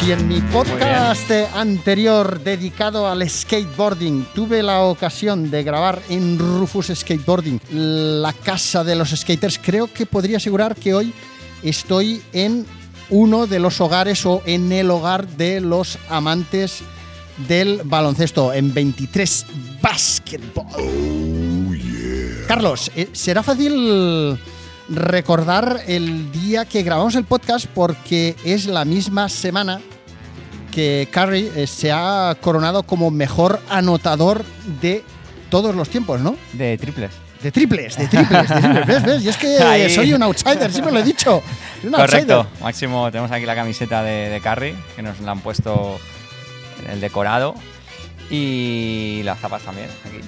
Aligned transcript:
Si 0.00 0.10
en 0.10 0.26
mi 0.26 0.40
podcast 0.40 1.30
anterior 1.54 2.40
dedicado 2.40 3.06
al 3.06 3.28
skateboarding 3.28 4.26
tuve 4.34 4.64
la 4.64 4.80
ocasión 4.80 5.52
de 5.52 5.62
grabar 5.62 6.02
en 6.08 6.38
Rufus 6.38 6.88
Skateboarding, 6.92 7.60
la 7.70 8.32
casa 8.32 8.82
de 8.82 8.96
los 8.96 9.10
skaters, 9.10 9.60
creo 9.62 9.86
que 9.86 10.06
podría 10.06 10.38
asegurar 10.38 10.74
que 10.74 10.94
hoy 10.94 11.12
estoy 11.62 12.20
en 12.32 12.66
uno 13.10 13.46
de 13.46 13.60
los 13.60 13.80
hogares 13.80 14.26
o 14.26 14.42
en 14.46 14.72
el 14.72 14.90
hogar 14.90 15.28
de 15.28 15.60
los 15.60 15.98
amantes 16.08 16.82
del 17.46 17.82
baloncesto, 17.84 18.52
en 18.52 18.74
23 18.74 19.46
Basketball. 19.82 20.66
Carlos, 22.46 22.90
eh, 22.96 23.08
será 23.12 23.42
fácil 23.42 24.38
recordar 24.88 25.80
el 25.86 26.30
día 26.32 26.64
que 26.64 26.82
grabamos 26.82 27.14
el 27.14 27.24
podcast 27.24 27.66
porque 27.66 28.36
es 28.44 28.66
la 28.66 28.84
misma 28.84 29.28
semana 29.28 29.80
que 30.70 31.08
Curry 31.12 31.50
eh, 31.54 31.66
se 31.66 31.92
ha 31.92 32.36
coronado 32.40 32.82
como 32.82 33.10
mejor 33.10 33.60
anotador 33.68 34.44
de 34.80 35.04
todos 35.50 35.74
los 35.74 35.88
tiempos, 35.88 36.20
¿no? 36.20 36.36
De 36.52 36.78
triples. 36.78 37.10
De 37.42 37.50
triples, 37.50 37.96
de 37.96 38.06
triples, 38.06 38.48
de 38.48 38.60
triples. 38.60 38.86
¿Ves? 38.86 39.02
¿Ves? 39.04 39.22
Y 39.24 39.28
es 39.28 39.36
que 39.36 39.58
Ahí. 39.62 39.90
soy 39.90 40.12
un 40.12 40.22
outsider, 40.22 40.70
siempre 40.70 40.92
lo 40.92 41.00
he 41.00 41.02
dicho. 41.02 41.42
Soy 41.80 41.88
un 41.88 41.94
Correcto. 41.94 42.34
outsider. 42.36 42.62
Máximo, 42.62 43.10
tenemos 43.10 43.30
aquí 43.32 43.44
la 43.44 43.54
camiseta 43.56 44.02
de, 44.04 44.28
de 44.28 44.40
Curry, 44.40 44.74
que 44.94 45.02
nos 45.02 45.18
la 45.20 45.32
han 45.32 45.40
puesto 45.40 45.98
en 46.84 46.92
el 46.92 47.00
decorado. 47.00 47.54
Y 48.30 49.22
las 49.24 49.38
zapas 49.40 49.62
también, 49.62 49.88
aquí. 50.06 50.20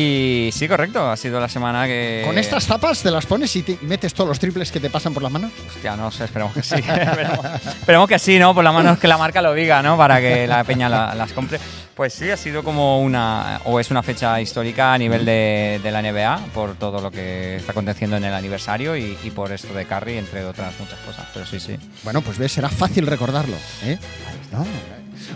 Y 0.00 0.50
sí, 0.52 0.68
correcto, 0.68 1.10
ha 1.10 1.16
sido 1.16 1.40
la 1.40 1.48
semana 1.48 1.86
que... 1.86 2.22
Con 2.24 2.38
estas 2.38 2.64
zapas 2.66 3.02
te 3.02 3.10
las 3.10 3.26
pones 3.26 3.56
y, 3.56 3.62
te- 3.64 3.78
y 3.82 3.84
metes 3.84 4.14
todos 4.14 4.28
los 4.28 4.38
triples 4.38 4.70
que 4.70 4.78
te 4.78 4.90
pasan 4.90 5.12
por 5.12 5.24
las 5.24 5.32
manos. 5.32 5.50
Hostia, 5.66 5.96
no 5.96 6.12
sé, 6.12 6.24
esperemos 6.24 6.52
que 6.54 6.62
sí. 6.62 6.74
esperemos, 6.78 7.38
esperemos 7.66 8.08
que 8.08 8.18
sí, 8.20 8.38
¿no? 8.38 8.54
Por 8.54 8.62
lo 8.62 8.72
menos 8.72 8.98
que 9.00 9.08
la 9.08 9.18
marca 9.18 9.42
lo 9.42 9.54
diga, 9.54 9.82
¿no? 9.82 9.96
Para 9.96 10.20
que 10.20 10.46
la 10.46 10.62
peña 10.62 10.88
la- 10.88 11.16
las 11.16 11.32
compre. 11.32 11.58
Pues 11.96 12.12
sí, 12.14 12.30
ha 12.30 12.36
sido 12.36 12.62
como 12.62 13.00
una, 13.00 13.60
o 13.64 13.80
es 13.80 13.90
una 13.90 14.04
fecha 14.04 14.40
histórica 14.40 14.92
a 14.94 14.98
nivel 14.98 15.24
de, 15.24 15.80
de 15.82 15.90
la 15.90 16.00
NBA, 16.00 16.44
por 16.54 16.76
todo 16.76 17.00
lo 17.00 17.10
que 17.10 17.56
está 17.56 17.72
aconteciendo 17.72 18.16
en 18.18 18.24
el 18.24 18.34
aniversario 18.34 18.96
y, 18.96 19.18
y 19.24 19.30
por 19.32 19.50
esto 19.50 19.74
de 19.74 19.84
Curry, 19.84 20.18
entre 20.18 20.44
otras 20.44 20.74
muchas 20.78 20.98
cosas. 21.00 21.26
Pero 21.34 21.44
sí, 21.44 21.58
sí. 21.58 21.76
Bueno, 22.04 22.20
pues 22.20 22.38
ves, 22.38 22.52
será 22.52 22.68
fácil 22.68 23.04
recordarlo. 23.04 23.56
¿eh? 23.82 23.98
No. 24.52 24.64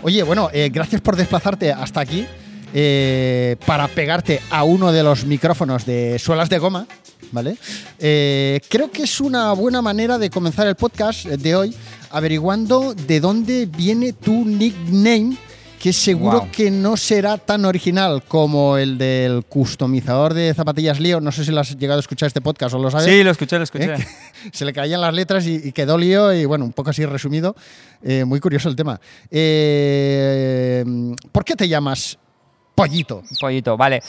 Oye, 0.01 0.23
bueno, 0.23 0.49
eh, 0.53 0.69
gracias 0.73 1.01
por 1.01 1.15
desplazarte 1.15 1.71
hasta 1.71 2.01
aquí 2.01 2.25
eh, 2.73 3.55
para 3.65 3.87
pegarte 3.87 4.41
a 4.49 4.63
uno 4.63 4.91
de 4.91 5.03
los 5.03 5.25
micrófonos 5.25 5.85
de 5.85 6.17
suelas 6.19 6.49
de 6.49 6.57
goma, 6.57 6.87
¿vale? 7.31 7.57
Eh, 7.99 8.59
creo 8.69 8.91
que 8.91 9.03
es 9.03 9.21
una 9.21 9.53
buena 9.53 9.81
manera 9.81 10.17
de 10.17 10.29
comenzar 10.29 10.67
el 10.67 10.75
podcast 10.75 11.25
de 11.25 11.55
hoy 11.55 11.75
averiguando 12.09 12.93
de 12.93 13.19
dónde 13.19 13.67
viene 13.67 14.13
tu 14.13 14.45
nickname 14.45 15.37
que 15.83 15.91
seguro 15.91 16.47
que 16.49 16.71
no 16.71 16.95
será 16.95 17.37
tan 17.37 17.65
original 17.65 18.23
como 18.25 18.77
el 18.77 18.97
del 18.97 19.43
customizador 19.43 20.33
de 20.33 20.53
zapatillas 20.53 21.01
Lío. 21.01 21.19
No 21.19 21.29
sé 21.33 21.43
si 21.43 21.51
lo 21.51 21.59
has 21.59 21.77
llegado 21.77 21.99
a 21.99 21.99
escuchar 21.99 22.27
este 22.27 22.39
podcast 22.39 22.73
o 22.73 22.79
lo 22.79 22.89
sabes. 22.89 23.05
Sí, 23.05 23.21
lo 23.21 23.31
escuché, 23.31 23.57
lo 23.57 23.65
escuché. 23.65 23.93
¿Eh? 23.95 24.07
Se 24.53 24.63
le 24.63 24.71
caían 24.71 25.01
las 25.01 25.13
letras 25.13 25.45
y, 25.45 25.55
y 25.55 25.73
quedó 25.73 25.97
lío 25.97 26.31
y 26.31 26.45
bueno, 26.45 26.63
un 26.63 26.71
poco 26.71 26.91
así 26.91 27.05
resumido. 27.05 27.57
Eh, 28.01 28.23
muy 28.23 28.39
curioso 28.39 28.69
el 28.69 28.77
tema. 28.77 29.01
Eh, 29.29 30.85
¿Por 31.33 31.43
qué 31.43 31.57
te 31.57 31.67
llamas 31.67 32.17
Pollito? 32.75 33.21
Pollito, 33.39 33.77
vale. 33.77 34.01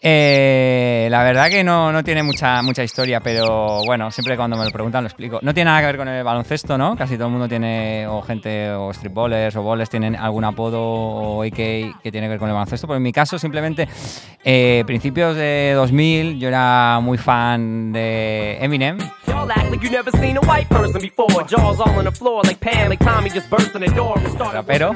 Eh, 0.00 1.08
la 1.10 1.24
verdad 1.24 1.50
que 1.50 1.62
no, 1.64 1.92
no 1.92 2.02
tiene 2.04 2.22
mucha, 2.22 2.62
mucha 2.62 2.82
historia, 2.82 3.20
pero 3.20 3.82
bueno, 3.84 4.10
siempre 4.10 4.36
cuando 4.36 4.56
me 4.56 4.64
lo 4.64 4.70
preguntan 4.70 5.04
lo 5.04 5.08
explico. 5.08 5.40
No 5.42 5.52
tiene 5.52 5.70
nada 5.70 5.80
que 5.80 5.86
ver 5.86 5.96
con 5.96 6.08
el 6.08 6.24
baloncesto, 6.24 6.78
¿no? 6.78 6.96
Casi 6.96 7.16
todo 7.16 7.26
el 7.26 7.32
mundo 7.32 7.48
tiene, 7.48 8.06
o 8.06 8.22
gente, 8.22 8.70
o 8.70 8.92
streetballers, 8.92 9.56
o 9.56 9.62
bowlers, 9.62 9.90
tienen 9.90 10.16
algún 10.16 10.44
apodo 10.44 10.80
o 10.80 11.42
AK 11.42 11.56
que 11.56 12.10
tiene 12.10 12.26
que 12.26 12.30
ver 12.30 12.38
con 12.38 12.48
el 12.48 12.54
baloncesto. 12.54 12.86
Pero 12.86 12.96
en 12.96 13.02
mi 13.02 13.12
caso, 13.12 13.38
simplemente, 13.38 13.88
eh, 14.44 14.84
principios 14.86 15.36
de 15.36 15.72
2000, 15.74 16.38
yo 16.38 16.48
era 16.48 17.00
muy 17.02 17.18
fan 17.18 17.92
de 17.92 18.56
Eminem. 18.60 18.98
Rapero. 24.52 24.92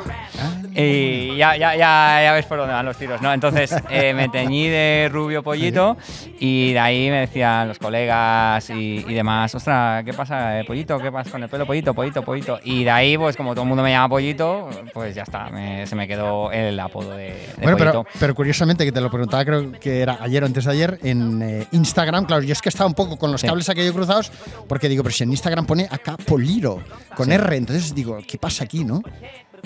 Y 0.75 1.37
ya, 1.37 1.57
ya, 1.57 1.75
ya, 1.75 2.21
ya 2.25 2.33
ves 2.33 2.47
por 2.47 2.59
dónde 2.59 2.73
van 2.73 2.87
los 2.87 2.97
tiros, 3.03 3.21
¿no? 3.23 3.33
Entonces 3.33 3.75
eh, 3.91 4.15
me 4.15 4.29
teñí 4.29 4.69
de 4.69 5.09
rubio 5.13 5.43
pollito 5.43 5.97
y 6.39 6.73
de 6.73 6.79
ahí 6.79 7.11
me 7.11 7.21
decían 7.21 7.69
los 7.69 7.79
colegas 7.79 8.71
y, 8.71 9.05
y 9.07 9.15
demás, 9.15 9.55
ostras, 9.55 10.05
¿qué 10.05 10.13
pasa, 10.13 10.61
eh, 10.61 10.65
pollito? 10.65 10.99
¿Qué 10.99 11.11
pasa 11.11 11.31
con 11.31 11.43
el 11.43 11.49
pelo 11.49 11.67
pollito, 11.67 11.93
pollito, 11.95 12.23
pollito? 12.23 12.59
Y 12.65 12.85
de 12.85 12.91
ahí, 12.91 13.19
pues 13.19 13.37
como 13.37 13.53
todo 13.55 13.63
el 13.63 13.69
mundo 13.69 13.83
me 13.83 13.91
llama 13.91 14.09
pollito, 14.09 14.69
pues 14.95 15.15
ya 15.15 15.23
está, 15.23 15.51
me- 15.51 15.87
se 15.87 15.97
me 15.97 16.07
quedó 16.07 16.51
el 16.53 16.79
apodo 16.79 17.11
de, 17.17 17.25
de 17.27 17.47
Bueno, 17.63 17.77
pero, 17.77 17.93
pollito. 17.93 18.11
pero 18.21 18.35
curiosamente 18.35 18.85
que 18.85 18.93
te 18.93 19.01
lo 19.01 19.11
preguntaba, 19.11 19.45
creo 19.45 19.73
que 19.73 20.01
era 20.01 20.19
ayer 20.21 20.43
o 20.43 20.47
antes 20.47 20.65
de 20.65 20.71
ayer, 20.71 20.99
en 21.03 21.43
eh, 21.43 21.67
Instagram. 21.73 22.25
Claro, 22.27 22.43
yo 22.43 22.53
es 22.53 22.63
que 22.63 22.69
estaba 22.69 22.87
un 22.89 22.95
poco 22.95 23.17
con 23.19 23.33
los 23.33 23.41
Sí. 23.41 23.47
cables 23.49 23.69
aquellos 23.69 23.93
cruzados, 23.95 24.31
porque 24.69 24.89
digo, 24.89 25.03
pero 25.03 25.13
si 25.15 25.25
en 25.25 25.31
Instagram 25.31 25.67
pone 25.67 25.89
acá 25.91 26.17
Poliro, 26.17 26.81
con 27.17 27.27
Sí. 27.27 27.33
R, 27.33 27.57
entonces 27.57 27.95
digo, 27.95 28.19
¿qué 28.27 28.39
pasa 28.39 28.65
aquí, 28.65 28.85
no? 28.85 29.03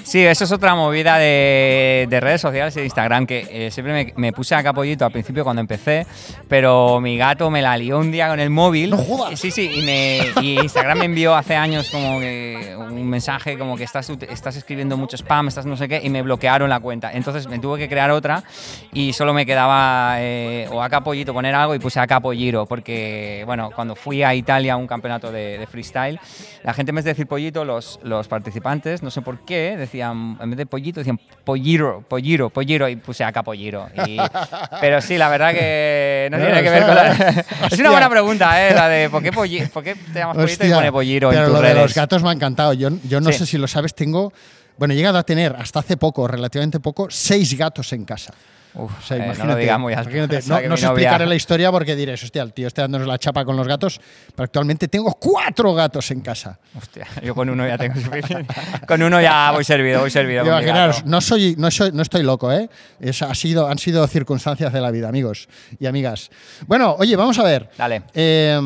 Sí, 0.02 0.24
eso 0.24 0.44
es 0.44 0.52
otra 0.52 0.74
movida 0.74 1.18
de, 1.18 2.06
de 2.08 2.20
redes 2.20 2.40
sociales 2.40 2.76
y 2.76 2.80
de 2.80 2.84
Instagram 2.84 3.26
que 3.26 3.46
eh, 3.50 3.70
siempre 3.70 3.92
me, 3.92 4.12
me 4.16 4.32
puse 4.32 4.54
a 4.54 4.62
capollito 4.62 5.04
al 5.04 5.10
principio 5.10 5.42
cuando 5.42 5.60
empecé, 5.60 6.06
pero 6.48 7.00
mi 7.00 7.16
gato 7.16 7.50
me 7.50 7.60
la 7.60 7.76
lió 7.76 7.98
un 7.98 8.12
día 8.12 8.28
con 8.28 8.38
el 8.38 8.50
móvil. 8.50 8.90
¡No 8.90 8.98
jodas! 8.98 9.40
Sí, 9.40 9.50
sí, 9.50 9.68
y, 9.74 9.82
me, 9.82 10.20
y 10.42 10.60
Instagram 10.60 10.98
me 10.98 11.04
envió 11.06 11.34
hace 11.34 11.56
años 11.56 11.90
como 11.90 12.20
que 12.20 12.76
un 12.78 13.08
mensaje 13.08 13.58
como 13.58 13.76
que 13.76 13.84
estás, 13.84 14.08
estás 14.10 14.56
escribiendo 14.56 14.96
mucho 14.96 15.16
spam, 15.16 15.48
estás 15.48 15.66
no 15.66 15.76
sé 15.76 15.88
qué, 15.88 16.00
y 16.02 16.10
me 16.10 16.22
bloquearon 16.22 16.68
la 16.70 16.78
cuenta. 16.78 17.12
Entonces 17.12 17.48
me 17.48 17.58
tuve 17.58 17.78
que 17.78 17.88
crear 17.88 18.10
otra 18.10 18.44
y 18.92 19.12
solo 19.12 19.34
me 19.34 19.44
quedaba 19.44 20.16
eh, 20.18 20.68
o 20.70 20.82
a 20.82 20.88
capollito 20.88 21.32
poner 21.32 21.54
algo 21.54 21.74
y 21.74 21.78
puse 21.78 21.98
a 21.98 22.06
capolliro, 22.06 22.66
porque 22.66 23.42
bueno, 23.46 23.70
cuando 23.74 23.96
fui 23.96 24.22
a 24.22 24.34
Italia 24.34 24.74
a 24.74 24.76
un 24.76 24.86
campeonato 24.86 25.32
de, 25.32 25.58
de 25.58 25.66
freestyle, 25.66 26.20
la 26.62 26.74
gente 26.74 26.90
en 26.90 26.96
vez 26.96 27.04
de 27.04 27.12
decir 27.12 27.26
pollito, 27.26 27.64
los, 27.64 27.98
los 28.02 28.28
participantes, 28.28 29.02
no 29.02 29.10
sé 29.10 29.22
por 29.22 29.38
qué, 29.44 29.85
decían, 29.86 30.36
en 30.40 30.50
vez 30.50 30.56
de 30.58 30.66
pollito, 30.66 31.00
decían 31.00 31.18
polliro, 31.44 32.04
polliro, 32.08 32.50
polliro, 32.50 32.88
y 32.88 32.96
puse 32.96 33.24
acá 33.24 33.42
polliro. 33.42 33.88
Y- 34.06 34.16
pero 34.80 35.00
sí, 35.00 35.16
la 35.16 35.28
verdad 35.28 35.52
que 35.52 36.28
no 36.30 36.38
No, 36.38 36.44
tiene 36.44 36.62
que 36.62 36.70
ver 36.70 36.86
con 36.86 36.94
la... 36.94 37.44
es 37.70 37.78
una 37.78 37.90
buena 37.90 38.10
pregunta, 38.10 38.68
¿eh? 38.68 38.74
La 38.74 38.88
de 38.88 39.08
¿por 39.10 39.22
qué, 39.22 39.32
polli- 39.32 39.68
por 39.70 39.82
qué 39.82 39.94
te 39.94 40.18
llamas 40.18 40.36
pollito 40.36 40.64
y 40.64 40.66
Hostia, 40.66 40.76
pone 40.76 40.92
polliro 40.92 41.28
pero 41.30 41.40
en 41.42 41.46
tus 41.50 41.54
lo 41.54 41.66
de 41.68 41.74
los 41.74 41.94
gatos 41.94 42.22
me 42.22 42.28
ha 42.30 42.32
encantado. 42.32 42.72
Yo, 42.74 42.90
yo 43.08 43.20
no 43.20 43.30
Sí. 43.32 43.38
sé 43.38 43.46
si 43.46 43.58
lo 43.58 43.66
sabes, 43.68 43.94
tengo, 43.94 44.32
bueno, 44.78 44.94
he 44.94 44.96
llegado 44.96 45.18
a 45.18 45.22
tener 45.22 45.54
hasta 45.58 45.80
hace 45.80 45.96
poco, 45.96 46.26
relativamente 46.28 46.80
poco, 46.80 47.08
seis 47.10 47.56
gatos 47.56 47.92
en 47.92 48.04
casa. 48.04 48.32
Uf, 48.78 48.92
O 48.98 49.02
sea, 49.02 49.16
eh, 49.16 49.34
no 49.38 49.46
lo 49.46 49.56
digas 49.56 49.78
muy 49.80 49.94
alto. 49.94 50.10
imagínate. 50.10 50.42
No 50.46 50.54
os 50.74 50.82
novia- 50.82 50.86
explicaré 50.88 51.26
la 51.26 51.34
historia 51.34 51.70
porque 51.72 51.96
diréis, 51.96 52.22
hostia, 52.22 52.42
el 52.42 52.52
tío 52.52 52.66
está 52.68 52.82
dándonos 52.82 53.06
la 53.08 53.18
chapa 53.18 53.44
con 53.44 53.56
los 53.56 53.66
gatos, 53.66 53.98
pero 54.34 54.44
actualmente 54.44 54.86
tengo 54.88 55.12
cuatro 55.14 55.72
gatos 55.74 56.10
en 56.10 56.20
casa. 56.20 56.58
Hostia, 56.76 57.06
yo 57.22 57.34
con 57.34 57.48
uno 57.48 57.66
ya 57.66 57.78
tengo. 57.78 57.94
Con 58.86 59.02
uno 59.02 59.20
ya 59.20 59.50
voy 59.52 59.64
servido, 59.64 60.00
voy 60.00 60.10
servido. 60.10 60.44
Imaginaros, 60.44 61.04
no 61.06 61.20
soy, 61.20 61.54
no 61.58 61.70
soy, 61.70 61.90
no 61.92 62.02
estoy 62.02 62.22
loco, 62.22 62.52
¿eh? 62.52 62.68
Es, 63.00 63.22
ha 63.22 63.34
sido, 63.34 63.66
han 63.68 63.78
sido 63.78 64.06
circunstancias 64.06 64.72
de 64.72 64.80
la 64.80 64.90
vida, 64.90 65.08
amigos 65.08 65.48
y 65.80 65.86
amigas. 65.86 66.30
Bueno, 66.66 66.96
oye, 66.98 67.16
vamos 67.16 67.38
a 67.38 67.42
ver. 67.44 67.70
Dale. 67.78 68.02
Eh, 68.14 68.60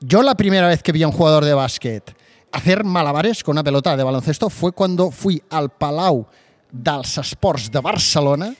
yo 0.00 0.22
la 0.22 0.34
primera 0.36 0.68
vez 0.68 0.82
que 0.82 0.92
vi 0.92 1.02
a 1.02 1.06
un 1.08 1.12
jugador 1.12 1.44
de 1.44 1.54
básquet 1.54 2.14
hacer 2.52 2.84
malabares 2.84 3.42
con 3.44 3.52
una 3.54 3.64
pelota 3.64 3.96
de 3.96 4.02
baloncesto 4.04 4.48
fue 4.48 4.72
cuando 4.72 5.10
fui 5.10 5.42
al 5.50 5.68
Palau 5.70 6.26
dels 6.70 7.18
Esports 7.18 7.70
de 7.70 7.80
Barcelona 7.80 8.54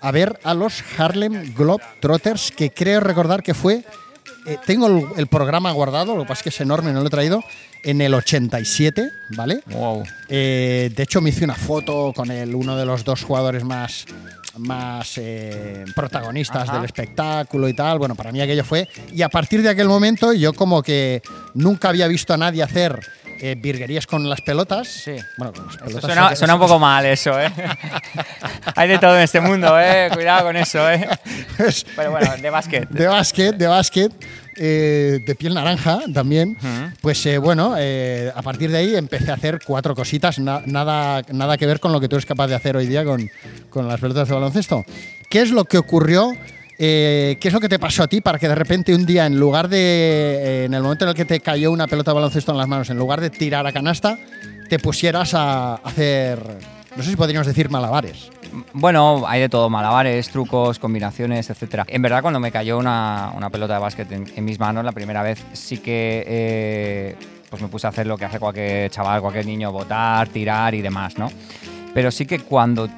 a 0.00 0.10
ver 0.10 0.38
a 0.44 0.54
los 0.54 0.82
Harlem 0.96 1.54
Globetrotters, 1.54 2.52
que 2.52 2.70
creo 2.70 3.00
recordar 3.00 3.42
que 3.42 3.54
fue 3.54 3.84
eh, 4.46 4.56
tengo 4.64 4.86
el, 4.86 5.04
el 5.16 5.26
programa 5.26 5.70
guardado, 5.72 6.16
lo 6.16 6.22
que 6.22 6.28
pasa 6.28 6.40
es 6.40 6.42
que 6.44 6.48
es 6.48 6.60
enorme, 6.60 6.92
no 6.92 7.00
lo 7.00 7.08
he 7.08 7.10
traído, 7.10 7.42
en 7.82 8.00
el 8.00 8.14
87, 8.14 9.10
¿vale? 9.30 9.60
Wow. 9.66 10.04
Eh, 10.28 10.90
de 10.94 11.02
hecho, 11.02 11.20
me 11.20 11.30
hice 11.30 11.44
una 11.44 11.54
foto 11.54 12.12
con 12.14 12.30
el, 12.30 12.54
uno 12.54 12.76
de 12.76 12.84
los 12.84 13.04
dos 13.04 13.22
jugadores 13.22 13.64
más, 13.64 14.06
más 14.56 15.18
eh, 15.18 15.84
protagonistas 15.94 16.68
Ajá. 16.68 16.76
del 16.76 16.84
espectáculo 16.86 17.68
y 17.68 17.74
tal. 17.74 17.98
Bueno, 17.98 18.14
para 18.14 18.32
mí 18.32 18.40
aquello 18.40 18.64
fue. 18.64 18.88
Y 19.12 19.22
a 19.22 19.28
partir 19.28 19.62
de 19.62 19.68
aquel 19.68 19.88
momento, 19.88 20.32
yo 20.32 20.52
como 20.52 20.82
que 20.82 21.22
nunca 21.54 21.90
había 21.90 22.08
visto 22.08 22.34
a 22.34 22.36
nadie 22.36 22.62
hacer 22.62 23.00
eh, 23.40 23.54
virguerías 23.58 24.06
con 24.06 24.28
las 24.28 24.40
pelotas. 24.40 24.88
Sí. 24.88 25.16
Bueno, 25.36 25.52
con 25.52 25.66
las 25.66 25.76
pelotas. 25.76 26.02
suena, 26.02 26.36
suena 26.36 26.54
un 26.54 26.60
poco 26.60 26.78
mal 26.78 27.04
eso, 27.06 27.38
¿eh? 27.40 27.50
Hay 28.76 28.88
de 28.88 28.98
todo 28.98 29.16
en 29.16 29.22
este 29.22 29.40
mundo, 29.40 29.78
¿eh? 29.80 30.08
Cuidado 30.12 30.44
con 30.46 30.56
eso, 30.56 30.88
¿eh? 30.90 31.08
Pues, 31.56 31.84
Pero 31.96 32.10
bueno, 32.10 32.36
de 32.36 32.50
básquet. 32.50 32.88
de 32.90 33.06
básquet, 33.06 33.56
de 33.56 33.66
básquet, 33.66 34.12
eh, 34.56 35.20
de 35.24 35.34
piel 35.34 35.54
naranja 35.54 36.00
también. 36.12 36.56
Ujú. 36.60 36.92
Pues 37.00 37.24
eh, 37.26 37.38
bueno, 37.38 37.74
eh, 37.78 38.32
a 38.34 38.42
partir 38.42 38.70
de 38.70 38.78
ahí 38.78 38.96
empecé 38.96 39.30
a 39.30 39.34
hacer 39.34 39.60
cuatro 39.64 39.94
cositas, 39.94 40.38
na- 40.38 40.62
nada, 40.66 41.22
nada 41.32 41.56
que 41.56 41.66
ver 41.66 41.80
con 41.80 41.92
lo 41.92 42.00
que 42.00 42.08
tú 42.08 42.16
eres 42.16 42.26
capaz 42.26 42.48
de 42.48 42.54
hacer 42.54 42.76
hoy 42.76 42.86
día 42.86 43.04
con, 43.04 43.28
con 43.70 43.86
las 43.88 44.00
pelotas 44.00 44.28
de 44.28 44.34
baloncesto. 44.34 44.84
¿Qué 45.28 45.42
es 45.42 45.50
lo 45.50 45.64
que 45.64 45.78
ocurrió? 45.78 46.32
Eh, 46.78 47.36
¿Qué 47.40 47.48
es 47.48 47.54
lo 47.54 47.60
que 47.60 47.68
te 47.68 47.78
pasó 47.78 48.04
a 48.04 48.06
ti 48.06 48.20
para 48.20 48.38
que 48.38 48.48
de 48.48 48.54
repente 48.54 48.94
un 48.94 49.04
día, 49.04 49.26
en 49.26 49.38
lugar 49.38 49.68
de, 49.68 49.78
eh, 49.78 50.64
en 50.66 50.74
el 50.74 50.82
momento 50.82 51.04
en 51.04 51.10
el 51.10 51.14
que 51.14 51.24
te 51.24 51.40
cayó 51.40 51.72
una 51.72 51.86
pelota 51.86 52.12
de 52.12 52.16
baloncesto 52.16 52.52
en 52.52 52.58
las 52.58 52.68
manos, 52.68 52.88
en 52.90 52.96
lugar 52.96 53.20
de 53.20 53.30
tirar 53.30 53.66
a 53.66 53.72
canasta, 53.72 54.18
te 54.68 54.78
pusieras 54.78 55.34
a 55.34 55.74
hacer, 55.74 56.38
no 56.94 57.02
sé 57.02 57.10
si 57.10 57.16
podríamos 57.16 57.46
decir 57.46 57.68
malabares? 57.68 58.30
Bueno, 58.72 59.24
hay 59.26 59.40
de 59.40 59.48
todo, 59.48 59.68
malabares, 59.68 60.28
trucos, 60.28 60.78
combinaciones, 60.78 61.50
etcétera. 61.50 61.84
En 61.88 62.00
verdad, 62.00 62.22
cuando 62.22 62.40
me 62.40 62.52
cayó 62.52 62.78
una, 62.78 63.32
una 63.36 63.50
pelota 63.50 63.74
de 63.74 63.80
básquet 63.80 64.12
en, 64.12 64.24
en 64.36 64.44
mis 64.44 64.58
manos 64.58 64.84
la 64.84 64.92
primera 64.92 65.22
vez, 65.22 65.44
sí 65.52 65.78
que 65.78 66.24
eh, 66.26 67.16
pues 67.50 67.60
me 67.60 67.68
puse 67.68 67.86
a 67.86 67.90
hacer 67.90 68.06
lo 68.06 68.16
que 68.16 68.24
hace 68.24 68.38
cualquier 68.38 68.90
chaval, 68.90 69.20
cualquier 69.20 69.46
niño, 69.46 69.72
botar, 69.72 70.28
tirar 70.28 70.74
y 70.74 70.82
demás, 70.82 71.18
¿no? 71.18 71.30
Pero 71.92 72.10
sí 72.10 72.26
que 72.26 72.38
cuando 72.38 72.88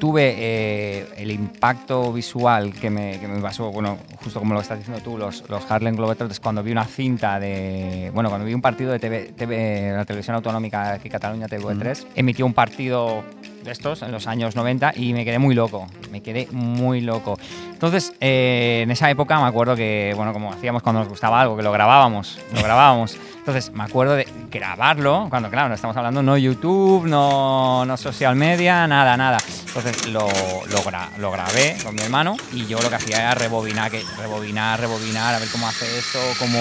tuve 0.00 0.34
eh, 0.36 1.06
el 1.18 1.30
impacto 1.30 2.12
visual 2.12 2.72
que 2.72 2.90
me, 2.90 3.20
que 3.20 3.28
me 3.28 3.40
pasó, 3.40 3.70
bueno, 3.70 3.98
justo 4.16 4.40
como 4.40 4.54
lo 4.54 4.60
estás 4.60 4.78
diciendo 4.78 5.00
tú, 5.04 5.16
los, 5.16 5.48
los 5.48 5.70
Harlem 5.70 5.94
Globetrotters, 5.94 6.40
cuando 6.40 6.62
vi 6.62 6.72
una 6.72 6.86
cinta 6.86 7.38
de, 7.38 8.10
bueno, 8.12 8.30
cuando 8.30 8.46
vi 8.46 8.54
un 8.54 8.62
partido 8.62 8.90
de 8.90 8.98
TV, 8.98 9.32
TV 9.36 9.92
la 9.92 10.04
televisión 10.04 10.34
autonómica 10.34 10.94
aquí 10.94 11.08
Cataluña, 11.08 11.46
TV3, 11.46 12.06
emitió 12.16 12.46
un 12.46 12.54
partido 12.54 13.22
de 13.62 13.72
estos 13.72 14.02
en 14.02 14.10
los 14.10 14.26
años 14.26 14.56
90 14.56 14.94
y 14.96 15.12
me 15.12 15.24
quedé 15.24 15.38
muy 15.38 15.54
loco, 15.54 15.86
me 16.10 16.22
quedé 16.22 16.48
muy 16.50 17.02
loco. 17.02 17.38
Entonces, 17.70 18.14
eh, 18.20 18.80
en 18.82 18.90
esa 18.90 19.10
época 19.10 19.38
me 19.38 19.46
acuerdo 19.46 19.76
que, 19.76 20.14
bueno, 20.16 20.32
como 20.32 20.52
hacíamos 20.52 20.82
cuando 20.82 21.00
nos 21.00 21.08
gustaba 21.08 21.40
algo, 21.40 21.56
que 21.56 21.62
lo 21.62 21.72
grabábamos, 21.72 22.38
lo 22.54 22.62
grabábamos. 22.62 23.16
Entonces, 23.38 23.72
me 23.72 23.84
acuerdo 23.84 24.14
de 24.14 24.28
grabarlo, 24.50 25.26
cuando, 25.30 25.50
claro, 25.50 25.70
no 25.70 25.74
estamos 25.74 25.96
hablando 25.96 26.22
no 26.22 26.36
YouTube, 26.36 27.06
no, 27.06 27.84
no 27.86 27.96
social 27.96 28.36
media, 28.36 28.86
nada, 28.86 29.16
nada. 29.16 29.38
Entonces, 29.66 29.89
lo, 30.08 30.26
lo, 30.28 30.82
gra- 30.84 31.10
lo 31.18 31.30
grabé 31.30 31.76
con 31.82 31.94
mi 31.94 32.02
hermano 32.02 32.36
y 32.52 32.66
yo 32.66 32.80
lo 32.80 32.88
que 32.88 32.96
hacía 32.96 33.18
era 33.18 33.34
rebobinar, 33.34 33.90
que, 33.90 34.04
rebobinar, 34.18 34.78
rebobinar, 34.80 35.34
a 35.34 35.38
ver 35.38 35.48
cómo 35.48 35.68
hace 35.68 35.98
eso, 35.98 36.18
cómo... 36.38 36.58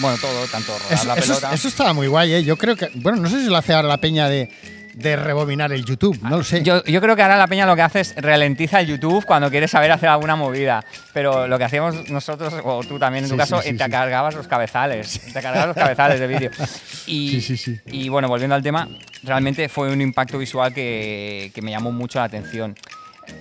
Bueno, 0.00 0.16
todo, 0.18 0.46
tanto 0.46 0.78
rodar 0.78 0.92
Eso, 0.92 1.06
la 1.08 1.14
eso- 1.14 1.22
pelota. 1.26 1.52
eso 1.54 1.66
estaba 1.68 1.92
muy 1.92 2.06
guay, 2.06 2.32
¿eh? 2.34 2.44
Yo 2.44 2.56
creo 2.56 2.76
que, 2.76 2.88
bueno, 2.94 3.18
no 3.20 3.28
sé 3.28 3.40
si 3.42 3.46
lo 3.48 3.56
hace 3.56 3.74
ahora 3.74 3.88
la 3.88 3.96
peña 3.98 4.28
de, 4.28 4.48
de 4.98 5.14
rebobinar 5.16 5.72
el 5.72 5.84
YouTube, 5.84 6.18
no 6.22 6.38
lo 6.38 6.44
sé. 6.44 6.62
Yo, 6.62 6.82
yo 6.84 7.00
creo 7.00 7.14
que 7.14 7.22
ahora 7.22 7.36
la 7.36 7.46
peña 7.46 7.64
lo 7.66 7.76
que 7.76 7.82
hace 7.82 8.00
es 8.00 8.14
ralentiza 8.16 8.80
el 8.80 8.88
YouTube 8.88 9.24
cuando 9.24 9.48
quiere 9.50 9.68
saber 9.68 9.92
hacer 9.92 10.08
alguna 10.08 10.34
movida. 10.34 10.84
Pero 11.12 11.46
lo 11.46 11.56
que 11.56 11.64
hacíamos 11.64 12.10
nosotros, 12.10 12.52
o 12.64 12.82
tú 12.82 12.98
también 12.98 13.24
en 13.24 13.30
tu 13.30 13.34
Sí, 13.36 13.38
caso, 13.38 13.62
sí, 13.62 13.70
sí, 13.70 13.76
te 13.76 13.88
cargabas 13.88 14.34
los 14.34 14.48
cabezales. 14.48 15.20
Te 15.32 15.40
cargabas 15.40 15.68
los 15.68 15.76
cabezales 15.76 16.18
de 16.20 16.26
vídeo. 16.26 16.50
Y, 17.06 17.40
Sí, 17.40 17.40
sí, 17.40 17.56
sí. 17.56 17.80
y 17.86 18.08
bueno, 18.10 18.28
volviendo 18.28 18.54
al 18.54 18.62
tema, 18.62 18.86
realmente 19.22 19.68
fue 19.70 19.90
un 19.90 20.00
impacto 20.02 20.36
visual 20.36 20.74
que, 20.74 21.50
que 21.54 21.62
me 21.62 21.70
llamó 21.70 21.90
mucho 21.92 22.18
la 22.18 22.24
atención. 22.26 22.74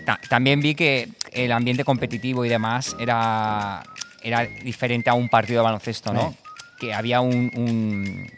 Ta- 0.06 0.20
también 0.30 0.62
vi 0.62 0.74
que 0.76 1.10
el 1.34 1.52
ambiente 1.52 1.84
competitivo 1.84 2.46
y 2.46 2.50
demás 2.50 2.96
era, 3.00 3.84
era 4.24 4.42
diferente 4.64 5.10
a 5.10 5.16
un 5.16 5.28
partido 5.28 5.60
de 5.62 5.66
baloncesto, 5.66 6.14
¿no? 6.14 6.34
Que 6.80 6.94
había 6.94 7.20
un, 7.20 7.52
un- 7.56 8.32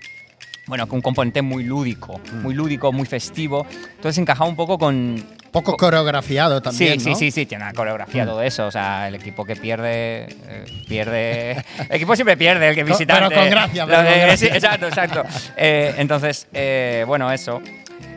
bueno, 0.69 0.87
que 0.87 0.95
un 0.95 1.01
componente 1.01 1.41
muy 1.41 1.63
lúdico, 1.65 2.21
Mm. 2.31 2.41
muy 2.43 2.53
lúdico, 2.53 2.93
muy 2.93 3.05
festivo. 3.05 3.65
Entonces 3.95 4.17
encajaba 4.19 4.49
un 4.49 4.55
poco 4.55 4.77
con... 4.77 5.21
Poco 5.51 5.75
coreografiado 5.75 6.61
también, 6.61 6.99
sí, 6.99 7.09
¿no? 7.09 7.15
sí, 7.15 7.25
sí, 7.25 7.31
sí, 7.31 7.45
tiene 7.47 7.63
una 7.63 7.73
coreografía, 7.73 8.23
Mm. 8.23 8.27
todo 8.27 8.41
eso. 8.43 8.67
O 8.67 8.71
sea, 8.71 9.07
el 9.07 9.15
equipo 9.15 9.43
que 9.43 9.55
pierde, 9.55 10.27
eh, 10.47 10.65
pierde. 10.87 11.51
El 11.89 11.95
equipo 11.95 12.15
siempre 12.15 12.37
pierde, 12.37 12.69
el 12.69 12.75
que 12.75 12.81
Con- 12.83 12.91
visitante. 12.91 13.29
pero 13.29 13.41
con 13.41 13.49
gracia, 13.49 13.85
pero 13.87 13.97
con 13.97 14.05
de- 14.05 14.19
gracia. 14.19 14.37
sí, 14.37 14.45
exacto, 14.55 14.87
exacto. 14.87 15.23
Eh, 15.57 15.95
entonces, 15.97 16.47
eh, 16.53 17.03
bueno, 17.07 17.31
eso. 17.31 17.61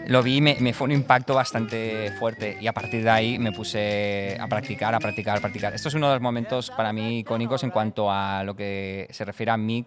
Lo 0.09 0.23
vi 0.23 0.39
y 0.39 0.41
me, 0.43 0.57
me 0.61 0.75
fue 0.75 0.85
un 0.87 0.93
impacto 0.93 1.33
bastante 1.35 2.13
fuerte. 2.19 2.59
Y 2.61 2.67
a 2.67 2.73
partir 2.75 3.03
de 3.05 3.09
ahí 3.09 3.39
me 3.39 3.53
puse 3.53 4.37
a 4.39 4.47
practicar, 4.49 4.95
a 4.95 4.99
practicar, 4.99 5.39
a 5.39 5.41
practicar. 5.41 5.73
Esto 5.75 5.89
es 5.89 5.95
uno 5.95 6.09
de 6.09 6.15
los 6.17 6.23
momentos 6.23 6.71
para 6.77 6.93
mí 6.93 7.21
icónicos 7.21 7.63
en 7.65 7.71
cuanto 7.71 8.11
a 8.11 8.43
lo 8.45 8.55
que 8.55 9.07
se 9.11 9.25
refiere 9.25 9.53
a 9.53 9.57
mí 9.57 9.87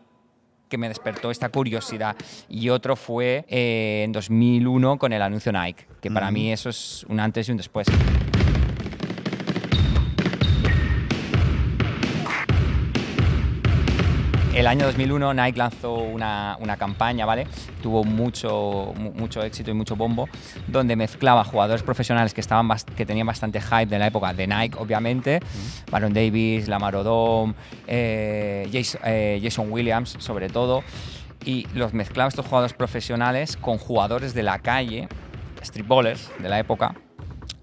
que 0.69 0.77
me 0.77 0.87
despertó 0.87 1.31
esta 1.31 1.49
curiosidad. 1.49 2.15
Y 2.49 2.69
otro 2.69 2.95
fue 2.95 3.45
eh, 3.47 4.03
en 4.05 4.11
2001 4.11 4.97
con 4.97 5.13
el 5.13 5.21
anuncio 5.21 5.51
Nike, 5.51 5.87
que 6.01 6.11
para 6.11 6.31
mí 6.31 6.51
eso 6.51 6.69
es 6.69 7.05
un 7.09 7.19
antes 7.19 7.47
y 7.49 7.51
un 7.51 7.57
después. 7.57 7.87
El 14.55 14.67
año 14.67 14.85
2001 14.85 15.33
Nike 15.33 15.57
lanzó 15.57 15.95
una, 15.95 16.55
una 16.61 16.77
campaña, 16.77 17.25
¿vale? 17.25 17.45
Tuvo 17.83 18.05
mucho, 18.05 18.93
mu- 18.95 19.11
mucho 19.11 19.43
éxito 19.43 19.69
y 19.69 19.73
mucho 19.73 19.97
bombo, 19.97 20.29
donde 20.67 20.95
mezclaba 20.95 21.43
jugadores 21.43 21.83
profesionales 21.83 22.33
que, 22.33 22.39
estaban 22.39 22.69
que 22.95 23.05
tenían 23.05 23.27
bastante 23.27 23.59
hype 23.59 23.87
de 23.87 23.99
la 23.99 24.07
época 24.07 24.33
de 24.33 24.47
Nike, 24.47 24.77
obviamente, 24.79 25.41
Baron 25.91 26.13
Davis, 26.13 26.69
Lamar 26.69 26.95
Odom, 26.95 27.53
eh, 27.85 28.69
Jason, 28.71 29.01
eh, 29.03 29.41
Jason 29.43 29.69
Williams, 29.69 30.15
sobre 30.19 30.47
todo, 30.47 30.83
y 31.43 31.67
los 31.73 31.93
mezclaba 31.93 32.29
estos 32.29 32.45
jugadores 32.45 32.71
profesionales 32.73 33.57
con 33.57 33.77
jugadores 33.77 34.33
de 34.33 34.43
la 34.43 34.59
calle, 34.59 35.09
streetballers 35.61 36.31
de 36.39 36.47
la 36.47 36.59
época, 36.59 36.95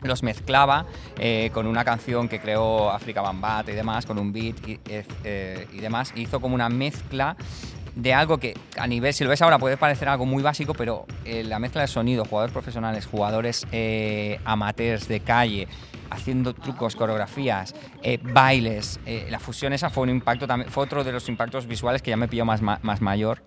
los 0.09 0.23
mezclaba 0.23 0.87
eh, 1.19 1.51
con 1.53 1.67
una 1.67 1.85
canción 1.85 2.29
que 2.29 2.41
creó 2.41 2.91
África 2.91 3.21
Bambata 3.21 3.71
y 3.71 3.75
demás, 3.75 4.07
con 4.07 4.19
un 4.19 4.33
beat 4.33 4.57
y, 4.67 4.81
eh, 4.89 5.05
eh, 5.25 5.67
y 5.73 5.79
demás. 5.79 6.13
Hizo 6.17 6.41
como 6.41 6.55
una 6.55 6.69
mezcla 6.69 7.37
de 7.95 8.15
algo 8.15 8.39
que 8.39 8.57
a 8.79 8.87
nivel, 8.87 9.13
si 9.13 9.23
lo 9.25 9.31
ves 9.31 9.43
ahora, 9.43 9.59
puede 9.59 9.77
parecer 9.77 10.09
algo 10.09 10.25
muy 10.25 10.43
básico, 10.43 10.73
pero 10.73 11.05
la 11.27 11.59
mezcla 11.59 11.83
de 11.83 11.89
sonido, 11.89 12.25
jugadores 12.25 12.53
profesionales, 12.53 13.05
jugadores 13.05 13.67
amateurs 14.47 15.09
de 15.09 15.21
calle, 15.21 15.69
haciendo 16.13 16.55
trucos, 16.55 16.95
coreografías, 16.97 17.75
eh, 18.03 18.19
bailes, 18.23 19.01
eh, 19.07 19.27
la 19.31 19.39
fusión 19.39 19.73
esa 19.73 19.91
fue 19.91 20.05
un 20.05 20.11
impacto 20.11 20.47
también, 20.47 20.71
fue 20.71 20.85
otro 20.85 21.03
de 21.05 21.13
los 21.13 21.29
impactos 21.29 21.67
visuales 21.67 22.03
que 22.03 22.11
ya 22.11 22.17
me 22.17 22.29
pilló 22.29 22.45
más, 22.45 22.63
ma- 22.63 22.79
más 22.83 23.01
mayor. 23.01 23.43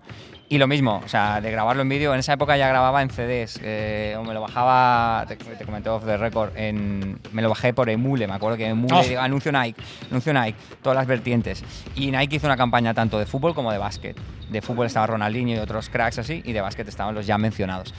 Y 0.48 0.58
lo 0.58 0.68
mismo, 0.68 1.02
o 1.04 1.08
sea, 1.08 1.40
de 1.40 1.50
grabarlo 1.50 1.82
en 1.82 1.88
vídeo, 1.88 2.14
en 2.14 2.20
esa 2.20 2.32
época 2.34 2.56
ya 2.56 2.68
grababa 2.68 3.02
en 3.02 3.10
CDs, 3.10 3.58
eh, 3.64 4.14
o 4.16 4.22
me 4.22 4.32
lo 4.32 4.40
bajaba, 4.40 5.24
te, 5.26 5.34
te 5.34 5.64
comenté 5.64 5.88
off 5.88 6.04
the 6.04 6.16
record, 6.16 6.56
en, 6.56 7.18
me 7.32 7.42
lo 7.42 7.48
bajé 7.48 7.74
por 7.74 7.90
Emule, 7.90 8.28
me 8.28 8.34
acuerdo 8.34 8.56
que 8.56 8.66
Emule, 8.68 9.16
Oh. 9.18 9.20
anuncio 9.20 9.50
Nike, 9.50 9.82
anuncio 10.08 10.32
Nike, 10.32 10.56
todas 10.82 10.96
las 10.96 11.06
vertientes. 11.08 11.64
Y 11.96 12.12
Nike 12.12 12.36
hizo 12.36 12.46
una 12.46 12.56
campaña 12.56 12.94
tanto 12.94 13.18
de 13.18 13.26
fútbol 13.26 13.54
como 13.56 13.72
de 13.72 13.78
básquet. 13.78 14.16
De 14.48 14.62
fútbol 14.62 14.86
estaba 14.86 15.08
Ronaldinho 15.08 15.56
y 15.56 15.58
otros 15.58 15.88
cracks 15.90 16.20
así, 16.20 16.42
y 16.44 16.52
de 16.52 16.60
básquet 16.60 16.86
estaban 16.86 17.12
los 17.16 17.26
ya 17.26 17.38
mencionados. 17.38 17.92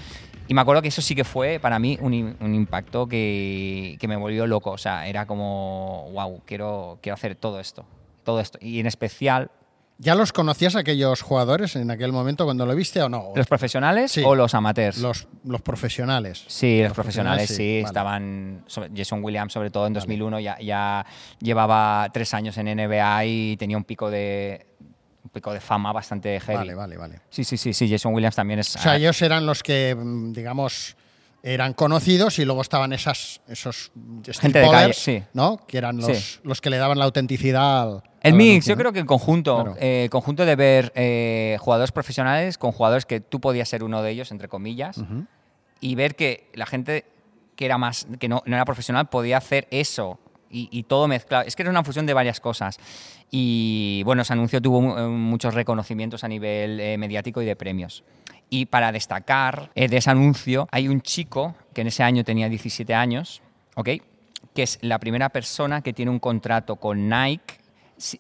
Y 0.48 0.54
me 0.54 0.62
acuerdo 0.62 0.82
que 0.82 0.88
eso 0.88 1.02
sí 1.02 1.14
que 1.16 1.24
fue 1.24 1.60
para 1.60 1.78
mí 1.80 1.98
un, 2.02 2.36
un 2.40 2.56
impacto 2.56 3.08
que, 3.08 3.98
que 4.00 4.08
me 4.08 4.16
volvió 4.16 4.48
loco, 4.48 4.72
o 4.72 4.78
sea, 4.78 5.08
era 5.08 5.26
como, 5.26 6.10
wow, 6.14 6.42
quiero, 6.46 7.00
quiero 7.02 7.16
hacer 7.16 7.36
todo 7.36 7.60
esto, 7.60 7.86
todo 8.24 8.40
esto. 8.40 8.58
Y 8.62 8.80
en 8.80 8.86
especial, 8.88 9.52
¿Ya 10.00 10.14
los 10.14 10.32
conocías 10.32 10.76
aquellos 10.76 11.24
jugadores 11.24 11.76
en 11.76 11.90
aquel 11.90 12.12
momento 12.12 12.46
cuando 12.46 12.68
lo 12.68 12.76
viste 12.76 13.02
o 13.02 13.10
no? 13.10 13.32
¿los 13.36 13.48
profesionales 13.48 14.12
Sí. 14.12 14.22
o 14.24 14.36
los 14.36 14.54
amateurs? 14.54 15.00
Los, 15.00 15.28
los 15.44 15.64
profesionales. 15.64 16.44
Sí, 16.46 16.82
los 16.82 16.90
Los 16.90 16.94
profesionales, 16.96 17.48
profesionales, 17.48 17.50
sí, 17.50 17.56
sí, 17.56 17.82
vale. 17.82 17.88
estaban. 17.88 18.64
sobre- 18.68 18.92
Jason 18.96 19.24
Williams, 19.24 19.52
sobre 19.52 19.72
todo 19.72 19.88
en 19.88 19.94
2001, 19.94 20.40
ya, 20.40 20.56
ya 20.60 21.04
llevaba 21.40 22.08
tres 22.14 22.32
años 22.36 22.56
en 22.60 22.68
NBA 22.68 23.26
y 23.26 23.58
tenía 23.58 23.76
un 23.76 23.86
pico 23.86 24.12
de 24.12 24.68
pico 25.30 25.54
de 25.54 25.60
fama 25.60 25.92
bastante 25.92 26.40
heavy. 26.40 26.58
Vale, 26.58 26.76
vale, 26.76 26.98
vale. 26.98 27.20
Sí, 27.30 27.44
sí, 27.44 27.58
sí, 27.58 27.74
sí. 27.74 27.90
Jason 27.90 28.14
Williams 28.14 28.36
también 28.36 28.60
es. 28.60 28.76
O 28.76 28.80
sea, 28.80 28.94
ah, 28.94 28.98
ellos 28.98 29.22
eran 29.22 29.46
los 29.46 29.64
que, 29.64 29.96
digamos, 30.32 30.96
eran 31.44 31.74
conocidos 31.74 32.40
y 32.40 32.46
luego 32.46 32.62
estaban 32.62 32.92
esas, 32.94 33.42
esos 33.48 33.92
Gente 34.40 34.60
de 34.60 34.70
calle, 34.70 34.94
sí. 34.94 35.24
¿no? 35.34 35.58
Que 35.68 35.78
eran 35.78 35.98
los, 35.98 36.06
Sí. 36.18 36.40
los 36.44 36.60
que 36.62 36.70
le 36.70 36.78
daban 36.78 36.98
la 36.98 37.06
autenticidad 37.06 37.82
al. 37.84 38.04
El 38.22 38.34
al 38.34 38.38
mix, 38.38 38.50
anuncio, 38.52 38.72
yo 38.72 38.76
¿no? 38.76 38.80
creo 38.82 38.94
que 38.94 39.00
el 39.00 39.06
conjunto, 39.06 39.56
Claro. 39.64 39.78
eh, 39.80 40.04
el 40.06 40.10
conjunto 40.10 40.46
de 40.46 40.56
ver 40.56 40.92
eh, 40.96 41.58
jugadores 41.62 41.92
profesionales 41.92 42.58
con 42.58 42.72
jugadores 42.72 43.06
que 43.06 43.20
tú 43.22 43.40
podías 43.40 43.70
ser 43.70 43.84
uno 43.84 44.02
de 44.02 44.12
ellos, 44.12 44.32
entre 44.32 44.48
comillas, 44.50 45.00
y 45.80 45.96
ver 45.96 46.16
que 46.16 46.50
la 46.56 46.66
gente 46.66 47.06
que 47.56 47.66
era 47.66 47.78
más, 47.78 48.08
que 48.20 48.28
no, 48.28 48.42
no 48.46 48.56
era 48.56 48.66
profesional 48.66 49.08
podía 49.08 49.38
hacer 49.38 49.68
eso 49.72 50.20
Y, 50.50 50.70
y 50.72 50.84
todo 50.84 51.08
mezclado. 51.08 51.44
Es 51.46 51.56
que 51.58 51.64
era 51.64 51.70
una 51.70 51.84
fusión 51.84 52.06
de 52.06 52.14
varias 52.14 52.40
cosas. 52.40 52.78
Y 53.30 54.02
bueno, 54.04 54.22
ese 54.22 54.34
anuncio 54.34 54.62
tuvo 54.62 54.98
eh, 54.98 55.08
muchos 55.08 55.54
reconocimientos 55.54 56.24
a 56.24 56.28
nivel 56.28 56.80
eh, 56.80 56.98
mediático 56.98 57.42
y 57.42 57.46
de 57.46 57.56
premios. 57.56 58.04
Y 58.50 58.68
para 58.68 58.92
destacar 58.94 59.70
eh, 59.76 59.88
de 59.90 59.98
ese 59.98 60.10
anuncio, 60.10 60.68
hay 60.72 60.88
un 60.88 61.02
chico 61.02 61.56
que 61.74 61.82
en 61.82 61.88
ese 61.88 62.04
año 62.04 62.24
tenía 62.24 62.48
17 62.48 62.94
años, 62.94 63.42
¿ok? 63.76 63.90
Que 64.54 64.64
es 64.64 64.80
la 64.82 65.00
primera 65.00 65.30
persona 65.30 65.82
que 65.82 65.92
tiene 65.92 66.10
un 66.12 66.20
contrato 66.20 66.78
con 66.78 67.10
Nike 67.10 67.56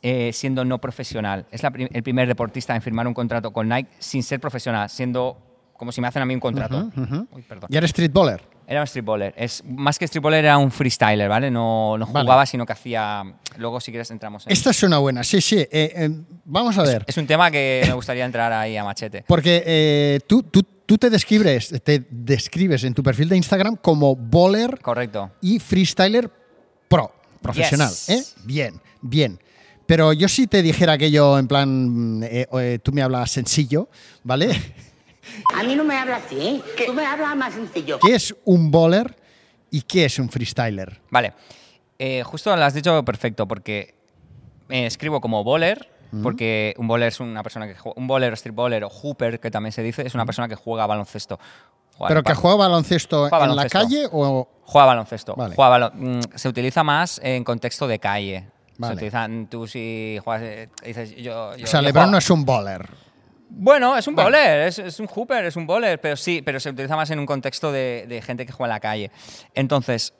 eh, 0.02 0.32
siendo 0.34 0.66
no 0.66 0.80
profesional. 0.80 1.46
Es 1.52 1.64
la 1.64 1.72
prim- 1.72 1.88
el 1.92 2.04
primer 2.04 2.28
deportista 2.28 2.76
en 2.76 2.82
firmar 2.82 3.08
un 3.08 3.14
contrato 3.14 3.52
con 3.54 3.70
Nike 3.70 3.90
sin 4.00 4.24
ser 4.24 4.40
profesional, 4.42 4.90
siendo 4.90 5.38
como 5.78 5.92
si 5.94 6.02
me 6.02 6.08
hacen 6.08 6.22
a 6.22 6.26
mí 6.26 6.34
un 6.34 6.40
contrato. 6.42 6.90
Uy, 7.32 7.44
perdón. 7.44 7.70
¿Y 7.72 7.78
eres 7.78 7.92
streetballer? 7.92 8.42
Era 8.68 8.82
un 8.82 8.88
streetballer. 8.88 9.34
Es, 9.38 9.64
más 9.66 9.98
que 9.98 10.06
streetballer 10.06 10.44
era 10.44 10.58
un 10.58 10.72
freestyler, 10.72 11.30
¿vale? 11.30 11.50
No, 11.50 11.98
no 11.98 12.06
Vale. 12.08 12.26
jugaba, 12.26 12.46
sino 12.46 12.66
que 12.66 12.74
hacía... 12.74 13.24
Luego, 13.58 13.80
si 13.80 13.92
quieres, 13.92 14.12
entramos 14.12 14.46
en... 14.46 14.52
Esta 14.52 14.72
es 14.72 14.84
una 14.84 14.98
buena, 14.98 15.24
sí, 15.24 15.40
sí. 15.40 15.58
eh, 15.58 15.68
eh, 15.72 16.10
vamos 16.44 16.78
a 16.78 16.84
ver. 16.84 17.06
Es 17.08 17.16
un 17.16 17.26
tema 17.26 17.50
que 17.50 17.84
me 17.88 17.94
gustaría 17.94 18.26
entrar 18.26 18.52
ahí 18.52 18.76
a 18.76 18.84
machete. 18.84 19.24
Porque 19.26 19.64
eh, 19.66 20.20
tú, 20.28 20.44
tú, 20.44 20.64
tú 20.86 20.98
te 20.98 21.10
describes, 21.10 21.82
te 21.82 22.06
describes 22.10 22.84
en 22.84 22.94
tu 22.94 23.02
perfil 23.02 23.30
de 23.30 23.38
Instagram 23.38 23.78
como 23.78 24.16
bowler 24.16 24.80
Correcto. 24.82 25.32
y 25.42 25.60
freestyler 25.60 26.30
pro, 26.90 27.14
profesional. 27.42 27.90
Yes. 27.90 28.36
Bien, 28.44 28.82
bien. 29.02 29.40
Pero 29.88 30.12
yo 30.12 30.28
si 30.28 30.48
te 30.48 30.62
dijera 30.62 30.94
aquello 30.94 31.40
en 31.40 31.48
plan, 31.48 32.22
eh, 32.24 32.46
eh, 32.52 32.80
tú 32.84 32.92
me 32.92 33.02
hablas 33.02 33.32
sencillo, 33.32 33.90
¿vale? 34.24 34.50
A 35.56 35.64
mí 35.64 35.76
no 35.76 35.84
me 35.84 35.98
hablas 35.98 36.24
así. 36.26 36.62
Tú 36.86 36.94
me 36.94 37.06
hablas 37.06 37.36
más 37.36 37.54
sencillo. 37.54 38.00
¿Qué 38.00 38.16
es 38.16 38.36
un 38.46 38.72
bowler 38.72 39.16
y 39.72 39.82
qué 39.82 40.06
es 40.06 40.20
un 40.20 40.30
freestyler? 40.30 41.00
Vale. 41.10 41.34
Eh, 42.00 42.24
justo 42.24 42.56
lo 42.56 42.64
has 42.64 42.74
dicho 42.74 43.04
perfecto, 43.04 43.48
porque 43.48 43.96
me 44.68 44.86
escribo 44.86 45.20
como 45.22 45.44
bowler, 45.44 45.90
porque 46.24 46.74
un 46.78 46.88
bowler 46.88 47.10
es 47.10 47.20
una 47.20 47.44
persona 47.44 47.68
que 47.68 47.76
juega... 47.76 48.00
Un 48.00 48.08
bowler, 48.08 48.34
street 48.34 48.56
bowler 48.56 48.84
o 48.84 48.90
hooper, 48.90 49.40
que 49.40 49.52
también 49.52 49.72
se 49.74 49.84
dice, 49.84 50.06
es 50.06 50.14
una 50.14 50.26
persona 50.26 50.48
que 50.48 50.56
juega 50.56 50.86
baloncesto. 50.88 51.40
Juega 51.98 52.08
¿Pero 52.10 52.24
que 52.24 52.34
juega 52.36 52.56
baloncesto 52.58 53.28
Juega 53.30 53.46
en 53.46 53.56
la 53.56 53.68
calle 53.68 54.08
o...? 54.12 54.48
Juega 54.64 54.86
baloncesto. 54.86 55.36
Vale. 55.36 55.56
Juega 55.56 55.70
balo- 55.78 55.92
mm, 55.94 56.20
se 56.36 56.48
utiliza 56.50 56.84
más 56.84 57.20
en 57.24 57.44
contexto 57.44 57.88
de 57.88 58.00
calle. 58.00 58.48
Vale. 58.78 58.94
Se 58.94 58.96
utilizan, 58.98 59.48
tú 59.48 59.66
si 59.68 60.20
juegas, 60.24 60.44
eh, 60.44 60.70
dices, 60.86 61.16
yo, 61.16 61.56
yo- 61.56 61.64
O 61.64 61.68
sea, 61.68 61.82
yo 61.82 61.88
LeBron 61.88 62.04
juego- 62.06 62.12
no 62.12 62.18
es 62.20 62.30
un 62.30 62.46
bowler. 62.46 62.88
Bueno, 63.50 63.98
es 63.98 64.08
un 64.08 64.16
bowler, 64.16 64.68
es, 64.68 64.80
es 64.80 65.00
un 65.00 65.08
hooper, 65.08 65.46
es 65.46 65.56
un 65.56 65.66
bowler, 65.66 66.00
pero 66.02 66.16
sí, 66.18 66.42
pero 66.44 66.60
se 66.60 66.70
utiliza 66.70 66.96
más 66.96 67.10
en 67.12 67.20
un 67.20 67.26
contexto 67.26 67.72
de, 67.72 68.06
de 68.08 68.22
gente 68.22 68.46
que 68.46 68.52
juega 68.52 68.74
en 68.74 68.76
la 68.76 68.80
calle. 68.80 69.12
Entonces, 69.56 70.14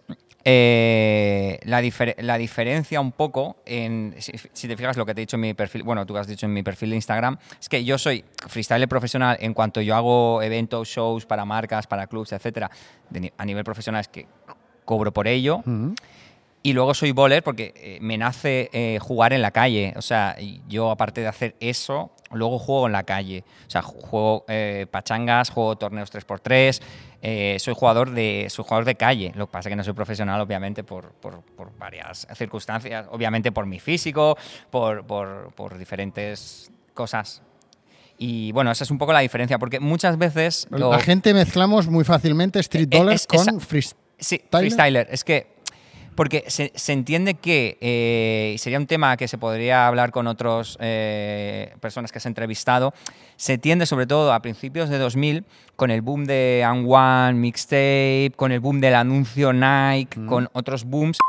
eh, 0.50 1.60
la, 1.64 1.82
difer- 1.82 2.16
la 2.20 2.38
diferencia 2.38 3.02
un 3.02 3.12
poco, 3.12 3.58
en, 3.66 4.16
si, 4.20 4.32
si 4.54 4.68
te 4.68 4.78
fijas 4.78 4.96
lo 4.96 5.06
que 5.06 5.14
te 5.14 5.22
he 5.22 5.24
dicho 5.24 5.36
en 5.36 5.42
mi 5.42 5.54
perfil, 5.54 5.84
bueno, 5.84 6.06
tú 6.06 6.14
que 6.14 6.22
has 6.22 6.28
dicho 6.28 6.46
en 6.46 6.54
mi 6.54 6.64
perfil 6.64 6.92
de 6.92 6.96
Instagram, 6.96 7.38
es 7.60 7.68
que 7.68 7.84
yo 7.84 7.98
soy 7.98 8.24
freestyler 8.48 8.88
profesional 8.88 9.38
en 9.42 9.54
cuanto 9.54 9.82
yo 9.82 9.96
hago 9.96 10.42
eventos, 10.42 10.88
shows 10.88 11.26
para 11.26 11.44
marcas, 11.44 11.86
para 11.86 12.08
clubs, 12.08 12.32
etcétera, 12.32 12.72
de 13.10 13.34
a 13.38 13.46
nivel 13.46 13.64
profesional 13.66 14.02
es 14.02 14.08
que 14.08 14.26
cobro 14.86 15.12
por 15.12 15.28
ello. 15.28 15.62
Y 16.64 16.74
luego 16.74 16.94
soy 16.94 17.12
bowler 17.14 17.44
porque 17.44 17.74
eh, 17.78 17.98
me 18.02 18.18
nace 18.18 18.70
eh, 18.74 19.00
jugar 19.00 19.32
en 19.32 19.42
la 19.42 19.52
calle. 19.52 19.94
O 19.96 20.02
sea, 20.02 20.36
yo 20.68 20.92
aparte 20.92 21.22
de 21.22 21.28
hacer 21.28 21.56
eso, 21.62 22.12
luego 22.32 22.60
juego 22.60 22.88
en 22.88 22.92
la 22.94 23.04
calle. 23.04 23.46
O 23.68 23.70
sea, 23.70 23.82
ju- 23.82 24.02
juego 24.02 24.46
eh, 24.50 24.86
pachangas, 24.92 25.50
juego 25.50 25.78
torneos 25.78 26.12
3x3. 26.12 26.82
eh, 27.22 27.58
soy, 27.60 27.74
jugador 27.74 28.12
de, 28.12 28.48
soy 28.50 28.64
jugador 28.66 28.84
de 28.86 28.96
calle. 28.96 29.32
Lo 29.36 29.46
que 29.48 29.52
pasa 29.54 29.70
es 29.70 29.72
que 29.72 29.76
no 29.78 29.84
soy 29.84 29.94
profesional, 29.94 30.42
obviamente, 30.42 30.84
por, 30.84 31.12
por- 31.14 31.42
por 31.42 31.78
varias 31.78 32.28
circunstancias. 32.36 33.06
Obviamente 33.12 33.52
por 33.54 33.66
mi 33.66 33.80
físico, 33.80 34.36
por, 34.70 35.06
por- 35.06 35.54
por 35.56 35.78
diferentes 35.78 36.70
cosas. 36.94 37.44
Y 38.18 38.52
bueno, 38.52 38.72
esa 38.72 38.84
es 38.84 38.92
un 38.92 38.98
poco 38.98 39.14
la 39.14 39.20
diferencia, 39.20 39.58
porque 39.60 39.80
muchas 39.80 40.18
veces... 40.18 40.68
lo- 40.72 40.92
La 40.92 41.00
gente 41.00 41.34
mezclamos 41.34 41.88
muy 41.88 42.04
fácilmente 42.04 42.60
street 42.60 42.90
Eh, 42.92 42.98
bowler 42.98 43.16
es- 43.16 43.28
con 43.28 43.62
freestyler. 43.62 44.04
Sí, 44.20 44.42
freestyler. 44.50 45.08
Es 45.12 45.24
que. 45.24 45.56
Porque 46.18 46.44
se, 46.48 46.74
se 46.76 46.92
entiende 46.92 47.36
que, 47.36 47.78
eh, 47.80 48.52
y 48.56 48.58
sería 48.58 48.80
un 48.80 48.88
tema 48.88 49.16
que 49.16 49.30
se 49.30 49.38
podría 49.38 49.88
hablar 49.88 50.12
con 50.12 50.28
otras 50.28 50.78
personas 51.80 52.12
que 52.12 52.18
has 52.18 52.26
entrevistado, 52.26 52.94
se 53.38 53.54
entiende 53.54 53.86
sobre 53.86 54.08
todo 54.08 54.34
a 54.34 54.42
principios 54.42 54.90
de 54.90 54.98
2000 54.98 55.46
con 55.76 55.92
el 55.92 56.02
boom 56.02 56.26
de 56.26 56.64
And 56.66 56.86
One, 56.90 57.34
Mixtape, 57.34 58.34
con 58.36 58.52
el 58.52 58.60
boom 58.60 58.82
del 58.82 58.96
anuncio 58.96 59.54
Nike, 59.54 60.26
con 60.26 60.50
otros 60.54 60.84
booms, 60.84 61.20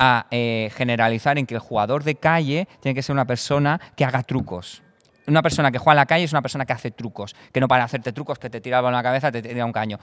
a 0.00 0.26
eh, 0.30 0.70
generalizar 0.74 1.38
en 1.38 1.46
que 1.46 1.54
el 1.54 1.60
jugador 1.60 2.04
de 2.04 2.14
calle 2.14 2.66
tiene 2.80 2.94
que 2.94 3.02
ser 3.02 3.12
una 3.12 3.26
persona 3.26 3.78
que 3.94 4.06
haga 4.06 4.22
trucos. 4.22 4.82
Una 5.26 5.42
persona 5.42 5.70
que 5.70 5.78
juega 5.78 5.92
en 5.92 5.96
la 5.96 6.06
calle 6.06 6.24
es 6.24 6.32
una 6.32 6.40
persona 6.40 6.64
que 6.64 6.72
hace 6.72 6.90
trucos, 6.90 7.36
que 7.52 7.60
no 7.60 7.68
para 7.68 7.84
hacerte 7.84 8.12
trucos, 8.12 8.38
que 8.38 8.48
te 8.48 8.62
tira 8.62 8.78
el 8.78 8.82
balón 8.82 8.94
a 8.94 8.98
la 9.00 9.02
cabeza, 9.02 9.30
te 9.30 9.42
tira 9.42 9.66
un 9.66 9.72
caño. 9.72 9.98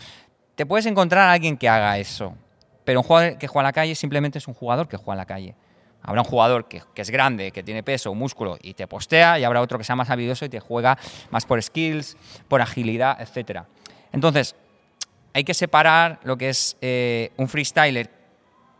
Te 0.57 0.65
puedes 0.65 0.87
encontrar 0.87 1.29
a 1.29 1.33
alguien 1.33 1.55
que 1.55 1.69
haga 1.69 1.99
eso, 1.99 2.33
pero 2.83 3.01
un 3.01 3.03
jugador 3.03 3.37
que 3.37 3.45
juega 3.45 3.61
en 3.61 3.67
la 3.67 3.73
calle 3.73 3.93
simplemente 3.93 4.39
es 4.39 4.47
un 4.47 4.55
jugador 4.55 4.87
que 4.87 4.97
juega 4.97 5.13
en 5.13 5.17
la 5.19 5.25
calle. 5.27 5.55
Habrá 6.01 6.21
un 6.21 6.27
jugador 6.27 6.67
que, 6.67 6.81
que 6.95 7.03
es 7.03 7.11
grande, 7.11 7.51
que 7.51 7.61
tiene 7.61 7.83
peso, 7.83 8.11
músculo 8.15 8.57
y 8.63 8.73
te 8.73 8.87
postea, 8.87 9.37
y 9.37 9.43
habrá 9.43 9.61
otro 9.61 9.77
que 9.77 9.83
sea 9.83 9.95
más 9.95 10.09
habilidoso 10.09 10.45
y 10.45 10.49
te 10.49 10.59
juega 10.59 10.97
más 11.29 11.45
por 11.45 11.61
skills, 11.61 12.17
por 12.47 12.59
agilidad, 12.59 13.21
etc. 13.21 13.65
Entonces, 14.11 14.55
hay 15.31 15.43
que 15.43 15.53
separar 15.53 16.19
lo 16.23 16.39
que 16.39 16.49
es 16.49 16.75
eh, 16.81 17.29
un 17.37 17.47
freestyler 17.47 18.09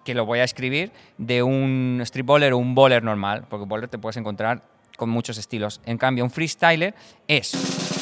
que 0.03 0.15
lo 0.15 0.25
voy 0.25 0.39
a 0.39 0.45
escribir 0.45 0.91
de 1.19 1.43
un 1.43 1.99
street 2.01 2.25
bowler 2.25 2.53
o 2.53 2.57
un 2.57 2.73
bowler 2.73 3.03
normal, 3.03 3.45
porque 3.47 3.67
bowler 3.67 3.87
te 3.87 3.99
puedes 3.99 4.17
encontrar 4.17 4.63
con 4.97 5.11
muchos 5.11 5.37
estilos. 5.37 5.79
En 5.85 5.99
cambio, 5.99 6.23
un 6.23 6.31
freestyler 6.31 6.95
es 7.27 7.96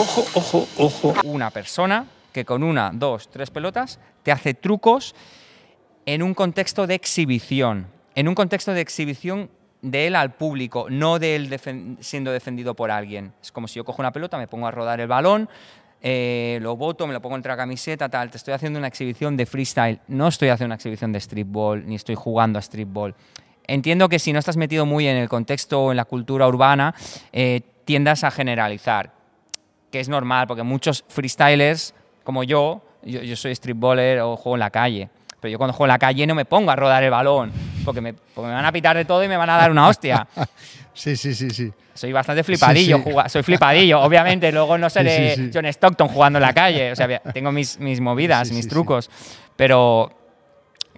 Ojo, 0.00 0.24
ojo, 0.34 0.68
ojo. 0.78 1.14
una 1.24 1.50
persona 1.50 2.06
que 2.32 2.44
con 2.44 2.62
una, 2.62 2.92
dos, 2.94 3.28
tres 3.30 3.50
pelotas 3.50 3.98
te 4.22 4.30
hace 4.30 4.54
trucos 4.54 5.12
en 6.06 6.22
un 6.22 6.34
contexto 6.34 6.86
de 6.86 6.94
exhibición. 6.94 7.88
En 8.14 8.28
un 8.28 8.36
contexto 8.36 8.72
de 8.72 8.80
exhibición 8.80 9.50
de 9.82 10.06
él 10.06 10.14
al 10.14 10.34
público, 10.34 10.86
no 10.88 11.18
de 11.18 11.34
él 11.34 11.96
siendo 11.98 12.30
defendido 12.30 12.74
por 12.74 12.92
alguien. 12.92 13.32
Es 13.42 13.50
como 13.50 13.66
si 13.66 13.74
yo 13.74 13.84
cojo 13.84 14.00
una 14.00 14.12
pelota, 14.12 14.38
me 14.38 14.46
pongo 14.46 14.68
a 14.68 14.70
rodar 14.70 15.00
el 15.00 15.08
balón, 15.08 15.48
eh, 16.00 16.60
lo 16.62 16.76
boto, 16.76 17.08
me 17.08 17.12
lo 17.12 17.20
pongo 17.20 17.34
entre 17.34 17.50
la 17.50 17.56
camiseta, 17.56 18.08
tal. 18.08 18.30
Te 18.30 18.36
estoy 18.36 18.54
haciendo 18.54 18.78
una 18.78 18.86
exhibición 18.86 19.36
de 19.36 19.46
freestyle. 19.46 19.98
No 20.06 20.28
estoy 20.28 20.50
haciendo 20.50 20.68
una 20.68 20.76
exhibición 20.76 21.10
de 21.10 21.18
streetball, 21.18 21.84
ni 21.84 21.96
estoy 21.96 22.14
jugando 22.14 22.60
a 22.60 22.62
streetball. 22.62 23.16
Entiendo 23.66 24.08
que 24.08 24.20
si 24.20 24.32
no 24.32 24.38
estás 24.38 24.56
metido 24.56 24.86
muy 24.86 25.08
en 25.08 25.16
el 25.16 25.28
contexto 25.28 25.86
o 25.86 25.90
en 25.90 25.96
la 25.96 26.04
cultura 26.04 26.46
urbana, 26.46 26.94
eh, 27.32 27.62
tiendas 27.84 28.22
a 28.22 28.30
generalizar 28.30 29.17
que 29.90 30.00
es 30.00 30.08
normal, 30.08 30.46
porque 30.46 30.62
muchos 30.62 31.04
freestylers, 31.08 31.94
como 32.24 32.44
yo, 32.44 32.82
yo, 33.02 33.22
yo 33.22 33.36
soy 33.36 33.54
streetballer 33.54 34.20
o 34.20 34.36
juego 34.36 34.56
en 34.56 34.60
la 34.60 34.70
calle. 34.70 35.08
Pero 35.40 35.52
yo 35.52 35.58
cuando 35.58 35.72
juego 35.72 35.86
en 35.86 35.92
la 35.94 35.98
calle 35.98 36.26
no 36.26 36.34
me 36.34 36.44
pongo 36.44 36.70
a 36.70 36.76
rodar 36.76 37.02
el 37.04 37.10
balón, 37.10 37.52
porque 37.84 38.00
me, 38.00 38.12
porque 38.12 38.48
me 38.48 38.54
van 38.54 38.64
a 38.64 38.72
pitar 38.72 38.96
de 38.96 39.04
todo 39.04 39.22
y 39.22 39.28
me 39.28 39.36
van 39.36 39.48
a 39.50 39.56
dar 39.56 39.70
una 39.70 39.88
hostia. 39.88 40.26
Sí, 40.98 41.16
sí, 41.16 41.32
sí, 41.32 41.48
sí. 41.50 41.72
Soy 41.94 42.12
bastante 42.12 42.42
flipadillo, 42.42 42.98
Sí, 43.04 43.12
soy 43.28 43.44
flipadillo. 43.44 44.00
Obviamente, 44.00 44.50
luego 44.50 44.76
no 44.78 44.90
seré 44.90 45.36
Sí. 45.36 45.50
John 45.54 45.64
Stockton 45.66 46.08
jugando 46.08 46.40
en 46.40 46.42
la 46.42 46.52
calle. 46.52 46.90
O 46.90 46.96
sea, 46.96 47.20
tengo 47.32 47.52
mis, 47.52 47.78
mis 47.78 48.00
movidas, 48.00 48.50
mis 48.50 48.66
trucos. 48.66 49.08
Pero 49.54 50.10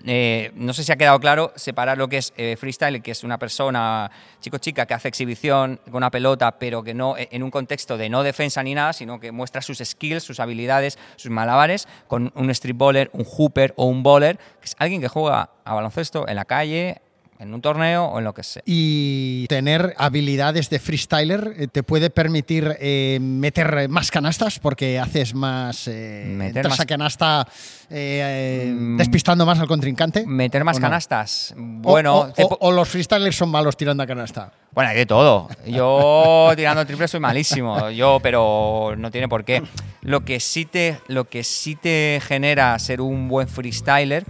eh, 0.04 0.50
no 0.54 0.73
sé 0.73 0.85
si 0.85 0.92
ha 0.92 0.97
quedado 0.97 1.19
claro 1.21 1.52
separar 1.57 1.99
lo 1.99 2.09
que 2.09 2.19
es 2.19 2.33
eh, 2.37 2.57
freestyle, 2.59 3.02
que 3.02 3.11
es 3.11 3.25
una 3.25 3.38
persona, 3.38 4.11
chico 4.40 4.59
chica, 4.59 4.87
que 4.87 4.95
hace 4.95 5.09
exhibición 5.09 5.80
con 5.85 5.97
una 5.97 6.11
pelota, 6.11 6.59
pero 6.59 6.83
que 6.83 6.95
no 6.95 7.16
eh, 7.16 7.28
en 7.30 7.42
un 7.42 7.50
contexto 7.50 7.97
de 7.97 8.09
no 8.09 8.23
defensa 8.23 8.62
ni 8.62 8.75
nada, 8.75 8.92
sino 8.92 9.21
que 9.21 9.33
muestra 9.33 9.62
sus 9.62 9.78
skills, 9.78 10.23
sus 10.23 10.40
habilidades, 10.40 10.99
sus 11.16 11.30
malabares, 11.30 11.87
con 12.09 12.33
un 12.35 12.50
street 12.50 12.76
bowler, 12.76 13.11
un 13.12 13.25
hooper 13.25 13.75
o 13.76 13.87
un 13.87 14.02
bowler, 14.02 14.38
que 14.38 14.66
es 14.66 14.76
alguien 14.78 15.00
que 15.00 15.09
juega 15.09 15.50
a 15.64 15.75
baloncesto 15.75 16.26
en 16.28 16.37
la 16.37 16.45
calle, 16.45 17.00
en 17.40 17.54
un 17.54 17.61
torneo 17.62 18.04
o 18.04 18.18
en 18.18 18.25
lo 18.25 18.35
que 18.35 18.42
sea. 18.42 18.62
Y 18.66 19.47
tener 19.49 19.94
habilidades 19.97 20.68
de 20.70 20.78
freestyler 20.78 21.54
eh, 21.59 21.66
te 21.68 21.82
puede 21.82 22.11
permitir 22.11 22.76
eh, 22.78 23.18
meter 23.20 23.88
más 23.88 24.11
canastas 24.11 24.59
porque 24.59 24.99
haces 25.00 25.35
más. 25.35 25.88
Eh, 25.88 26.25
Meter 26.37 26.68
más- 26.68 26.80
a 26.80 26.85
canasta 26.87 27.47
eh, 27.88 28.70
Mm. 28.73 28.97
despistando 28.99 29.44
más 29.47 29.59
al 29.59 29.66
contrincante. 29.66 30.25
Meter 30.26 30.62
más 30.64 30.78
canastas. 30.78 31.54
O- 31.56 31.90
Bueno, 31.90 32.32
o 32.61 32.70
los 32.73 32.88
freestylers 32.88 33.35
son 33.37 33.49
malos 33.50 33.76
tirando 33.76 34.02
a 34.02 34.06
canasta. 34.06 34.52
Bueno, 34.73 34.90
hay 34.90 34.97
de 34.99 35.06
todo. 35.06 35.49
Yo 35.66 36.52
tirando 36.56 36.85
triple 36.87 37.09
soy 37.09 37.20
malísimo. 37.20 37.90
Yo, 37.90 38.20
pero 38.23 38.94
no 38.97 39.11
tiene 39.11 39.28
por 39.28 39.44
qué. 39.44 39.62
Lo 40.02 40.25
que 40.25 40.40
sí 40.40 40.66
te, 40.66 40.99
lo 41.09 41.25
que 41.25 41.42
sí 41.42 41.75
te 41.75 42.20
genera 42.23 42.78
ser 42.78 43.00
un 43.00 43.28
buen 43.28 43.49
freestyler 43.49 44.25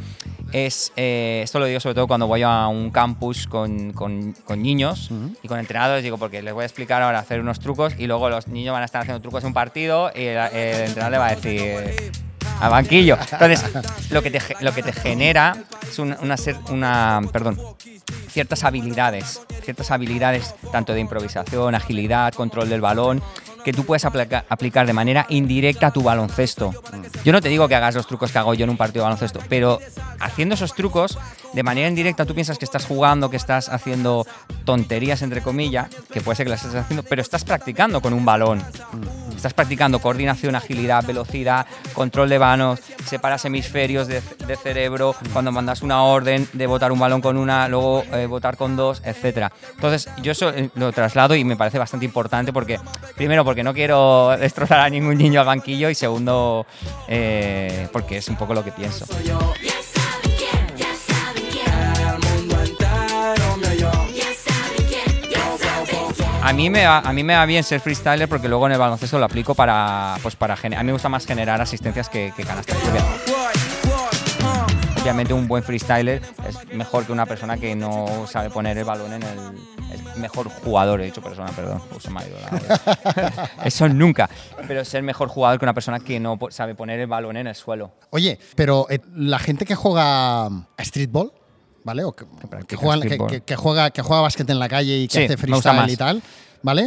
es, 0.52 0.92
eh, 0.97 1.40
esto 1.45 1.59
lo 1.59 1.66
digo 1.66 1.80
sobre 1.80 1.95
todo 1.95 2.07
cuando 2.07 2.26
voy 2.26 2.42
a 2.42 2.66
un 2.69 2.90
campus 2.90 3.47
con, 3.47 3.92
con- 3.92 4.33
con 4.45 4.62
niños 4.62 5.11
y 5.42 5.49
con 5.49 5.59
entrenadores, 5.59 6.02
digo, 6.02 6.19
porque 6.19 6.42
les 6.42 6.52
voy 6.54 6.62
a 6.62 6.66
explicar 6.66 7.02
ahora 7.02 7.19
hacer 7.21 7.40
unos 7.40 7.61
trucos 7.61 7.95
y 7.99 8.07
luego 8.07 8.28
los 8.30 8.49
niños 8.49 8.73
van 8.73 8.83
a 8.83 8.87
estar 8.87 9.02
haciendo 9.02 9.21
trucos 9.21 9.42
en 9.45 9.49
un 9.49 9.54
partido 9.54 10.11
y 10.14 10.23
el, 10.25 10.38
el 10.54 10.80
entrenador 10.87 11.12
le 11.12 11.19
va 11.19 11.26
a 11.28 11.35
decir 11.35 12.12
al 12.61 12.71
banquillo. 12.71 13.16
Entonces, 13.33 13.64
lo 14.11 14.23
que 14.23 14.30
te, 14.30 14.40
lo 14.61 14.75
que 14.75 14.83
te 14.83 14.92
genera 14.92 15.57
es 15.88 15.99
una, 15.99 16.19
una 16.21 16.37
una- 16.71 17.21
perdón, 17.33 17.59
ciertas 18.28 18.64
habilidades, 18.64 19.40
ciertas 19.62 19.90
habilidades 19.90 20.54
tanto 20.71 20.92
de 20.92 21.00
improvisación, 21.00 21.75
agilidad, 21.75 22.33
control 22.35 22.69
del 22.69 22.80
balón, 22.80 23.23
que 23.64 23.72
tú 23.72 23.84
puedes 23.84 24.04
aplica- 24.04 24.44
aplicar 24.48 24.86
de 24.86 24.92
manera 24.92 25.26
indirecta 25.28 25.88
a 25.88 25.90
tu 25.90 26.02
baloncesto. 26.02 26.72
Yo 27.24 27.32
no 27.32 27.40
te 27.40 27.48
digo 27.48 27.68
que 27.68 27.74
hagas 27.74 27.94
los 27.94 28.06
trucos 28.06 28.32
que 28.32 28.38
hago 28.38 28.54
yo 28.54 28.64
en 28.64 28.70
un 28.70 28.76
partido 28.76 29.02
de 29.02 29.04
baloncesto, 29.10 29.40
pero 29.48 29.78
haciendo 30.18 30.54
esos 30.54 30.74
trucos 30.74 31.18
de 31.52 31.62
manera 31.62 31.88
indirecta 31.88 32.24
tú 32.24 32.34
piensas 32.34 32.58
que 32.58 32.64
estás 32.64 32.86
jugando, 32.86 33.28
que 33.30 33.36
estás 33.36 33.68
haciendo 33.68 34.26
tonterías 34.64 35.22
entre 35.22 35.42
comillas, 35.42 35.88
que 36.12 36.20
puede 36.20 36.36
ser 36.36 36.46
que 36.46 36.50
las 36.50 36.64
estés 36.64 36.80
haciendo, 36.80 37.02
pero 37.02 37.22
estás 37.22 37.44
practicando 37.44 38.00
con 38.00 38.12
un 38.12 38.24
balón. 38.24 38.62
Estás 39.34 39.54
practicando 39.54 40.00
coordinación, 40.00 40.54
agilidad, 40.54 41.04
velocidad, 41.04 41.66
control 41.94 42.28
de 42.28 42.38
manos, 42.38 42.80
separas 43.06 43.44
hemisferios 43.46 44.06
de, 44.06 44.20
cerebro, 44.62 45.14
cuando 45.32 45.50
mandas 45.50 45.80
una 45.80 46.02
orden 46.02 46.46
de 46.52 46.66
botar 46.66 46.92
un 46.92 46.98
balón 46.98 47.22
con 47.22 47.36
una, 47.38 47.66
luego 47.68 48.04
eh, 48.12 48.26
botar 48.26 48.56
con 48.58 48.76
dos, 48.76 49.00
etcétera. 49.04 49.50
Entonces, 49.74 50.08
yo 50.22 50.32
eso 50.32 50.50
eh, 50.50 50.68
lo 50.74 50.92
traslado 50.92 51.34
y 51.34 51.44
me 51.44 51.56
parece 51.56 51.78
bastante 51.78 52.04
importante 52.04 52.52
porque, 52.52 52.78
primero, 53.16 53.44
porque 53.50 53.64
no 53.64 53.75
quiero 53.75 54.28
destrozar 54.38 54.78
a 54.78 54.88
ningún 54.88 55.19
niño 55.19 55.40
al 55.40 55.47
banquillo 55.47 55.90
y 55.90 55.95
segundo, 55.97 56.64
eh, 57.09 57.88
porque 57.92 58.19
es 58.19 58.28
un 58.28 58.37
poco 58.37 58.54
lo 58.54 58.62
que 58.62 58.71
pienso. 58.71 59.07
A 66.42 66.52
mí, 66.52 66.71
me 66.71 66.87
va, 66.87 66.99
a 67.00 67.12
mí 67.12 67.25
me 67.25 67.35
va 67.35 67.45
bien 67.45 67.64
ser 67.64 67.80
freestyler 67.80 68.28
porque 68.28 68.49
luego 68.49 68.66
en 68.66 68.73
el 68.73 68.78
baloncesto 68.78 69.19
lo 69.19 69.25
aplico 69.25 69.57
para, 69.57 70.14
pues 70.23 70.37
para 70.37 70.54
a 70.54 70.69
mí 70.69 70.76
me 70.85 70.92
gusta 70.92 71.09
más 71.09 71.26
generar 71.26 71.61
asistencias 71.61 72.09
que, 72.09 72.33
canastas. 72.47 72.76
Obvia- 72.76 73.04
Obviamente 75.02 75.33
un 75.35 75.49
buen 75.49 75.64
freestyler 75.64 76.23
es 76.49 76.73
mejor 76.73 77.04
que 77.04 77.11
una 77.12 77.26
persona 77.26 77.57
que 77.57 77.75
no 77.75 78.26
sabe 78.30 78.49
poner 78.50 78.78
el 78.78 78.85
balón 78.85 79.12
en 79.14 79.23
el... 79.25 79.38
Es 79.92 80.16
mejor 80.16 80.49
jugador, 80.49 81.00
he 81.00 81.06
dicho 81.06 81.20
persona, 81.23 81.50
perdón, 81.54 81.80
pues 81.90 82.02
se 82.04 82.11
me 82.11 82.20
ha 82.20 82.26
ido 82.26 82.37
la- 82.40 83.50
Eso 83.64 83.88
nunca. 83.88 84.28
Pero 84.68 84.85
ser 84.85 85.02
mejor 85.02 85.28
jugador 85.28 85.59
que 85.59 85.64
una 85.64 85.75
persona 85.75 86.00
que 86.00 86.20
no 86.20 86.38
sabe 86.50 86.75
poner 86.75 87.00
el 87.00 87.06
balón 87.06 87.37
en 87.37 87.47
el 87.47 87.54
suelo. 87.54 87.92
Oye, 88.11 88.38
pero 88.54 88.87
eh, 88.90 89.00
la 89.16 89.38
gente 89.38 89.64
que 89.64 89.75
juega 89.75 90.47
a 90.47 90.50
streetball, 90.80 91.32
¿vale? 91.85 92.04
O 92.04 92.12
que, 92.12 92.25
juega, 92.76 93.00
que, 93.44 93.56
juega, 93.56 93.90
que 93.90 94.02
juega 94.02 94.23
básquet 94.23 94.49
en 94.50 94.59
la 94.59 94.68
calle 94.68 94.97
y 94.99 95.09
que 95.09 95.18
Sí, 95.18 95.25
hace 95.25 95.37
freestyle 95.37 95.90
y 95.90 95.97
tal. 95.97 96.23
¿Vale? 96.62 96.82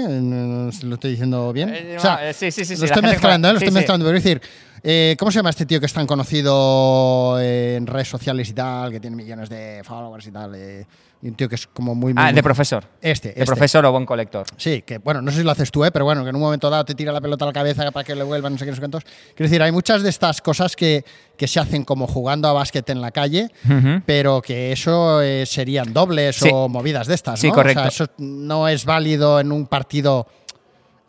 ¿Lo 0.83 0.93
estoy 0.93 1.11
diciendo 1.11 1.51
bien? 1.51 1.73
Eh, 1.73 1.95
O 1.97 1.99
sea, 1.99 2.29
eh, 2.29 2.33
sí, 2.33 2.51
sí, 2.51 2.63
sí, 2.63 2.75
Lo 2.77 2.85
estoy 2.85 3.01
mezclando, 3.01 3.47
¿eh? 3.47 3.53
Lo 3.53 3.57
estoy 3.57 3.73
mezclando. 3.73 4.05
Pero 4.05 4.17
es 4.19 4.23
decir, 4.23 4.39
eh, 4.83 5.15
¿cómo 5.17 5.31
se 5.31 5.39
llama 5.39 5.49
este 5.49 5.65
tío 5.65 5.79
que 5.79 5.87
es 5.87 5.93
tan 5.93 6.05
conocido 6.05 7.39
en 7.41 7.87
redes 7.87 8.07
sociales 8.07 8.47
y 8.49 8.53
tal, 8.53 8.91
que 8.91 8.99
tiene 8.99 9.15
millones 9.15 9.49
de 9.49 9.81
followers 9.83 10.27
y 10.27 10.31
tal? 10.31 10.85
Y 11.23 11.29
un 11.29 11.35
tío 11.35 11.47
que 11.47 11.55
es 11.55 11.67
como 11.67 11.95
muy... 11.95 12.13
muy 12.13 12.21
Ah, 12.21 12.25
muy- 12.27 12.33
de 12.33 12.43
profesor. 12.43 12.83
Este, 13.01 13.29
De 13.29 13.33
este. 13.35 13.45
profesor 13.45 13.85
o 13.85 13.91
buen 13.93 14.05
colector. 14.05 14.45
Sí, 14.57 14.81
que 14.81 14.97
bueno, 14.97 15.21
no 15.21 15.31
sé 15.31 15.37
si 15.37 15.43
lo 15.43 15.51
haces 15.51 15.71
tú, 15.71 15.85
¿eh? 15.85 15.91
pero 15.91 16.03
bueno, 16.03 16.21
que 16.23 16.29
en 16.29 16.35
un 16.35 16.41
momento 16.41 16.69
dado 16.69 16.83
te 16.83 16.95
tira 16.95 17.13
la 17.13 17.21
pelota 17.21 17.45
a 17.45 17.47
la 17.47 17.53
cabeza 17.53 17.89
para 17.91 18.03
que 18.03 18.13
le 18.13 18.23
vuelvan, 18.23 18.51
no 18.53 18.59
sé 18.59 18.65
qué, 18.65 18.71
no 18.71 18.75
sé 18.75 18.81
cuántos. 18.81 19.03
Quiero 19.03 19.49
decir, 19.49 19.63
hay 19.63 19.71
muchas 19.71 20.03
de 20.03 20.09
estas 20.09 20.41
cosas 20.41 20.75
que, 20.75 21.05
que 21.37 21.47
se 21.47 21.59
hacen 21.61 21.85
como 21.85 22.07
jugando 22.07 22.49
a 22.49 22.53
básquet 22.53 22.89
en 22.89 22.99
la 22.99 23.11
calle, 23.11 23.47
pero 24.05 24.41
que 24.41 24.71
eso 24.73 25.21
eh, 25.21 25.45
serían 25.45 25.93
dobles 25.93 26.35
Sí. 26.35 26.49
o 26.51 26.67
movidas 26.67 27.07
de 27.07 27.15
estas, 27.15 27.39
Sí, 27.39 27.47
¿no? 27.47 27.53
correcto. 27.53 27.79
O 27.87 27.89
sea, 27.91 28.05
eso 28.05 28.13
no 28.17 28.67
es 28.67 28.83
válido 28.85 29.39
en 29.39 29.51
un 29.51 29.67
partido 29.67 30.27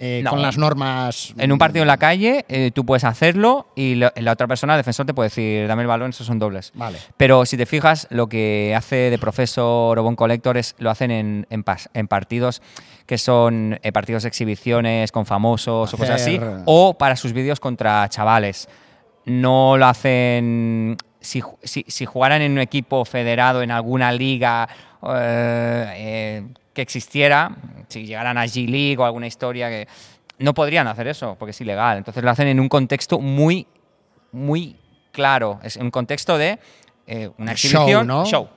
eh, 0.00 0.20
No. 0.24 0.30
con 0.30 0.42
las 0.42 0.58
normas. 0.58 1.32
En 1.38 1.52
un 1.52 1.58
partido 1.58 1.82
en 1.82 1.88
la 1.88 1.96
calle, 1.96 2.44
eh, 2.48 2.70
tú 2.74 2.84
puedes 2.84 3.04
hacerlo 3.04 3.68
y 3.76 3.94
lo- 3.94 4.12
la 4.16 4.32
otra 4.32 4.46
persona, 4.46 4.74
el 4.74 4.78
defensor, 4.80 5.06
te 5.06 5.14
puede 5.14 5.28
decir, 5.28 5.66
dame 5.68 5.82
el 5.82 5.88
balón, 5.88 6.10
esos 6.10 6.26
son 6.26 6.38
dobles. 6.38 6.72
Vale. 6.74 6.98
Pero 7.16 7.46
si 7.46 7.56
te 7.56 7.64
fijas, 7.66 8.06
lo 8.10 8.28
que 8.28 8.74
hace 8.76 9.10
de 9.10 9.18
profesor 9.18 9.98
o 9.98 10.02
bon 10.02 10.16
collector 10.16 10.56
es, 10.56 10.74
lo 10.78 10.90
hacen 10.90 11.10
en, 11.10 11.46
en 11.50 11.64
pas- 11.64 11.88
en 11.94 12.08
partidos 12.08 12.60
que 13.06 13.18
son 13.18 13.78
eh, 13.82 13.92
partidos 13.92 14.22
de 14.24 14.28
exhibiciones 14.30 15.12
con 15.12 15.26
famosos 15.26 15.92
o 15.92 15.96
cosas 15.96 16.22
así, 16.22 16.40
o 16.64 16.96
para 16.98 17.16
sus 17.16 17.32
vídeos 17.32 17.60
contra 17.60 18.08
chavales. 18.08 18.68
No 19.26 19.76
lo 19.78 19.86
hacen... 19.86 20.96
Si, 21.24 21.42
si, 21.62 21.84
si 21.88 22.06
jugaran 22.06 22.42
en 22.42 22.52
un 22.52 22.58
equipo 22.58 23.04
federado 23.04 23.62
en 23.62 23.70
alguna 23.70 24.12
liga 24.12 24.68
eh, 25.02 25.86
eh, 25.96 26.46
que 26.72 26.82
existiera, 26.82 27.56
si 27.88 28.06
llegaran 28.06 28.38
a 28.38 28.44
G-League 28.44 28.98
o 28.98 29.04
alguna 29.04 29.26
historia 29.26 29.68
que... 29.68 29.88
No 30.38 30.52
podrían 30.52 30.88
hacer 30.88 31.06
eso 31.06 31.36
porque 31.38 31.50
es 31.50 31.60
ilegal. 31.60 31.98
Entonces 31.98 32.22
lo 32.22 32.30
hacen 32.30 32.48
en 32.48 32.58
un 32.58 32.68
contexto 32.68 33.20
muy, 33.20 33.66
muy 34.32 34.76
claro. 35.12 35.60
Es 35.62 35.76
un 35.76 35.90
contexto 35.90 36.36
de 36.36 36.58
eh, 37.06 37.30
una 37.38 37.54
Show, 37.54 37.82
exhibición. 37.82 38.06
¿no? 38.06 38.26
Show. 38.26 38.48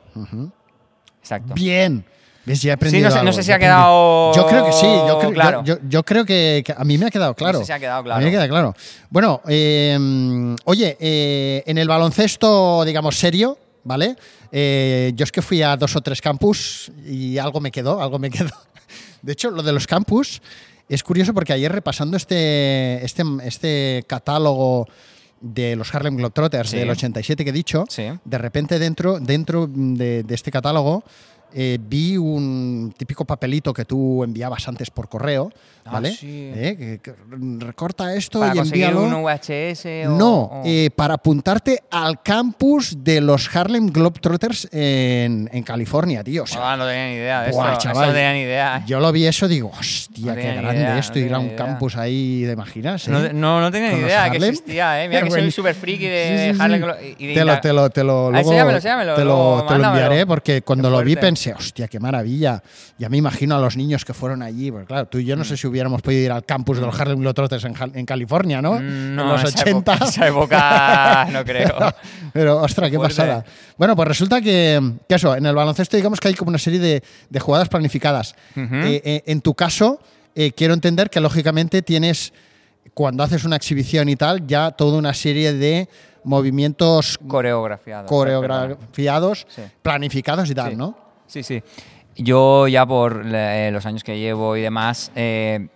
Exacto. 1.21 1.53
Bien. 1.53 2.03
¿Ves? 2.47 2.61
Ya 2.61 2.71
he 2.71 2.73
aprendido 2.73 3.09
Sí, 3.09 3.13
no 3.15 3.19
sé- 3.19 3.25
no 3.25 3.33
sé 3.33 3.43
si 3.43 3.51
ha 3.51 3.59
quedado 3.59 4.33
Yo 4.33 4.47
creo 4.47 4.65
que 4.65 4.71
sí. 4.71 4.85
Yo 4.85 5.19
creo, 5.19 5.31
claro. 5.33 5.63
yo, 5.65 5.75
yo- 5.75 5.89
yo 5.89 6.03
creo 6.03 6.23
que, 6.25 6.63
que 6.65 6.71
a 6.75 6.83
mí 6.85 6.97
me 6.97 7.07
ha 7.07 7.09
quedado 7.11 7.35
claro. 7.35 7.59
sé 7.59 7.65
si 7.65 7.71
ha 7.73 7.79
quedado 7.79 7.99
A 7.99 8.03
claro. 8.05 8.19
mí 8.19 8.25
me 8.25 8.31
queda 8.31 8.47
claro. 8.47 8.73
Bueno, 9.09 9.41
eh, 9.49 10.55
oye, 10.63 10.95
eh, 10.99 11.63
en 11.65 11.77
el 11.77 11.87
baloncesto, 11.89 12.85
digamos, 12.85 13.17
serio, 13.17 13.57
¿vale? 13.83 14.15
Eh, 14.53 15.11
yo 15.15 15.25
es 15.25 15.31
que 15.33 15.41
fui 15.41 15.61
a 15.61 15.75
dos 15.75 15.93
o 15.97 16.01
tres 16.01 16.21
campus 16.21 16.89
y 17.05 17.37
algo 17.37 17.59
me 17.59 17.69
quedó, 17.69 18.01
algo 18.01 18.17
me 18.17 18.29
quedó. 18.31 18.55
De 19.21 19.33
hecho, 19.33 19.51
lo 19.51 19.61
de 19.61 19.73
los 19.73 19.85
campus 19.85 20.41
es 20.87 21.03
curioso 21.03 21.33
porque 21.33 21.51
ayer 21.51 21.69
repasando 21.69 22.15
este, 22.15 23.03
este, 23.03 23.23
este 23.43 24.05
catálogo 24.07 24.87
de 25.41 25.75
los 25.75 25.93
Harlem 25.93 26.15
Globetrotters 26.15 26.69
Sí. 26.69 26.77
del 26.77 26.89
87 26.89 27.43
que 27.43 27.49
he 27.49 27.53
dicho, 27.53 27.83
Sí. 27.89 28.05
de 28.23 28.37
repente 28.37 28.79
dentro, 28.79 29.19
dentro 29.19 29.67
de, 29.69 30.23
de 30.23 30.33
este 30.35 30.49
catálogo 30.49 31.03
eh, 31.53 31.77
vi 31.81 32.17
un 32.17 32.93
típico 32.97 33.25
papelito 33.25 33.73
que 33.73 33.85
tú 33.85 34.23
enviabas 34.23 34.67
antes 34.67 34.89
por 34.91 35.07
correo, 35.09 35.49
Ah, 35.85 35.91
¿vale? 35.93 36.11
sí. 36.11 36.51
Eh, 36.53 36.75
que- 36.77 36.99
que 36.99 37.13
recorta 37.65 38.13
esto 38.13 38.41
Para 38.41 38.55
y 38.55 38.59
envíalo. 38.59 39.03
un 39.03 39.23
VHS 39.23 40.05
o... 40.07 40.11
no, 40.17 40.41
o- 40.41 40.61
eh, 40.65 40.89
para 40.95 41.13
apuntarte 41.13 41.81
al 41.89 42.21
campus 42.21 42.97
de 43.03 43.21
los 43.21 43.55
Harlem 43.55 43.87
Globetrotters 43.87 44.67
en, 44.73 45.49
en 45.53 45.63
California, 45.63 46.23
tío. 46.23 46.43
O 46.43 46.47
sea, 46.47 46.73
Ah, 46.73 46.77
no 46.77 46.85
tenía 46.85 47.07
ni 47.07 47.13
idea 47.13 47.41
de 47.43 47.51
buah, 47.51 47.71
esto. 47.73 47.83
chaval, 47.85 48.03
Eso 48.03 48.07
no 48.11 48.13
tenía 48.13 48.33
ni 48.33 48.41
idea. 48.41 48.83
Yo 48.85 48.99
lo 48.99 49.11
vi 49.13 49.25
eso 49.27 49.47
digo, 49.47 49.69
hostia, 49.79 50.33
No 50.33 50.41
qué 50.41 50.53
grande 50.53 50.81
idea, 50.81 50.97
esto, 50.99 51.19
no 51.19 51.25
ir 51.25 51.33
a 51.33 51.39
un 51.39 51.45
idea. 51.45 51.55
campus 51.55 51.95
ahí 51.95 52.41
de 52.43 52.51
imaginas. 52.53 53.07
No, 53.07 53.23
¿eh? 53.23 53.31
no, 53.33 53.61
no 53.61 53.71
tenía 53.71 53.93
ni 53.93 53.99
idea 53.99 54.29
que 54.29 54.37
existía, 54.37 55.03
¿eh? 55.03 55.07
Mira 55.07 55.21
que 55.21 55.29
Bueno, 55.29 55.43
soy 55.43 55.51
súper 55.51 55.73
friki 55.75 56.05
de, 56.05 56.49
sí, 56.51 56.53
sí. 56.57 56.61
Harlem 56.61 56.83
y 57.17 57.27
de 57.27 57.33
te 57.33 57.45
lo, 57.45 57.59
te 57.61 57.71
lo, 57.73 57.89
te 57.89 58.03
lo, 58.03 58.27
Ah, 58.27 58.31
luego 58.41 58.49
te 59.15 59.23
lo, 59.23 59.65
te 59.65 59.73
enviaré 59.75 60.25
porque 60.25 60.61
cuando 60.63 60.89
lo 60.89 60.97
vi 60.99 61.13
fuerte. 61.13 61.27
Pensé, 61.53 61.65
hostia, 61.65 61.87
qué 61.87 61.99
maravilla. 61.99 62.61
Ya 62.97 63.09
me 63.09 63.17
imagino 63.17 63.55
a 63.55 63.59
los 63.59 63.75
niños 63.77 64.05
que 64.05 64.13
fueron 64.13 64.41
allí, 64.41 64.71
porque 64.71 64.87
claro, 64.87 65.07
tú 65.07 65.17
y 65.19 65.25
yo 65.25 65.35
no 65.35 65.43
sé 65.43 65.57
si 65.57 65.67
hubiéramos 65.67 66.01
podido 66.01 66.21
ir 66.23 66.31
al 66.31 66.45
campus 66.45 66.77
de 66.79 66.85
los 66.85 66.99
Harlem 66.99 67.19
Globetrotters 67.19 67.63
en, 67.65 67.73
en 67.93 68.05
California, 68.05 68.61
¿no? 68.61 68.73
Mm, 68.73 68.77
en 68.77 69.15
no, 69.15 69.25
los 69.33 69.41
en 69.41 69.47
esa 69.47 69.61
80. 69.61 69.93
época- 69.93 70.05
esa 70.05 70.27
época 70.27 71.27
no 71.31 71.43
creo. 71.45 71.75
Pero, 72.33 72.57
ostras, 72.61 72.89
qué 72.89 72.97
Fuerte. 72.97 73.15
pasada. 73.15 73.45
Bueno, 73.77 73.95
pues 73.95 74.07
resulta 74.07 74.41
que, 74.41 74.81
que 75.07 75.15
eso, 75.15 75.35
en 75.35 75.45
el 75.45 75.55
baloncesto 75.55 75.97
digamos 75.97 76.19
que 76.19 76.27
hay 76.29 76.33
como 76.33 76.49
una 76.49 76.57
serie 76.59 76.79
de, 76.79 77.03
de 77.29 77.39
jugadas 77.39 77.69
planificadas. 77.69 78.35
Eh, 78.55 79.01
eh, 79.03 79.23
en 79.25 79.41
tu 79.41 79.53
caso, 79.53 79.99
eh, 80.35 80.51
quiero 80.51 80.73
entender 80.73 81.09
que 81.09 81.19
lógicamente 81.19 81.81
tienes, 81.81 82.33
cuando 82.93 83.23
haces 83.23 83.43
una 83.43 83.55
exhibición 83.55 84.09
y 84.09 84.15
tal, 84.15 84.45
ya 84.47 84.71
toda 84.71 84.97
una 84.97 85.13
serie 85.13 85.53
de 85.53 85.87
movimientos 86.23 87.17
Coreografiado. 87.27 88.05
coreografiados, 88.07 89.45
Sí. 89.49 89.61
planificados 89.81 90.49
y 90.49 90.55
tal, 90.55 90.71
Sí. 90.71 90.75
¿no? 90.75 90.97
Sí, 91.27 91.43
sí. 91.43 91.61
Yo 92.15 92.67
ya 92.67 92.85
por 92.85 93.23
eh, 93.25 93.69
los 93.71 93.85
años 93.85 94.03
que 94.03 94.17
llevo 94.17 94.57
y 94.57 94.61
demás, 94.61 95.11
eh, 95.15 95.67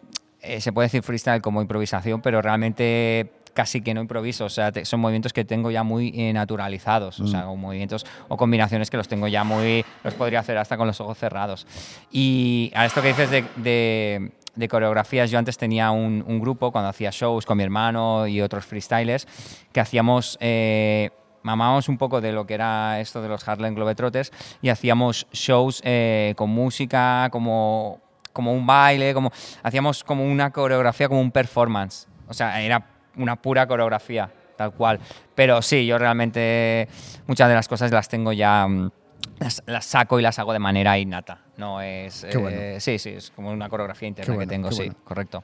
eh, 0.42 0.60
se 0.60 0.72
puede 0.74 0.88
decir 0.88 1.04
freestyle 1.04 1.42
como 1.42 1.62
improvisación, 1.62 2.22
pero 2.22 2.42
realmente 2.42 3.32
casi 3.54 3.82
que 3.82 3.94
no 3.94 4.02
improviso. 4.02 4.46
O 4.46 4.50
sea, 4.50 4.72
te- 4.72 4.86
son 4.86 5.02
movimientos 5.02 5.34
que 5.34 5.46
tengo 5.46 5.70
ya 5.70 5.84
muy 5.84 6.12
eh, 6.16 6.34
naturalizados. 6.34 7.20
O 7.20 7.28
sea, 7.28 7.48
o 7.50 7.56
movimientos 7.58 8.06
o 8.30 8.38
combinaciones 8.38 8.90
que 8.90 8.98
los 8.98 9.08
tengo 9.08 9.28
ya 9.28 9.44
muy... 9.44 9.86
Los 10.04 10.14
podría 10.16 10.40
hacer 10.40 10.58
hasta 10.58 10.78
con 10.78 10.88
los 10.88 11.00
ojos 11.02 11.18
cerrados. 11.18 11.68
Y 12.12 12.72
a 12.74 12.86
esto 12.86 13.02
que 13.02 13.10
dices 13.10 13.30
de... 13.30 13.44
de 13.58 14.32
de 14.54 14.68
coreografías, 14.68 15.32
yo 15.32 15.40
antes 15.40 15.58
tenía 15.58 15.92
un, 15.92 16.26
un 16.28 16.42
grupo 16.42 16.74
cuando 16.74 16.90
hacía 16.90 17.10
shows 17.10 17.46
con 17.46 17.58
mi 17.58 17.64
hermano 17.64 18.28
y 18.28 18.42
otros 18.42 18.66
freestylers 18.66 19.26
que 19.72 19.80
hacíamos 19.80 20.38
eh, 20.42 21.10
mamábamos 21.44 21.90
un 21.90 21.98
poco 21.98 22.22
de 22.22 22.32
lo 22.32 22.46
que 22.46 22.54
era 22.54 23.00
esto 23.00 23.22
de 23.22 23.28
los 23.30 23.48
Harlem 23.48 23.74
Globetrotters 23.76 24.32
y 24.62 24.70
hacíamos 24.70 25.28
shows 25.32 25.82
eh, 25.84 26.34
con 26.38 26.50
música, 26.50 27.30
como, 27.32 28.00
como 28.34 28.54
un 28.54 28.66
baile, 28.66 29.14
como 29.14 29.32
hacíamos 29.64 30.04
como 30.04 30.26
una 30.26 30.52
coreografía, 30.52 31.08
como 31.08 31.22
un 31.22 31.32
performance. 31.32 32.08
O 32.28 32.34
sea, 32.34 32.62
era 32.62 32.86
una 33.18 33.36
pura 33.36 33.68
coreografía. 33.68 34.30
tal 34.58 34.72
cual. 34.74 35.00
Pero 35.36 35.62
sí, 35.62 35.86
yo 35.88 35.98
realmente 35.98 36.88
muchas 37.28 37.50
de 37.50 37.56
las 37.56 37.68
cosas 37.68 37.92
las 37.92 38.08
tengo 38.08 38.32
ya. 38.32 38.68
mm, 38.68 38.92
Las, 39.40 39.64
las 39.66 39.86
saco 39.86 40.20
y 40.20 40.22
las 40.22 40.38
hago 40.38 40.54
de 40.54 40.60
manera 40.60 40.98
innata. 41.00 41.40
No 41.58 41.82
es. 41.82 42.26
Qué 42.30 42.38
bueno. 42.38 42.58
eh, 42.60 42.80
sí, 42.80 43.00
sí, 43.00 43.10
es 43.10 43.32
como 43.32 43.50
una 43.52 43.70
coreografía 43.70 44.08
interna 44.08 44.36
bueno, 44.36 44.48
que 44.48 44.56
tengo, 44.56 44.72
sí, 44.72 44.78
bueno. 44.84 44.96
correcto. 45.04 45.44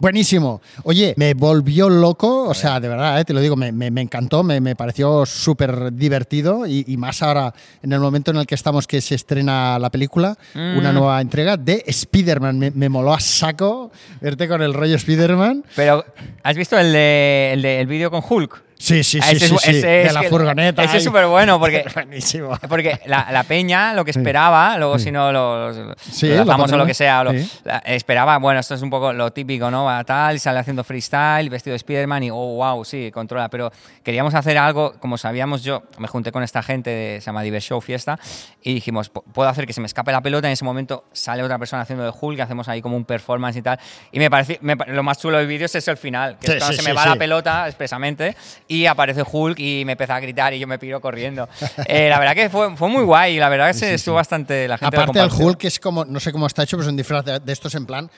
Buenísimo. 0.00 0.60
Oye, 0.84 1.14
me 1.16 1.34
volvió 1.34 1.88
loco, 1.88 2.44
o 2.48 2.54
sea, 2.54 2.78
de 2.78 2.88
verdad, 2.88 3.18
eh, 3.20 3.24
te 3.24 3.32
lo 3.32 3.40
digo, 3.40 3.56
me, 3.56 3.72
me- 3.72 3.90
me 3.90 4.00
encantó, 4.00 4.42
me, 4.44 4.60
me 4.60 4.76
pareció 4.76 5.26
súper 5.26 5.92
divertido 5.92 6.66
y, 6.66 6.84
y 6.86 6.96
más 6.96 7.20
ahora 7.22 7.52
en 7.82 7.92
el 7.92 7.98
momento 8.00 8.30
en 8.30 8.36
el 8.36 8.46
que 8.46 8.54
estamos 8.54 8.86
que 8.86 9.00
se 9.00 9.14
estrena 9.16 9.78
la 9.78 9.90
película, 9.90 10.36
Mm. 10.54 10.78
una 10.78 10.92
nueva 10.92 11.20
entrega 11.20 11.56
de 11.56 11.82
Spider-Man. 11.86 12.58
Me, 12.58 12.70
me 12.70 12.88
moló 12.88 13.12
a 13.12 13.20
saco 13.20 13.90
verte 14.20 14.46
con 14.48 14.62
el 14.62 14.72
rollo 14.72 14.96
Spider-Man. 14.96 15.64
Pero, 15.74 16.04
¿has 16.42 16.56
visto 16.56 16.78
el, 16.78 16.92
de, 16.92 17.50
el, 17.54 17.62
de- 17.62 17.80
el 17.80 17.86
vídeo 17.86 18.10
con 18.10 18.22
Hulk? 18.28 18.62
Sí, 18.78 19.02
sí, 19.02 19.18
Ah, 19.20 19.26
sí, 19.30 19.36
ese 19.36 19.48
sí, 19.48 19.54
es- 19.56 19.60
sí, 19.62 19.70
ese 19.70 19.86
de 19.86 20.02
es 20.06 20.12
la 20.14 20.20
que- 20.20 20.28
furgoneta. 20.28 20.84
ese 20.84 20.98
es 20.98 21.04
súper 21.04 21.26
bueno 21.26 21.58
porque. 21.58 21.84
Porque 22.68 23.00
la, 23.06 23.26
la 23.30 23.42
peña 23.42 23.92
lo 23.92 24.04
que 24.04 24.12
esperaba, 24.12 24.76
luego 24.78 24.98
si 24.98 25.10
no 25.10 25.32
los, 25.32 25.76
Sí, 26.00 26.28
lo 26.28 26.42
o 26.42 26.66
lo 26.76 26.86
que 26.86 26.94
sea, 26.94 27.24
lo- 27.24 27.32
Sí. 27.32 27.50
la- 27.64 27.78
esperaba, 27.78 28.38
bueno, 28.38 28.60
esto 28.60 28.74
es 28.74 28.82
un 28.82 28.90
poco 28.90 29.12
lo 29.12 29.32
típico, 29.32 29.70
¿no? 29.70 29.84
Va 29.84 30.02
tal, 30.04 30.36
y 30.36 30.38
sale 30.38 30.58
haciendo 30.60 30.84
freestyle, 30.84 31.50
vestido 31.50 31.72
de 31.72 31.76
Spider-Man 31.78 32.22
y, 32.24 32.30
oh, 32.30 32.36
wow, 32.56 32.84
sí, 32.84 33.10
controla. 33.12 33.48
Pero 33.48 33.72
queríamos 34.04 34.34
hacer 34.34 34.56
algo, 34.58 34.94
como 35.00 35.18
sabíamos 35.18 35.62
yo, 35.64 35.82
me 35.98 36.06
junté 36.08 36.30
con 36.32 36.42
esta 36.42 36.62
gente, 36.62 36.90
de- 36.90 37.20
se 37.20 37.26
llama 37.26 37.42
Diver 37.42 37.60
Show 37.62 37.80
Fiesta, 37.80 38.18
y 38.62 38.74
dijimos, 38.74 39.12
"Pu- 39.12 39.22
puedo 39.32 39.48
hacer 39.48 39.66
que 39.66 39.72
se 39.72 39.80
me 39.80 39.86
escape 39.86 40.12
la 40.12 40.20
pelota, 40.22 40.46
en 40.46 40.52
ese 40.52 40.64
momento 40.64 41.04
sale 41.12 41.42
otra 41.42 41.58
persona 41.58 41.82
haciendo 41.82 42.04
de 42.04 42.12
Hulk, 42.18 42.40
hacemos 42.40 42.68
ahí 42.68 42.80
como 42.80 42.96
un 42.96 43.04
performance 43.04 43.56
y 43.56 43.62
tal. 43.62 43.78
Y 44.12 44.18
me 44.18 44.30
parece, 44.30 44.58
me 44.62 44.76
lo 44.86 45.02
más 45.02 45.18
chulo 45.18 45.38
del 45.38 45.46
vídeo 45.48 45.66
es 45.66 45.74
eso, 45.74 45.90
el 45.90 45.96
final, 45.96 46.38
que 46.38 46.46
Sí, 46.46 46.52
es 46.54 46.58
cuando 46.58 46.76
se 46.76 46.82
me 46.88 46.92
va 46.92 47.06
la 47.06 47.16
pelota 47.16 47.66
expresamente 47.66 48.36
y 48.68 48.86
aparece 48.86 49.24
Hulk 49.30 49.58
y 49.58 49.84
me 49.84 49.92
empezó 49.92 50.12
a 50.12 50.20
gritar 50.20 50.52
y 50.54 50.58
yo 50.58 50.66
me 50.66 50.78
piro 50.78 51.00
corriendo. 51.00 51.48
Eh, 51.86 52.08
la 52.08 52.18
verdad 52.18 52.34
que 52.34 52.50
fue, 52.50 52.76
fue 52.76 52.88
muy 52.88 53.02
guay 53.02 53.38
la 53.38 53.48
verdad 53.48 53.68
que 53.68 53.74
se 53.74 53.94
estuvo 53.94 54.16
bastante 54.16 54.68
la 54.68 54.76
gente 54.78 54.96
Aparte 54.96 55.18
del. 55.18 55.30
Hulk, 55.32 55.64
es 55.64 55.80
como, 55.80 56.04
no 56.04 56.20
sé 56.20 56.32
cómo 56.32 56.46
está 56.46 56.62
hecho, 56.62 56.76
pero 56.76 56.82
es 56.82 56.90
un 56.90 56.96
disfraz 56.96 57.24
de, 57.24 57.40
de 57.40 57.52
estos 57.52 57.74
en 57.74 57.86
plan, 57.86 58.10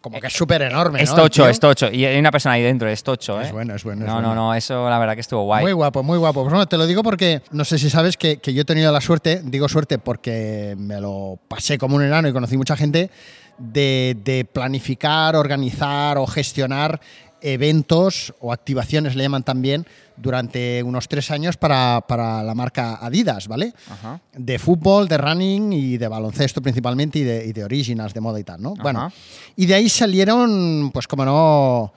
como 0.00 0.20
que 0.20 0.28
es 0.28 0.32
súper 0.32 0.62
enorme. 0.62 1.02
Es 1.02 1.14
tocho, 1.14 1.48
es 1.48 1.60
tocho. 1.60 1.90
Y 1.90 2.04
hay 2.04 2.18
una 2.18 2.30
persona 2.30 2.54
ahí 2.54 2.62
dentro, 2.62 2.88
es 2.88 3.02
tocho, 3.02 3.40
¿eh? 3.40 3.46
Es 3.46 3.52
bueno, 3.52 3.74
es 3.74 3.84
bueno, 3.84 4.02
es 4.02 4.08
no, 4.08 4.14
bueno. 4.14 4.28
no, 4.28 4.34
no, 4.34 4.54
eso 4.54 4.88
la 4.88 4.98
verdad 4.98 5.14
que 5.14 5.20
estuvo 5.20 5.42
guay. 5.42 5.62
Muy 5.62 5.72
guapo, 5.72 6.02
muy 6.02 6.18
guapo. 6.18 6.42
Pues 6.42 6.52
bueno, 6.52 6.66
te 6.66 6.78
lo 6.78 6.86
digo 6.86 7.02
porque 7.02 7.42
no 7.50 7.64
sé 7.64 7.78
si 7.78 7.90
sabes 7.90 8.16
que, 8.16 8.38
que 8.38 8.54
yo 8.54 8.62
he 8.62 8.64
tenido 8.64 8.90
la 8.92 9.00
suerte, 9.00 9.42
digo 9.44 9.68
suerte 9.68 9.98
porque 9.98 10.74
me 10.78 11.00
lo 11.00 11.38
pasé 11.48 11.78
como 11.78 11.96
un 11.96 12.04
enano 12.04 12.28
y 12.28 12.32
conocí 12.32 12.56
mucha 12.56 12.76
gente, 12.76 13.10
de, 13.58 14.16
de 14.24 14.44
planificar, 14.44 15.36
organizar 15.36 16.16
o 16.18 16.26
gestionar 16.26 17.00
eventos 17.40 18.34
o 18.40 18.52
activaciones, 18.52 19.16
le 19.16 19.22
llaman 19.22 19.42
también, 19.42 19.86
durante 20.16 20.82
unos 20.82 21.08
tres 21.08 21.30
años 21.30 21.56
para, 21.56 22.04
para 22.06 22.42
la 22.42 22.54
marca 22.54 22.96
Adidas, 22.96 23.48
¿vale? 23.48 23.72
Ajá. 23.90 24.20
De 24.32 24.58
fútbol, 24.58 25.08
de 25.08 25.18
running 25.18 25.72
y 25.72 25.96
de 25.96 26.08
baloncesto 26.08 26.60
principalmente 26.60 27.20
y 27.20 27.22
de, 27.22 27.46
y 27.46 27.52
de 27.52 27.64
originals, 27.64 28.14
de 28.14 28.20
moda 28.20 28.40
y 28.40 28.44
tal, 28.44 28.60
¿no? 28.60 28.74
Bueno, 28.74 29.12
y 29.56 29.66
de 29.66 29.74
ahí 29.74 29.88
salieron, 29.88 30.90
pues 30.92 31.06
como 31.06 31.24
no, 31.24 31.92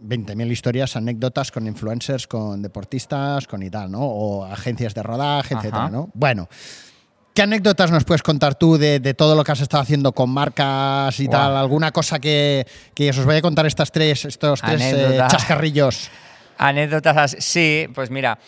20.000 0.00 0.50
historias, 0.50 0.96
anécdotas 0.96 1.50
con 1.50 1.66
influencers, 1.66 2.26
con 2.26 2.60
deportistas, 2.60 3.46
con 3.46 3.62
y 3.62 3.70
tal, 3.70 3.90
¿no? 3.90 4.00
O 4.02 4.44
agencias 4.44 4.94
de 4.94 5.02
rodaje, 5.02 5.54
Ajá. 5.54 5.62
etcétera, 5.62 5.90
¿no? 5.90 6.10
Bueno, 6.14 6.48
¿qué 7.34 7.42
anécdotas 7.42 7.90
nos 7.90 8.04
puedes 8.04 8.22
contar 8.22 8.54
tú 8.54 8.78
de, 8.78 9.00
de 9.00 9.12
todo 9.12 9.34
lo 9.34 9.44
que 9.44 9.52
has 9.52 9.60
estado 9.60 9.82
haciendo 9.82 10.12
con 10.12 10.30
marcas 10.30 11.18
y 11.20 11.28
tal? 11.28 11.56
¿Alguna 11.56 11.90
cosa 11.90 12.18
que, 12.18 12.66
que 12.94 13.10
os 13.10 13.24
voy 13.24 13.36
a 13.36 13.42
contar 13.42 13.66
estas 13.66 13.90
tres, 13.92 14.24
estos 14.24 14.62
tres 14.62 14.80
eh, 14.80 15.18
chascarrillos? 15.28 16.10
Anécdotas, 16.56 17.36
sí, 17.40 17.88
pues 17.92 18.10
mira, 18.10 18.38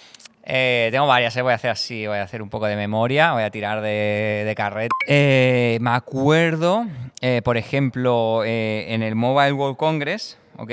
eh, 0.44 0.88
tengo 0.92 1.09
varias, 1.09 1.37
eh, 1.37 1.42
voy 1.42 1.51
a 1.53 1.57
hacer 1.57 1.70
así, 1.70 2.07
voy 2.07 2.18
a 2.18 2.22
hacer 2.22 2.40
un 2.40 2.49
poco 2.49 2.66
de 2.66 2.77
memoria, 2.77 3.33
voy 3.33 3.42
a 3.42 3.51
tirar 3.51 3.83
de, 3.83 4.44
de. 4.46 4.88
Eh, 5.09 5.79
me 5.81 5.90
acuerdo, 5.90 6.87
por 7.42 7.57
ejemplo, 7.57 8.44
en 8.44 9.03
el 9.03 9.16
Mobile 9.16 9.53
World 9.53 9.77
Congress, 9.77 10.38
¿ok? 10.57 10.70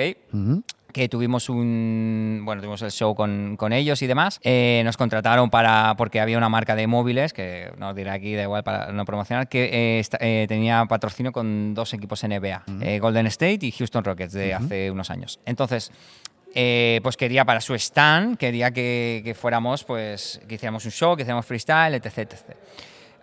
Que 0.93 1.09
tuvimos 1.09 1.49
un 1.49 2.41
bueno 2.45 2.61
tuvimos 2.61 2.81
el 2.83 2.91
show 2.91 3.15
con, 3.15 3.57
con 3.57 3.73
ellos 3.73 4.01
y 4.01 4.07
demás 4.07 4.39
Eh, 4.43 4.81
nos 4.85 4.95
contrataron 4.95 5.49
para 5.49 5.95
porque 5.97 6.19
había 6.21 6.37
una 6.37 6.49
marca 6.49 6.75
de 6.75 6.87
móviles 6.87 7.33
que 7.33 7.71
no 7.77 7.93
diré 7.93 8.11
aquí 8.11 8.35
da 8.35 8.43
igual 8.43 8.63
para 8.63 8.91
no 8.91 9.03
promocionar 9.05 9.49
que 9.49 9.65
eh, 9.65 9.99
esta- 9.99 10.17
eh, 10.21 10.45
tenía 10.47 10.85
patrocinio 10.85 11.31
con 11.31 11.73
dos 11.73 11.93
equipos 11.93 12.23
NBA 12.23 12.63
eh, 12.81 12.99
Golden 12.99 13.27
State 13.27 13.59
y 13.65 13.71
Houston 13.71 14.03
Rockets 14.03 14.33
de 14.33 14.53
hace 14.53 14.91
unos 14.91 15.09
años. 15.09 15.39
Entonces 15.45 15.91
eh, 16.55 16.99
pues 17.01 17.17
quería 17.17 17.43
para 17.45 17.59
su 17.61 17.73
stand 17.73 18.37
quería 18.37 18.69
que, 18.71 19.21
que 19.25 19.33
fuéramos 19.33 19.83
pues 19.83 20.39
que 20.47 20.55
hiciéramos 20.55 20.85
un 20.85 20.91
show 20.91 21.15
que 21.15 21.23
hiciéramos 21.23 21.45
freestyle 21.47 21.95
etc 21.95 22.17
etc. 22.19 22.55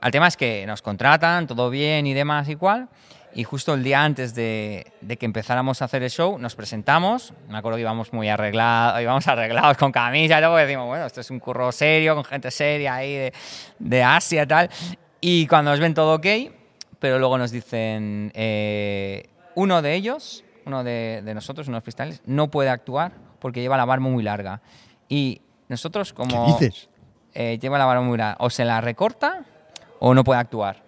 Al 0.01 0.11
tema 0.11 0.27
es 0.29 0.37
que 0.37 0.65
nos 0.67 0.83
contratan, 0.83 1.47
todo 1.47 1.71
bien 1.71 2.07
y 2.07 2.15
demás 2.15 2.49
igual. 2.49 2.89
Y 3.33 3.45
justo 3.45 3.75
el 3.75 3.85
día 3.85 4.03
antes 4.03 4.35
de, 4.35 4.93
de 5.01 5.17
que 5.17 5.25
empezáramos 5.25 5.83
a 5.83 5.85
hacer 5.85 6.03
el 6.03 6.11
show, 6.11 6.39
nos 6.39 6.57
presentamos. 6.57 7.33
Me 7.49 7.59
acuerdo 7.59 7.77
que 7.77 7.83
íbamos 7.83 8.13
muy 8.13 8.29
arreglados, 8.29 9.01
íbamos 9.01 9.27
arreglados 9.29 9.77
con 9.77 9.93
camisa 9.93 10.41
y 10.41 10.45
porque 10.45 10.63
decimos, 10.63 10.87
bueno, 10.87 11.07
esto 11.07 11.21
es 11.21 11.31
un 11.31 11.39
curro 11.39 11.71
serio, 11.71 12.15
con 12.17 12.25
gente 12.25 12.51
seria 12.51 12.97
ahí 12.97 13.15
de, 13.15 13.33
de 13.79 14.03
Asia 14.03 14.43
y 14.43 14.47
tal. 14.47 14.71
Y 15.21 15.47
cuando 15.47 15.71
nos 15.71 15.81
ven 15.81 15.95
todo 15.95 16.15
ok, 16.17 16.27
pero 16.99 17.19
luego 17.19 17.39
nos 17.39 17.53
dicen, 17.53 18.33
eh, 18.35 19.29
uno 19.55 19.81
de 19.81 19.95
ellos, 19.95 20.45
uno 20.67 20.83
de, 20.83 21.23
de 21.25 21.35
nosotros, 21.35 21.69
unos 21.69 21.83
freestyles, 21.85 22.23
no 22.27 22.51
puede 22.51 22.69
actuar 22.71 23.13
porque 23.39 23.61
lleva 23.61 23.77
la 23.77 23.85
barba 23.85 24.09
muy 24.09 24.23
larga. 24.23 24.61
Y 25.09 25.41
nosotros 25.69 26.13
como... 26.13 26.59
¿Qué 26.59 26.67
dices? 26.67 26.89
eh, 27.35 27.59
lleva 27.61 27.79
la 27.79 27.85
barba 27.85 28.03
muy 28.03 28.19
larga, 28.19 28.37
o 28.41 28.51
se 28.51 28.65
la 28.65 28.81
recorta 28.81 29.45
o 30.01 30.15
no 30.15 30.25
puede 30.25 30.41
actuar. 30.41 30.83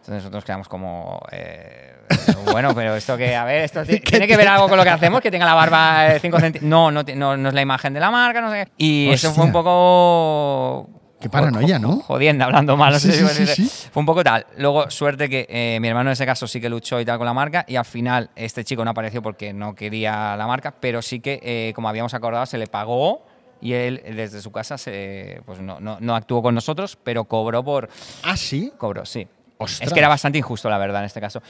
Entonces 0.00 0.14
nosotros 0.24 0.44
quedamos 0.44 0.68
como, 0.68 1.20
eh, 1.30 1.94
bueno, 2.52 2.74
pero 2.74 2.96
esto 2.96 3.16
que, 3.16 3.34
a 3.36 3.44
ver, 3.44 3.62
esto 3.62 3.84
ti- 3.84 4.00
tiene 4.04 4.26
que 4.26 4.36
ver 4.36 4.48
algo 4.48 4.68
con 4.68 4.76
lo 4.78 4.82
que 4.82 4.90
hacemos, 4.90 5.20
que 5.20 5.30
tenga 5.30 5.44
la 5.46 5.54
barba 5.54 6.18
5 6.20 6.38
centímetros. 6.40 6.68
No, 6.68 6.90
no, 6.90 7.02
no, 7.14 7.36
no 7.36 7.48
es 7.48 7.54
la 7.54 7.60
imagen 7.62 7.92
de 7.94 8.00
la 8.00 8.10
marca, 8.10 8.40
no 8.40 8.50
sé 8.50 8.64
qué. 8.66 8.72
Y 8.78 9.10
eso 9.10 9.32
fue 9.32 9.44
un 9.44 9.52
poco... 9.52 10.88
Qué 11.20 11.28
paranoia, 11.28 11.78
¿no? 11.78 12.00
Jodienda, 12.00 12.46
hablando 12.46 12.78
mal. 12.78 12.94
no 12.94 12.98
Sí, 12.98 13.12
sé 13.12 13.28
si 13.28 13.46
sí, 13.46 13.68
sí. 13.68 13.88
Fue 13.92 14.00
un 14.00 14.06
poco 14.06 14.24
tal. 14.24 14.46
Luego, 14.56 14.90
suerte 14.90 15.28
que 15.28 15.46
eh, 15.50 15.78
mi 15.78 15.88
hermano 15.88 16.08
en 16.08 16.12
ese 16.12 16.24
caso 16.24 16.46
sí 16.46 16.62
que 16.62 16.70
luchó 16.70 16.98
y 16.98 17.04
tal 17.04 17.18
con 17.18 17.26
la 17.26 17.34
marca 17.34 17.62
y 17.68 17.76
al 17.76 17.84
final 17.84 18.30
este 18.34 18.64
chico 18.64 18.82
no 18.86 18.92
apareció 18.92 19.20
porque 19.20 19.52
no 19.52 19.74
quería 19.74 20.34
la 20.38 20.46
marca, 20.46 20.72
pero 20.80 21.02
sí 21.02 21.20
que, 21.20 21.38
eh, 21.42 21.72
como 21.74 21.90
habíamos 21.90 22.14
acordado, 22.14 22.46
se 22.46 22.56
le 22.56 22.68
pagó 22.68 23.26
y 23.60 23.74
él 23.74 24.02
desde 24.16 24.40
su 24.40 24.50
casa 24.50 24.78
se, 24.78 25.42
pues 25.44 25.60
no, 25.60 25.78
no, 25.78 25.98
no 26.00 26.16
actuó 26.16 26.40
con 26.40 26.54
nosotros, 26.54 26.96
pero 27.04 27.24
cobró 27.24 27.62
por... 27.62 27.90
Ah, 28.22 28.38
sí. 28.38 28.72
Cobró, 28.78 29.04
sí. 29.04 29.28
Ostras. 29.60 29.88
Es 29.88 29.92
que 29.92 29.98
era 29.98 30.08
bastante 30.08 30.38
injusto, 30.38 30.70
la 30.70 30.78
verdad, 30.78 31.00
en 31.00 31.06
este 31.06 31.20
caso. 31.20 31.42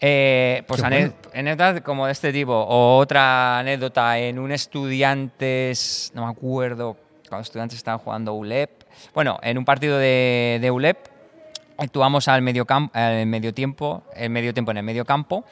Eh, 0.00 0.64
pues 0.66 0.80
bueno. 0.80 1.12
anécdotas 1.32 1.80
como 1.82 2.06
de 2.06 2.12
este 2.12 2.32
tipo. 2.32 2.52
O 2.52 2.98
otra 2.98 3.60
anécdota 3.60 4.18
en 4.18 4.40
un 4.40 4.50
estudiantes, 4.50 6.10
no 6.12 6.26
me 6.26 6.32
acuerdo, 6.32 6.96
cuando 7.28 7.42
estudiantes 7.42 7.78
estaban 7.78 8.00
jugando 8.00 8.34
ULEP. 8.34 8.82
Bueno, 9.14 9.38
en 9.42 9.58
un 9.58 9.64
partido 9.64 9.96
de, 9.98 10.58
de 10.60 10.70
ULEP 10.72 11.06
actuamos 11.78 12.26
al 12.26 12.42
medio, 12.42 12.66
al 12.92 13.26
medio 13.26 13.54
tiempo, 13.54 14.02
el 14.16 14.30
medio 14.30 14.52
tiempo 14.52 14.72
en 14.72 14.78
el 14.78 14.82
medio 14.82 15.04
campo. 15.04 15.44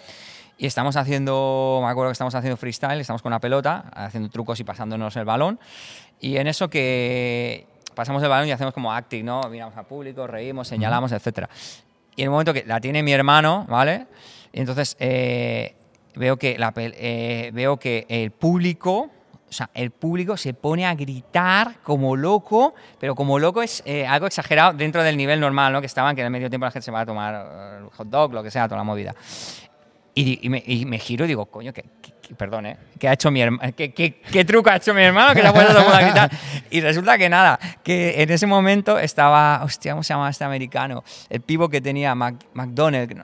Y 0.59 0.67
estamos 0.67 0.97
haciendo, 0.97 1.81
me 1.83 1.89
acuerdo 1.89 2.11
que 2.11 2.15
estamos 2.15 2.35
haciendo 2.35 2.57
freestyle, 2.57 3.01
estamos 3.01 3.23
con 3.23 3.31
una 3.31 3.41
pelota, 3.41 3.85
haciendo 3.95 4.29
trucos 4.31 4.59
y 4.59 4.65
pasándonos 4.65 5.15
el 5.17 5.25
balón. 5.25 5.61
Y 6.21 6.37
en 6.39 6.49
eso 6.49 6.69
que 6.69 7.67
pasamos 7.95 8.21
el 8.23 8.29
balón 8.29 8.49
y 8.49 8.53
hacemos 8.53 8.75
como 8.75 8.93
acting, 8.93 9.25
¿no? 9.25 9.41
Miramos 9.49 9.77
al 9.77 9.87
público, 9.87 10.27
reímos, 10.27 10.67
señalamos, 10.67 11.13
etcétera. 11.13 11.49
Y 12.21 12.25
en 12.25 12.29
un 12.29 12.33
momento 12.33 12.53
que 12.53 12.65
la 12.67 12.83
tiene 12.83 13.03
mi 13.03 13.13
hermano, 13.13 13.65
¿vale? 13.67 14.07
Entonces 14.53 14.95
eh, 15.01 15.75
veo, 16.15 16.37
que 16.37 16.59
eh, 16.59 17.51
veo 17.55 17.79
que 17.79 18.05
el 18.11 18.31
público, 18.31 19.09
o 19.49 19.53
sea, 19.53 19.71
el 19.73 19.91
público 19.91 20.37
se 20.37 20.53
pone 20.53 20.85
a 20.85 20.95
gritar 20.95 21.77
como 21.83 22.17
loco, 22.17 22.75
pero 22.99 23.15
como 23.15 23.39
loco 23.39 23.63
es 23.63 23.83
eh, 23.87 24.07
algo 24.07 24.27
exagerado 24.27 24.75
dentro 24.75 25.03
del 25.03 25.17
nivel 25.17 25.41
normal, 25.41 25.73
¿no? 25.73 25.81
Que 25.81 25.87
estaban, 25.87 26.15
que 26.15 26.21
en 26.21 26.27
el 26.27 26.31
medio 26.31 26.51
tiempo 26.51 26.67
la 26.67 26.73
gente 26.73 26.85
se 26.85 26.91
va 26.91 27.01
a 27.01 27.07
tomar 27.07 27.89
hot 27.97 28.09
dog, 28.09 28.35
lo 28.35 28.43
que 28.43 28.51
sea, 28.51 28.69
toda 28.69 28.77
la 28.77 28.85
movida. 28.85 29.15
Y, 30.15 30.41
y 30.45 30.49
me, 30.49 30.63
y 30.67 30.85
me 30.87 30.99
giro 30.99 31.25
y 31.25 31.29
digo, 31.29 31.47
coño, 31.47 31.73
que, 31.73 31.83
que- 32.03 32.13
perdón, 32.37 32.65
¿eh? 32.67 32.77
¿Qué 33.01 33.09
ha 33.09 33.15
hecho 33.15 33.29
mi 33.33 33.41
hermano? 33.41 33.73
¿Qué, 33.77 33.93
qué, 33.93 34.21
qué 34.21 34.45
truco 34.45 34.71
ha 34.71 34.77
hecho 34.77 34.95
mi 34.95 35.03
hermano? 35.03 35.35
Que 35.35 35.41
se 35.41 35.49
ha 35.49 35.53
puesto 35.53 35.73
todo 35.73 35.89
el 35.89 35.93
a 35.93 36.01
gritar. 36.01 36.31
Y 36.71 36.81
resulta 36.81 37.19
que 37.19 37.29
nada, 37.29 37.59
que 37.83 38.23
en 38.23 38.31
ese 38.31 38.47
momento 38.47 39.01
estaba, 39.01 39.63
hostia, 39.65 39.93
¿cómo 39.93 40.05
se 40.05 40.15
llama 40.15 40.31
este 40.31 40.45
americano? 40.45 41.03
El 41.29 41.41
pivo 41.41 41.69
que 41.69 41.81
tenía 41.81 42.15
Mac- 42.15 42.45
McDonald's, 42.55 43.17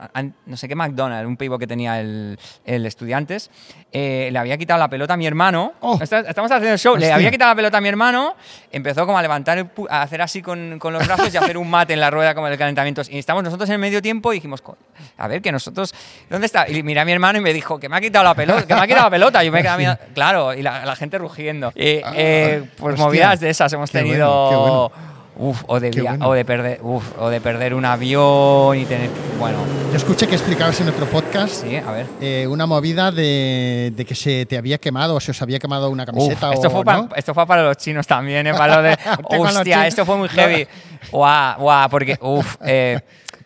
no, 0.45 0.57
sé 0.57 0.67
qué 0.67 0.75
McDonald's, 0.75 1.25
un 1.25 1.37
pivo 1.37 1.57
que 1.57 1.67
tenía 1.67 2.01
el, 2.01 2.37
el 2.65 2.85
Estudiantes, 2.85 3.49
eh, 3.93 4.27
le 4.29 4.39
había 4.39 4.57
quitado 4.57 4.77
la 4.79 4.89
pelota 4.89 5.13
a 5.13 5.17
mi 5.17 5.25
hermano. 5.25 5.73
Oh. 5.79 5.97
Está- 6.01 6.19
Estamos 6.19 6.51
haciendo 6.51 6.73
el 6.73 6.79
show, 6.79 6.95
le 6.97 7.03
Hostia. 7.05 7.15
había 7.15 7.31
quitado 7.31 7.51
la 7.51 7.55
pelota 7.55 7.77
a 7.77 7.81
mi 7.81 7.87
hermano, 7.87 8.35
empezó 8.73 9.05
como 9.05 9.17
a 9.17 9.21
levantar, 9.21 9.57
el 9.57 9.69
a 9.89 10.01
hacer 10.01 10.21
así 10.21 10.41
con, 10.41 10.79
con 10.79 10.91
los 10.91 11.07
brazos 11.07 11.33
y 11.33 11.37
a 11.37 11.39
hacer 11.39 11.57
un 11.57 11.69
mate 11.69 11.93
en 11.93 12.01
la 12.01 12.09
rueda 12.11 12.35
como 12.35 12.49
de 12.49 12.57
calentamientos. 12.57 13.09
Y 13.09 13.17
estamos 13.19 13.41
nosotros 13.41 13.69
en 13.69 13.73
el 13.75 13.79
medio 13.79 14.01
tiempo 14.01 14.33
y 14.33 14.37
dijimos, 14.37 14.61
"Co- 14.61 14.77
a 15.17 15.27
ver, 15.29 15.41
que 15.41 15.51
nosotros, 15.53 15.93
¿dónde 16.29 16.47
está? 16.47 16.67
Y 16.67 16.76
miré 16.83 16.99
a 17.01 17.05
mi 17.05 17.11
hermano 17.11 17.39
y 17.39 17.41
me 17.41 17.53
dijo, 17.53 17.79
que 17.79 17.89
me 17.89 17.97
ha 17.97 18.01
quitado 18.01 18.25
la 18.25 18.35
pelota, 18.35 18.65
que 18.65 18.73
me 18.73 18.79
ha 18.79 18.83
quitado 18.83 18.87
tiraba 18.87 19.09
pelota, 19.09 19.43
yo 19.43 19.51
me 19.51 19.61
quedaba 19.61 19.77
mirando- 19.77 20.01
claro, 20.13 20.53
y 20.53 20.61
la, 20.61 20.85
la 20.85 20.95
gente 20.95 21.17
rugiendo. 21.17 21.71
Eh, 21.75 22.01
eh, 22.15 22.63
pues 22.77 22.93
hostia. 22.93 23.05
movidas 23.05 23.39
de 23.39 23.49
esas 23.49 23.71
hemos 23.73 23.91
bueno, 23.91 24.07
tenido. 24.07 24.89
bueno. 24.89 25.17
Uf, 25.39 25.63
o 25.67 25.79
de, 25.79 25.91
via- 25.91 26.09
bueno. 26.09 26.29
o 26.29 26.33
de 26.33 26.43
perder, 26.45 26.79
uf, 26.81 27.03
o 27.19 27.29
de 27.29 27.39
perder 27.39 27.75
un 27.75 27.85
avión 27.85 28.75
y 28.75 28.85
tener, 28.85 29.07
bueno, 29.37 29.59
Yo 29.91 29.97
escuché 29.97 30.25
que 30.27 30.33
explicabas 30.33 30.81
en 30.81 30.89
otro 30.89 31.05
podcast 31.05 31.53
sí, 31.63 31.75
a 31.75 31.91
ver. 31.91 32.07
eh, 32.19 32.47
una 32.49 32.65
movida 32.65 33.11
de, 33.11 33.93
de 33.95 34.03
que 34.03 34.15
se 34.15 34.47
te 34.47 34.57
había 34.57 34.79
quemado 34.79 35.13
o 35.13 35.19
se 35.19 35.29
os 35.29 35.41
había 35.43 35.59
quemado 35.59 35.91
una 35.91 36.05
Uf, 36.05 36.07
camiseta 36.07 36.53
esto, 36.53 36.69
o 36.69 36.71
fue 36.71 36.83
para, 36.83 37.07
esto 37.15 37.35
fue 37.35 37.45
para 37.45 37.61
los 37.61 37.77
chinos 37.77 38.07
también, 38.07 38.47
¿eh? 38.47 38.53
Para 38.55 38.77
lo 38.77 38.81
de. 38.81 38.97
hostia, 39.37 39.85
esto 39.85 40.07
fue 40.07 40.17
muy 40.17 40.27
heavy. 40.29 40.67
Guau, 41.11 41.59
guau, 41.59 41.87
porque. 41.91 42.17
Uf, 42.19 42.55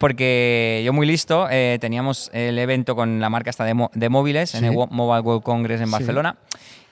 porque 0.01 0.81
yo 0.83 0.91
muy 0.91 1.07
listo, 1.07 1.47
eh, 1.49 1.77
teníamos 1.79 2.29
el 2.33 2.59
evento 2.59 2.95
con 2.95 3.21
la 3.21 3.29
marca 3.29 3.49
esta 3.49 3.63
de, 3.63 3.73
mo- 3.73 3.91
de 3.93 4.09
móviles 4.09 4.53
en 4.55 4.65
el 4.65 4.73
Mobile 4.73 5.21
World 5.21 5.43
Congress 5.43 5.79
en 5.79 5.87
Sí. 5.87 5.91
Barcelona 5.93 6.35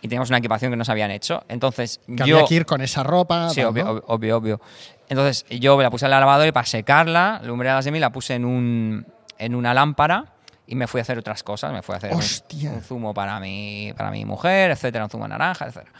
y 0.02 0.08
teníamos 0.08 0.30
una 0.30 0.38
equipación 0.38 0.72
que 0.72 0.78
nos 0.78 0.88
habían 0.88 1.12
hecho. 1.12 1.44
Entonces, 1.50 2.00
Que 2.08 2.24
yo. 2.24 2.38
había 2.38 2.48
que 2.48 2.56
ir 2.56 2.66
con 2.66 2.80
esa 2.82 3.04
ropa. 3.04 3.50
Sí, 3.50 3.58
tal, 3.62 3.68
obvio, 3.72 3.84
¿no? 3.86 4.04
obvio, 4.08 4.38
obvio. 4.38 4.62
Entonces 5.10 5.46
yo 5.60 5.76
me 5.76 5.84
la 5.84 5.90
puse 5.90 6.06
en 6.06 6.12
la 6.12 6.20
lavadora 6.20 6.48
y 6.48 6.52
para 6.52 6.66
secarla, 6.66 7.42
lumbré 7.44 7.68
las 7.70 7.84
de 7.84 7.92
mí, 7.92 8.00
la 8.00 8.12
puse 8.12 8.36
en, 8.36 8.46
un, 8.46 9.06
en 9.38 9.56
una 9.56 9.74
lámpara 9.74 10.26
y 10.72 10.76
me 10.76 10.86
fui 10.88 11.00
a 11.00 11.02
hacer 11.02 11.18
otras 11.18 11.42
cosas. 11.44 11.74
Me 11.74 11.82
fui 11.82 11.94
a 11.96 11.98
hacer 11.98 12.12
un, 12.14 12.20
Hostia. 12.20 12.70
un 12.72 12.82
zumo 12.82 13.14
para 13.14 13.40
mi, 13.40 13.92
para 13.98 14.12
mi 14.12 14.24
mujer, 14.24 14.70
etcétera, 14.72 15.04
un 15.06 15.10
zumo 15.10 15.24
de 15.26 15.30
naranja, 15.30 15.66
etcétera. 15.66 15.92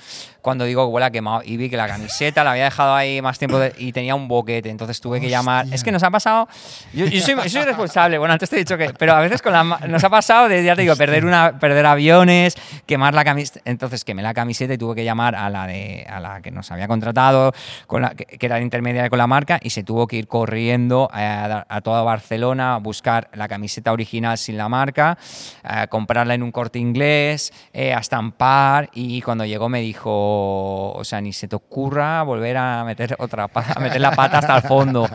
Cuando 0.42 0.64
digo 0.64 0.86
que 0.88 0.92
huele 0.94 1.08
a 1.08 1.12
quemado 1.12 1.42
y 1.44 1.58
vi 1.58 1.70
que 1.70 1.76
la 1.78 1.88
camiseta 1.88 2.44
la 2.44 2.52
había 2.52 2.66
dejado 2.66 2.94
ahí 2.96 3.22
más 3.22 3.38
tiempo 3.40 3.58
de- 3.60 3.74
y 3.78 3.92
tenía 3.92 4.14
un 4.16 4.28
boquete, 4.28 4.70
entonces 4.70 5.02
tuve 5.02 5.20
que 5.20 5.28
llamar. 5.30 5.64
Hostia. 5.66 5.76
Es 5.76 5.84
que 5.84 5.92
nos 5.92 6.04
ha 6.04 6.12
pasado. 6.12 6.48
Yo, 6.94 7.06
yo 7.08 7.20
soy, 7.22 7.36
yo 7.36 7.50
soy 7.50 7.64
responsable, 7.64 8.18
bueno, 8.20 8.34
antes 8.34 8.50
te 8.50 8.56
he 8.56 8.60
dicho 8.60 8.78
que. 8.78 8.94
Pero 8.98 9.14
a 9.14 9.20
veces 9.22 9.42
con 9.42 9.52
la, 9.54 9.64
nos 9.64 10.04
ha 10.04 10.10
pasado 10.10 10.48
de, 10.48 10.64
ya 10.64 10.76
te 10.76 10.84
digo, 10.84 10.96
perder, 10.96 11.26
una, 11.26 11.58
perder 11.60 11.86
aviones, 11.88 12.56
quemar 12.86 13.14
la 13.16 13.24
camiseta. 13.26 13.60
Entonces 13.66 14.06
quemé 14.06 14.22
la 14.22 14.34
camiseta 14.34 14.74
y 14.74 14.78
tuve 14.78 14.96
que 14.96 15.04
llamar 15.04 15.36
a 15.36 15.50
la, 15.50 15.66
de, 15.68 16.06
a 16.10 16.20
la 16.20 16.42
que 16.42 16.52
nos 16.52 16.72
había 16.72 16.88
contratado, 16.88 17.52
con 17.88 18.04
la, 18.04 18.12
que, 18.12 18.26
que 18.26 18.46
era 18.46 18.58
la 18.58 18.62
intermediaria 18.62 19.10
con 19.10 19.18
la 19.20 19.28
marca, 19.28 19.60
y 19.62 19.72
se 19.72 19.84
tuvo 19.84 20.06
que 20.08 20.16
ir 20.18 20.28
corriendo 20.28 21.10
a, 21.12 21.66
a 21.68 21.82
toda 21.82 22.04
Barcelona 22.04 22.76
a 22.76 22.78
buscar 22.78 23.30
la 23.34 23.48
camiseta 23.48 23.92
original 23.92 24.38
sin 24.38 24.58
la 24.60 24.70
marca, 24.70 25.18
a 25.64 25.88
comprarla 25.88 26.36
en 26.36 26.44
un 26.44 26.52
corte 26.52 26.78
inglés, 26.78 27.52
eh, 27.74 27.94
a 27.94 27.98
estampar, 28.00 28.90
y 28.94 29.22
cuando 29.22 29.46
llegó 29.46 29.68
me 29.70 29.82
dijo, 29.82 30.92
o 30.94 31.04
sea, 31.04 31.20
ni 31.22 31.34
se 31.34 31.48
te 31.48 31.56
ocurra 31.56 32.22
volver 32.22 32.58
a 32.58 32.84
meter 32.84 33.16
otra 33.18 33.50
a 33.54 33.80
meter 33.80 34.00
la 34.02 34.12
pata 34.12 34.38
hasta 34.38 34.56
el 34.58 34.62
fondo. 34.64 35.10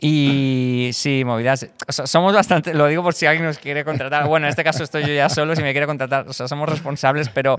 Y 0.00 0.90
sí, 0.92 1.22
movidas. 1.24 1.66
o 1.88 1.92
sea, 1.92 2.06
somos 2.06 2.34
bastante, 2.34 2.74
lo 2.74 2.86
digo 2.88 3.02
por 3.02 3.14
si 3.14 3.24
alguien 3.26 3.46
nos 3.46 3.58
quiere 3.58 3.84
contratar. 3.84 4.26
Bueno, 4.26 4.46
en 4.46 4.50
este 4.50 4.62
caso 4.64 4.82
estoy 4.84 5.02
yo 5.02 5.14
ya 5.14 5.28
solo, 5.30 5.56
si 5.56 5.62
me 5.62 5.72
quiere 5.72 5.86
contratar. 5.86 6.28
O 6.28 6.32
sea, 6.32 6.46
somos 6.48 6.68
responsables, 6.68 7.28
pero 7.30 7.56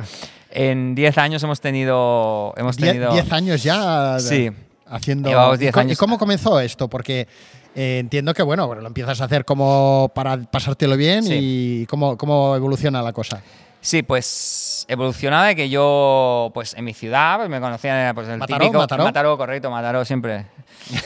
en 0.51 0.93
10 0.93 1.17
años 1.17 1.41
hemos 1.43 1.59
tenido. 1.61 2.53
Hemos 2.57 2.77
tenido 2.77 3.11
Diez 3.13 3.31
años 3.31 3.63
ya 3.63 4.17
Sí. 4.19 4.51
haciendo. 4.87 5.29
Llevamos 5.29 5.55
¿Y 5.57 5.59
diez 5.61 5.73
co- 5.73 5.79
años. 5.79 5.93
¿Y 5.93 5.95
cómo 5.95 6.19
comenzó 6.19 6.59
esto? 6.59 6.87
Porque 6.87 7.27
eh, 7.75 7.99
entiendo 7.99 8.33
que 8.33 8.41
bueno, 8.43 8.65
bueno, 8.67 8.81
lo 8.81 8.87
empiezas 8.87 9.21
a 9.21 9.25
hacer 9.25 9.45
como 9.45 10.11
para 10.15 10.37
pasártelo 10.37 10.97
bien 10.97 11.23
Sí. 11.23 11.37
y 11.81 11.85
cómo, 11.87 12.17
cómo 12.17 12.55
evoluciona 12.55 13.01
la 13.01 13.13
cosa. 13.13 13.41
Sí, 13.81 14.01
pues 14.01 14.83
evolucionaba 14.89 15.45
de 15.45 15.55
que 15.55 15.69
yo, 15.69 16.49
pues 16.55 16.73
en 16.73 16.85
mi 16.85 16.93
ciudad, 16.95 17.37
pues 17.37 17.49
me 17.49 17.59
conocían 17.61 18.15
pues, 18.15 18.27
el 18.27 18.39
Mataró, 18.39 18.59
típico. 18.61 18.79
Mataró. 18.79 19.03
Mataró, 19.03 19.37
correcto, 19.37 19.69
Mataró 19.69 20.03
siempre. 20.03 20.47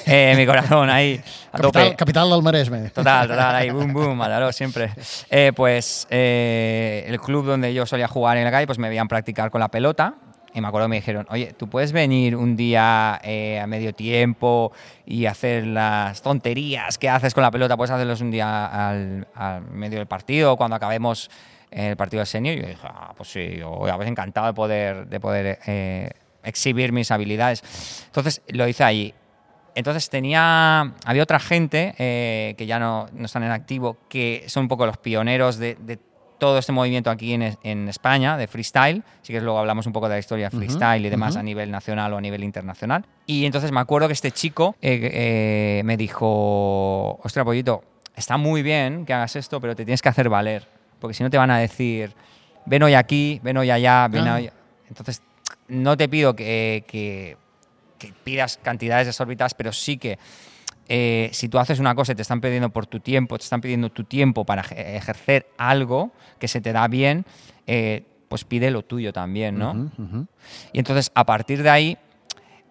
Eh, 0.06 0.34
mi 0.38 0.46
corazón 0.46 0.90
ahí, 0.90 1.22
a 1.52 1.58
Capital, 1.58 1.84
tope. 1.84 1.96
capital 1.98 2.30
del 2.30 2.42
Maresme. 2.42 2.90
Total, 2.92 3.28
total, 3.28 3.56
ahí, 3.56 3.70
boom, 3.70 3.92
boom, 3.94 4.18
Mataró 4.18 4.52
siempre. 4.54 4.92
Eh, 5.30 5.52
pues 5.54 6.08
eh, 6.10 7.04
el 7.08 7.20
club 7.20 7.46
donde 7.46 7.74
yo 7.74 7.86
solía 7.86 8.08
jugar 8.08 8.38
en 8.38 8.46
la 8.46 8.52
calle, 8.52 8.66
pues 8.66 8.80
me 8.80 8.88
veían 8.88 9.08
practicar 9.10 9.52
con 9.52 9.60
la 9.60 9.68
pelota. 9.68 10.14
Y 10.54 10.62
me 10.62 10.68
acuerdo 10.68 10.86
que 10.88 10.90
me 10.90 10.96
dijeron, 10.96 11.28
oye, 11.30 11.54
¿tú 11.54 11.70
puedes 11.70 11.92
venir 11.92 12.36
un 12.36 12.56
día 12.56 13.20
eh, 13.24 13.60
a 13.60 13.68
medio 13.68 13.94
tiempo 13.94 14.72
y 15.06 15.26
hacer 15.26 15.68
las 15.68 16.22
tonterías 16.22 16.98
que 16.98 17.08
haces 17.08 17.34
con 17.34 17.44
la 17.44 17.52
pelota? 17.52 17.78
¿Puedes 17.78 17.92
hacerlos 17.92 18.22
un 18.22 18.32
día 18.32 18.66
al, 18.66 19.28
al 19.36 19.62
medio 19.62 20.00
del 20.00 20.08
partido, 20.08 20.58
cuando 20.58 20.76
acabemos 20.76 21.30
el 21.70 21.96
partido 21.96 22.22
del 22.22 22.28
senior? 22.28 22.58
Y 22.58 22.62
yo 22.62 22.68
dije, 22.68 22.82
ah, 22.84 23.14
pues 23.16 23.32
sí, 23.32 23.58
yo 23.60 23.86
a 23.86 23.98
veces 23.98 24.12
encantado 24.12 24.48
de 24.48 24.54
poder, 24.54 25.08
de 25.08 25.20
poder 25.20 25.60
eh, 25.68 26.10
exhibir 26.44 26.92
mis 26.92 27.12
habilidades. 27.12 28.04
Entonces 28.08 28.42
lo 28.48 28.68
hice 28.68 28.84
allí. 28.84 29.14
Entonces 29.76 30.10
tenía, 30.10 30.94
había 31.06 31.24
otra 31.24 31.40
gente 31.40 31.94
eh, 32.00 32.56
que 32.58 32.66
ya 32.66 32.80
no, 32.80 33.08
no 33.14 33.26
están 33.26 33.44
en 33.44 33.52
activo, 33.52 33.98
que 34.10 34.44
son 34.48 34.64
un 34.64 34.68
poco 34.68 34.88
los 34.88 34.98
pioneros 34.98 35.58
de, 35.58 35.76
de 35.76 36.00
todo 36.40 36.58
este 36.58 36.72
movimiento 36.72 37.12
aquí 37.12 37.34
en, 37.34 37.58
en 37.64 37.88
España, 37.90 38.38
de 38.38 38.48
freestyle. 38.48 39.04
Sí 39.22 39.34
que 39.34 39.42
luego 39.42 39.60
hablamos 39.60 39.86
un 39.86 39.94
poco 39.94 40.08
de 40.10 40.16
la 40.16 40.20
historia 40.20 40.50
freestyle 40.50 41.06
y 41.06 41.10
demás 41.10 41.36
a 41.36 41.44
nivel 41.44 41.70
nacional 41.70 42.14
o 42.14 42.18
a 42.18 42.22
nivel 42.22 42.44
internacional. 42.44 43.06
Y 43.28 43.46
entonces 43.46 43.72
me 43.72 43.80
acuerdo 43.80 44.08
que 44.08 44.14
este 44.14 44.32
chico 44.32 44.76
eh, 44.82 45.12
eh, 45.14 45.82
me 45.86 45.98
dijo, 45.98 47.20
ostras, 47.24 47.46
pollito, 47.46 47.84
está 48.16 48.38
muy 48.38 48.62
bien 48.64 49.06
que 49.06 49.14
hagas 49.14 49.36
esto, 49.36 49.60
pero 49.62 49.76
te 49.76 49.86
tienes 49.86 50.02
que 50.02 50.10
hacer 50.10 50.30
valer. 50.30 50.66
Porque 51.00 51.14
si 51.14 51.24
no 51.24 51.30
te 51.30 51.38
van 51.38 51.52
a 51.52 51.60
decir, 51.60 52.14
ven 52.66 52.84
hoy 52.84 52.94
aquí, 52.94 53.40
ven 53.44 53.58
hoy 53.58 53.70
allá, 53.72 54.08
ven 54.10 54.28
Ah. 54.28 54.36
hoy... 54.36 54.50
Entonces, 54.88 55.22
no 55.68 55.96
te 55.98 56.10
pido 56.10 56.36
que, 56.36 56.84
que- 56.88 57.38
que 58.00 58.14
pidas 58.24 58.58
cantidades 58.64 59.08
desorbitadas, 59.08 59.54
pero 59.54 59.74
sí 59.74 59.98
que 59.98 60.18
eh, 60.90 61.30
si 61.34 61.48
tú 61.50 61.60
haces 61.60 61.80
una 61.80 61.94
cosa 61.96 62.12
y 62.12 62.16
te 62.16 62.24
están 62.24 62.42
pidiendo 62.42 62.70
por 62.72 62.86
tu 62.88 63.00
tiempo, 63.00 63.38
te 63.38 63.44
están 63.44 63.62
pidiendo 63.62 63.90
tu 63.92 64.04
tiempo 64.04 64.44
para 64.44 64.64
ej- 64.64 64.74
ejercer 64.98 65.48
algo 65.58 66.12
que 66.40 66.48
se 66.48 66.60
te 66.62 66.74
da 66.74 66.88
bien, 66.88 67.26
eh, 67.68 68.04
pues 68.28 68.44
pide 68.44 68.70
lo 68.72 68.82
tuyo 68.84 69.14
también, 69.14 69.58
¿no? 69.58 69.74
Y 70.74 70.80
entonces, 70.80 71.12
a 71.16 71.26
partir 71.26 71.64
de 71.64 71.70
ahí, 71.70 71.98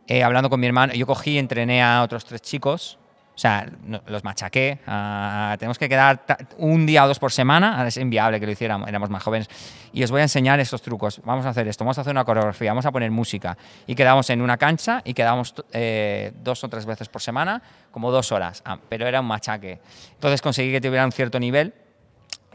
eh, 0.08 0.22
hablando 0.22 0.50
con 0.50 0.58
mi 0.60 0.66
hermano, 0.66 0.94
yo 0.94 1.06
cogí, 1.06 1.38
entrené 1.38 1.82
a 1.82 2.02
otros 2.02 2.24
tres 2.24 2.42
chicos, 2.42 2.98
o 3.38 3.40
sea, 3.40 3.70
los 4.08 4.24
machaqué. 4.24 4.80
ah, 4.88 5.54
tenemos 5.60 5.78
que 5.78 5.88
quedar 5.88 6.24
un 6.56 6.86
día 6.86 7.04
o 7.04 7.06
dos 7.06 7.20
por 7.20 7.30
semana, 7.30 7.76
ahora 7.76 7.86
es 7.86 7.96
inviable 7.96 8.40
que 8.40 8.46
lo 8.46 8.50
hiciéramos, 8.50 8.88
éramos 8.88 9.10
más 9.10 9.22
jóvenes. 9.22 9.48
Y 9.92 10.02
os 10.02 10.10
voy 10.10 10.18
a 10.18 10.24
enseñar 10.24 10.58
estos 10.58 10.82
trucos. 10.82 11.20
Vamos 11.24 11.46
a 11.46 11.50
hacer 11.50 11.68
esto, 11.68 11.84
vamos 11.84 11.96
a 11.98 12.00
hacer 12.00 12.10
una 12.10 12.24
coreografía, 12.24 12.72
vamos 12.72 12.84
a 12.86 12.90
poner 12.90 13.12
música. 13.12 13.56
Y 13.86 13.94
quedamos 13.94 14.28
en 14.30 14.42
una 14.42 14.56
cancha 14.56 15.02
y 15.04 15.14
quedamos 15.14 15.54
eh, 15.70 16.32
dos 16.42 16.64
o 16.64 16.68
tres 16.68 16.84
veces 16.84 17.08
por 17.08 17.22
semana, 17.22 17.62
como 17.92 18.10
dos 18.10 18.32
horas. 18.32 18.60
Ah, 18.64 18.76
pero 18.88 19.06
era 19.06 19.20
un 19.20 19.26
machaque. 19.28 19.78
Entonces 20.14 20.42
conseguí 20.42 20.72
que 20.72 20.80
tuviera 20.80 21.04
un 21.04 21.12
cierto 21.12 21.38
nivel. 21.38 21.72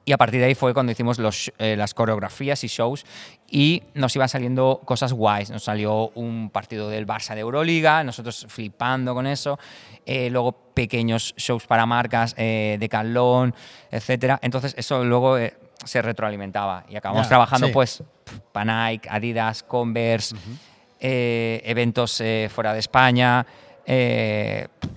Y 0.03 0.11
a 0.11 0.17
partir 0.17 0.41
de 0.41 0.47
ahí 0.47 0.55
fue 0.55 0.73
cuando 0.73 0.91
hicimos 0.91 1.17
eh, 1.59 1.77
las 1.77 1.93
coreografías 1.93 2.61
y 2.65 2.67
shows 2.67 3.05
y 3.53 3.83
nos 3.93 4.15
iban 4.15 4.27
saliendo 4.27 4.81
cosas 4.83 5.13
guays. 5.13 5.51
Nos 5.51 5.63
salió 5.63 6.09
un 6.15 6.49
partido 6.49 6.89
del 6.89 7.05
Barça 7.05 7.35
de 7.35 7.41
Euroliga, 7.41 8.03
nosotros 8.03 8.47
flipando 8.49 9.13
con 9.13 9.27
eso. 9.27 9.59
Eh, 10.07 10.31
luego 10.31 10.53
pequeños 10.73 11.35
shows 11.37 11.67
para 11.67 11.85
marcas, 11.85 12.33
eh, 12.35 12.77
de 12.79 12.89
Calón, 12.89 13.53
etcétera. 13.91 14.39
Entonces 14.41 14.73
eso 14.75 15.05
luego 15.05 15.37
eh, 15.37 15.55
se 15.85 16.01
retroalimentaba 16.01 16.83
y 16.89 16.95
acabamos 16.95 17.27
trabajando 17.27 17.67
sí. 17.67 17.73
pues 17.73 18.03
para 18.51 18.89
Nike, 18.89 19.07
Adidas, 19.07 19.61
Converse, 19.61 20.35
eventos 20.99 22.23
fuera 22.49 22.73
de 22.73 22.79
España. 22.79 23.45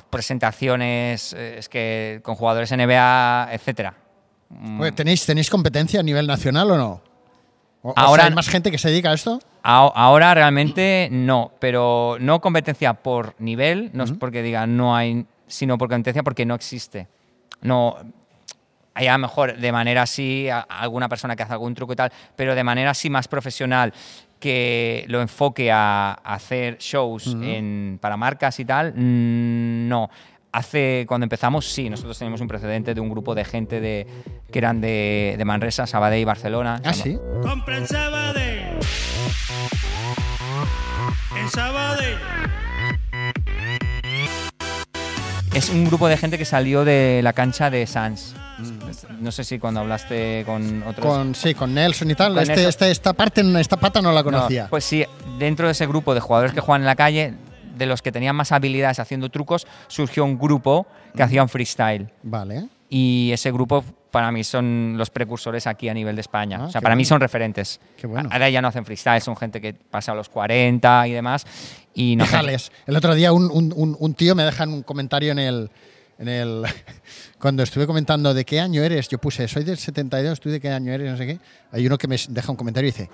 presentaciones 0.09 1.35
es 1.35 1.69
que 1.69 2.21
con 2.23 2.37
jugadores 2.37 2.73
NBA, 2.73 3.51
etcétera. 3.53 3.93
Mm. 4.49 4.89
¿tenéis, 4.95 5.27
¿Tenéis 5.27 5.51
competencia 5.51 6.01
a 6.01 6.03
nivel 6.03 6.27
nacional 6.27 6.71
o 6.71 6.79
no? 6.79 7.06
O- 7.87 7.91
o 7.91 7.95
sea, 7.95 8.03
Ahora- 8.05 8.25
¿Hay 8.25 8.35
más 8.35 8.49
gente 8.49 8.71
que 8.73 8.79
se 8.79 8.89
dedica 8.91 9.11
a 9.11 9.15
esto? 9.15 9.39
A- 9.63 9.93
Ahora 9.95 10.35
realmente 10.35 11.09
no, 11.13 11.53
pero 11.61 12.17
no 12.19 12.41
competencia 12.41 12.95
por 12.95 13.35
nivel, 13.39 13.91
no 13.93 14.03
es 14.05 14.13
porque 14.13 14.43
diga 14.43 14.67
no 14.67 14.97
hay, 14.97 15.25
sino 15.47 15.79
por 15.79 15.89
competencia 15.89 16.23
porque 16.25 16.45
no 16.45 16.55
existe. 16.57 17.07
No, 17.61 17.97
hay 18.95 19.07
a 19.07 19.13
lo 19.13 19.19
mejor 19.19 19.57
de 19.57 19.71
manera 19.73 20.03
así, 20.03 20.49
a- 20.49 20.61
alguna 20.61 21.09
persona 21.09 21.37
que 21.37 21.45
hace 21.45 21.53
algún 21.53 21.75
truco 21.75 21.93
y 21.93 21.97
tal, 21.97 22.11
pero 22.35 22.55
de 22.57 22.65
manera 22.65 22.91
así 22.91 23.09
más 23.09 23.29
profesional 23.29 23.93
que 24.41 25.05
lo 25.09 25.21
enfoque 25.23 25.71
a, 25.73 26.11
a 26.23 26.35
hacer 26.35 26.79
shows 26.79 27.27
en- 27.41 27.99
para 28.01 28.17
marcas 28.17 28.59
y 28.61 28.65
tal, 28.65 28.93
no. 28.97 30.11
Hace, 30.61 31.05
cuando 31.07 31.25
empezamos, 31.27 31.67
sí, 31.67 31.91
nosotros 31.91 32.19
teníamos 32.19 32.41
un 32.41 32.49
precedente 32.49 32.95
de 32.95 33.01
un 33.03 33.11
grupo 33.11 33.35
de 33.35 33.45
gente 33.45 33.79
de, 33.79 34.07
que 34.51 34.59
eran 34.59 34.81
de, 34.81 35.35
de 35.37 35.45
Manresa, 35.45 35.87
Sabadell 35.87 36.19
y 36.23 36.25
Barcelona. 36.25 36.81
Ah, 36.83 36.95
sí. 36.95 37.19
Compra 37.43 37.77
en 37.77 37.87
Sabadell. 37.87 38.79
En 41.39 41.51
Sabadell. 41.51 42.17
Es 45.53 45.69
un 45.69 45.85
grupo 45.85 46.09
de 46.09 46.17
gente 46.17 46.39
que 46.39 46.47
salió 46.47 46.87
de 46.87 47.21
la 47.23 47.35
cancha 47.35 47.69
de 47.69 47.87
Sans. 47.87 48.35
No 49.21 49.33
sé 49.33 49.45
si 49.45 49.59
cuando 49.59 49.81
hablaste 49.81 50.43
con 50.47 50.83
otros. 50.85 51.05
Con, 51.07 51.35
sí, 51.35 51.53
con 51.55 51.75
Nelson 51.75 52.11
y 52.11 52.15
tal. 52.15 52.33
Con 52.33 52.41
Este, 52.43 52.55
Nelson. 52.55 52.69
este- 52.71 52.91
esta 52.93 53.13
parte, 53.13 53.43
esta 53.61 53.77
pata 53.77 54.01
no 54.01 54.11
la 54.13 54.21
No, 54.21 54.25
conocía. 54.25 54.69
pues 54.71 54.85
sí, 54.85 55.05
dentro 55.39 55.67
de 55.67 55.73
ese 55.73 55.87
grupo 55.87 56.15
de 56.15 56.21
jugadores 56.21 56.55
que 56.55 56.61
juegan 56.61 56.81
en 56.81 56.87
la 56.87 56.97
calle, 56.97 57.35
de 57.77 57.87
los 57.87 58.03
que 58.03 58.13
tenían 58.13 58.35
más 58.37 58.53
habilidades 58.53 58.99
haciendo 58.99 59.29
trucos, 59.31 59.67
surgió 59.89 60.25
un 60.25 60.39
grupo 60.39 60.87
que 61.15 61.23
hacía 61.23 61.43
un 61.43 61.49
freestyle. 61.49 62.09
Vale. 62.23 62.69
Y 62.89 63.31
ese 63.33 63.51
grupo 63.51 63.85
para 64.13 64.31
mí 64.33 64.45
son 64.45 64.95
los 64.97 65.11
precursores 65.11 65.67
aquí 65.67 65.89
a 65.89 65.95
nivel 65.95 66.15
de 66.15 66.21
España. 66.21 66.59
Ah, 66.61 66.65
o 66.67 66.71
sea, 66.71 66.81
para 66.81 66.95
mí 66.97 67.05
son 67.05 67.21
referentes. 67.21 67.81
Qué 67.97 68.07
bueno. 68.07 68.29
Ahora 68.33 68.49
ya 68.49 68.63
no 68.63 68.69
hacen 68.69 68.85
freestyle, 68.85 69.21
son 69.21 69.37
gente 69.37 69.61
que 69.61 69.75
pasa 69.75 70.13
a 70.13 70.15
los 70.15 70.29
40 70.29 71.09
y 71.09 71.13
demás. 71.13 71.45
Y 71.95 72.17
no 72.17 72.25
Déjales. 72.25 72.71
El 72.87 72.97
otro 72.97 73.15
día 73.15 73.33
un, 73.33 73.51
un- 73.51 73.73
un- 73.77 73.97
un 73.99 74.15
tío 74.15 74.35
me 74.35 74.45
deja 74.45 74.65
un 74.65 74.83
comentario 74.83 75.33
en 75.33 75.39
el, 75.41 75.71
en 76.19 76.29
el. 76.29 76.63
Cuando 77.41 77.63
estuve 77.63 77.87
comentando 77.87 78.33
de 78.33 78.45
qué 78.45 78.61
año 78.61 78.83
eres, 78.83 79.09
yo 79.09 79.19
puse, 79.19 79.49
soy 79.49 79.65
del 79.65 79.77
72, 79.79 80.41
tú 80.41 80.49
de 80.49 80.61
qué 80.61 80.71
año 80.71 80.93
eres, 80.93 81.11
no 81.11 81.17
sé 81.17 81.27
qué. 81.27 81.39
Hay 81.73 81.87
uno 81.87 81.99
que 81.99 82.09
me 82.09 82.17
deja 82.29 82.51
un 82.51 82.57
comentario 82.57 82.89
y 82.89 82.93
dice, 82.93 83.11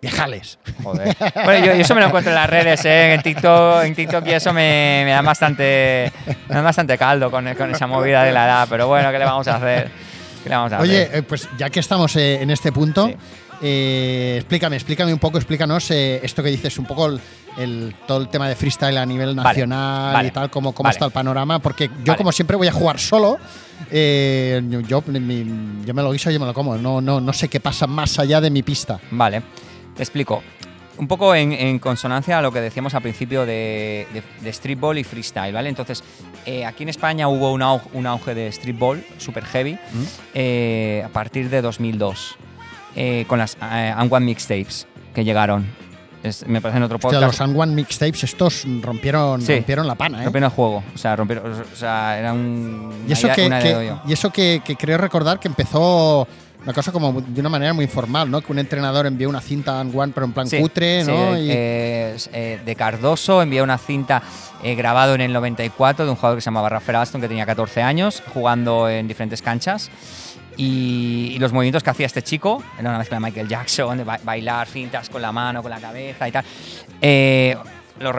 viejales. 0.00 0.58
Joder. 0.82 1.16
Bueno, 1.44 1.66
yo, 1.66 1.72
yo 1.74 1.80
eso 1.80 1.94
me 1.94 2.00
lo 2.00 2.06
encuentro 2.08 2.30
en 2.30 2.36
las 2.36 2.48
redes, 2.50 2.84
¿eh? 2.84 3.14
en 3.14 3.22
TikTok, 3.22 3.84
en 3.84 3.94
TikTok 3.94 4.26
y 4.26 4.32
eso 4.32 4.52
me, 4.52 5.02
me 5.04 5.10
da 5.12 5.22
bastante, 5.22 6.12
me 6.48 6.54
da 6.54 6.62
bastante 6.62 6.96
caldo 6.98 7.30
con, 7.30 7.52
con 7.54 7.74
esa 7.74 7.86
movida 7.86 8.22
de 8.24 8.32
la 8.32 8.44
edad. 8.46 8.66
Pero 8.70 8.86
bueno, 8.88 9.10
¿qué 9.10 9.18
le 9.18 9.24
vamos 9.24 9.48
a 9.48 9.56
hacer? 9.56 9.90
¿Qué 10.42 10.48
le 10.48 10.54
vamos 10.56 10.72
a 10.72 10.80
Oye, 10.80 11.02
hacer? 11.04 11.16
eh, 11.16 11.22
pues 11.22 11.48
ya 11.58 11.70
que 11.70 11.80
estamos 11.80 12.14
eh, 12.16 12.40
en 12.42 12.50
este 12.50 12.70
punto, 12.72 13.06
Sí. 13.08 13.16
eh, 13.62 14.34
explícame, 14.38 14.76
explícame 14.76 15.12
un 15.12 15.18
poco, 15.18 15.38
explícanos 15.38 15.90
esto 15.90 16.42
que 16.42 16.50
dices, 16.50 16.78
un 16.78 16.84
poco 16.84 17.06
el, 17.06 17.20
el- 17.58 17.94
todo 18.06 18.20
el 18.20 18.28
tema 18.28 18.48
de 18.48 18.54
freestyle 18.54 18.98
a 18.98 19.06
nivel 19.06 19.34
nacional 19.34 20.12
vale, 20.12 20.28
y 20.28 20.30
tal, 20.30 20.50
cómo, 20.50 20.72
cómo 20.72 20.84
vale. 20.84 20.92
está 20.94 21.06
el 21.06 21.10
panorama, 21.10 21.58
porque 21.58 21.90
yo 22.04 22.16
como 22.16 22.30
siempre 22.32 22.56
voy 22.56 22.68
a 22.68 22.72
jugar 22.72 22.98
solo, 23.00 23.38
eh, 23.90 24.60
yo, 24.68 24.80
yo- 24.80 25.02
mi- 25.06 25.82
yo 25.84 25.94
me 25.94 26.02
lo 26.02 26.12
guiso, 26.12 26.30
yo 26.30 26.38
me 26.38 26.46
lo 26.46 26.52
como, 26.54 26.76
no, 26.76 27.00
no, 27.00 27.20
no 27.20 27.32
sé 27.32 27.48
qué 27.48 27.58
pasa 27.58 27.86
más 27.86 28.18
allá 28.18 28.40
de 28.40 28.50
mi 28.50 28.62
pista. 28.62 29.00
Vale, 29.10 29.42
te 29.96 30.02
explico. 30.02 30.42
Un 30.98 31.08
poco 31.08 31.34
en, 31.34 31.52
en 31.52 31.78
consonancia 31.78 32.38
a 32.38 32.42
lo 32.42 32.50
que 32.50 32.60
decíamos 32.62 32.94
al 32.94 33.02
principio 33.02 33.44
de, 33.44 34.06
de, 34.14 34.22
de 34.40 34.52
streetball 34.52 34.96
y 34.96 35.04
freestyle, 35.04 35.52
¿vale? 35.52 35.68
Entonces, 35.68 36.02
eh, 36.46 36.64
aquí 36.64 36.84
en 36.84 36.88
España 36.88 37.28
hubo 37.28 37.52
un 37.52 37.60
auge, 37.60 37.86
un 37.92 38.06
auge 38.06 38.34
de 38.34 38.50
streetball 38.50 39.04
super 39.18 39.44
heavy 39.44 39.78
eh, 40.32 41.02
a 41.04 41.08
partir 41.10 41.50
de 41.50 41.60
2002 41.60 42.36
eh, 42.94 43.24
con 43.28 43.38
las 43.38 43.58
One 43.60 44.24
mixtapes 44.24 44.86
que 45.14 45.22
llegaron. 45.22 45.66
Es- 46.22 46.46
me 46.46 46.62
parece 46.62 46.78
en 46.78 46.84
otro 46.84 46.96
Hostia, 46.96 47.10
podcast. 47.10 47.24
los 47.26 47.40
And 47.42 47.60
One 47.60 47.74
mixtapes, 47.74 48.24
estos 48.24 48.64
rompieron, 48.80 49.42
Sí. 49.42 49.54
rompieron 49.56 49.86
la 49.86 49.96
pana, 49.96 50.22
¿eh? 50.22 50.24
Rompieron 50.24 50.50
el 50.50 50.56
juego, 50.56 50.82
o 50.94 50.98
sea, 50.98 51.14
rompieron, 51.14 51.52
o 51.52 51.76
sea, 51.76 52.18
era 52.18 52.32
un, 52.32 53.04
Y 53.06 53.12
eso, 53.12 53.28
que, 53.28 53.48
que- 53.50 53.94
y 54.06 54.12
eso 54.14 54.30
que, 54.30 54.62
que 54.64 54.76
creo 54.76 54.96
recordar 54.96 55.38
que 55.38 55.48
empezó 55.48 56.26
una 56.66 56.74
cosa 56.74 56.90
como 56.92 57.20
de 57.20 57.40
una 57.40 57.48
manera 57.48 57.72
muy 57.72 57.84
informal, 57.84 58.30
¿no? 58.30 58.40
Que 58.42 58.50
un 58.52 58.58
entrenador 58.58 59.06
envió 59.06 59.28
una 59.28 59.40
cinta 59.40 59.80
en 59.80 59.96
One, 59.98 60.12
pero 60.12 60.26
en 60.26 60.32
plan 60.32 60.46
Sí, 60.48 60.58
cutre, 60.58 61.04
sí, 61.04 61.10
¿no? 61.10 61.32
de, 61.34 61.40
Y- 61.40 61.48
eh, 61.52 62.60
de 62.64 62.76
Cardoso 62.76 63.40
envió 63.40 63.62
una 63.64 63.78
cinta 63.78 64.20
eh, 64.64 64.74
grabado 64.74 65.14
en 65.14 65.20
el 65.20 65.32
94 65.32 66.04
de 66.04 66.10
un 66.10 66.16
jugador 66.16 66.38
que 66.38 66.42
se 66.42 66.46
llamaba 66.46 66.68
Rafael 66.68 66.96
Alston 66.96 67.20
que 67.20 67.28
tenía 67.28 67.46
14 67.46 67.82
años 67.82 68.20
jugando 68.34 68.88
en 68.88 69.06
diferentes 69.06 69.40
canchas 69.42 69.90
y, 70.56 71.32
y 71.34 71.38
los 71.38 71.52
movimientos 71.52 71.82
que 71.84 71.90
hacía 71.90 72.06
este 72.06 72.22
chico 72.22 72.62
era 72.78 72.88
una 72.88 72.98
mezcla 72.98 73.18
de 73.18 73.20
Michael 73.26 73.46
Jackson 73.48 73.98
de 73.98 74.04
ba- 74.04 74.18
bailar 74.24 74.66
cintas 74.66 75.08
con 75.08 75.20
la 75.22 75.30
mano 75.30 75.62
con 75.62 75.70
la 75.70 75.78
cabeza 75.78 76.26
y 76.26 76.32
tal 76.32 76.44
eh, 77.00 77.56
lo, 78.00 78.12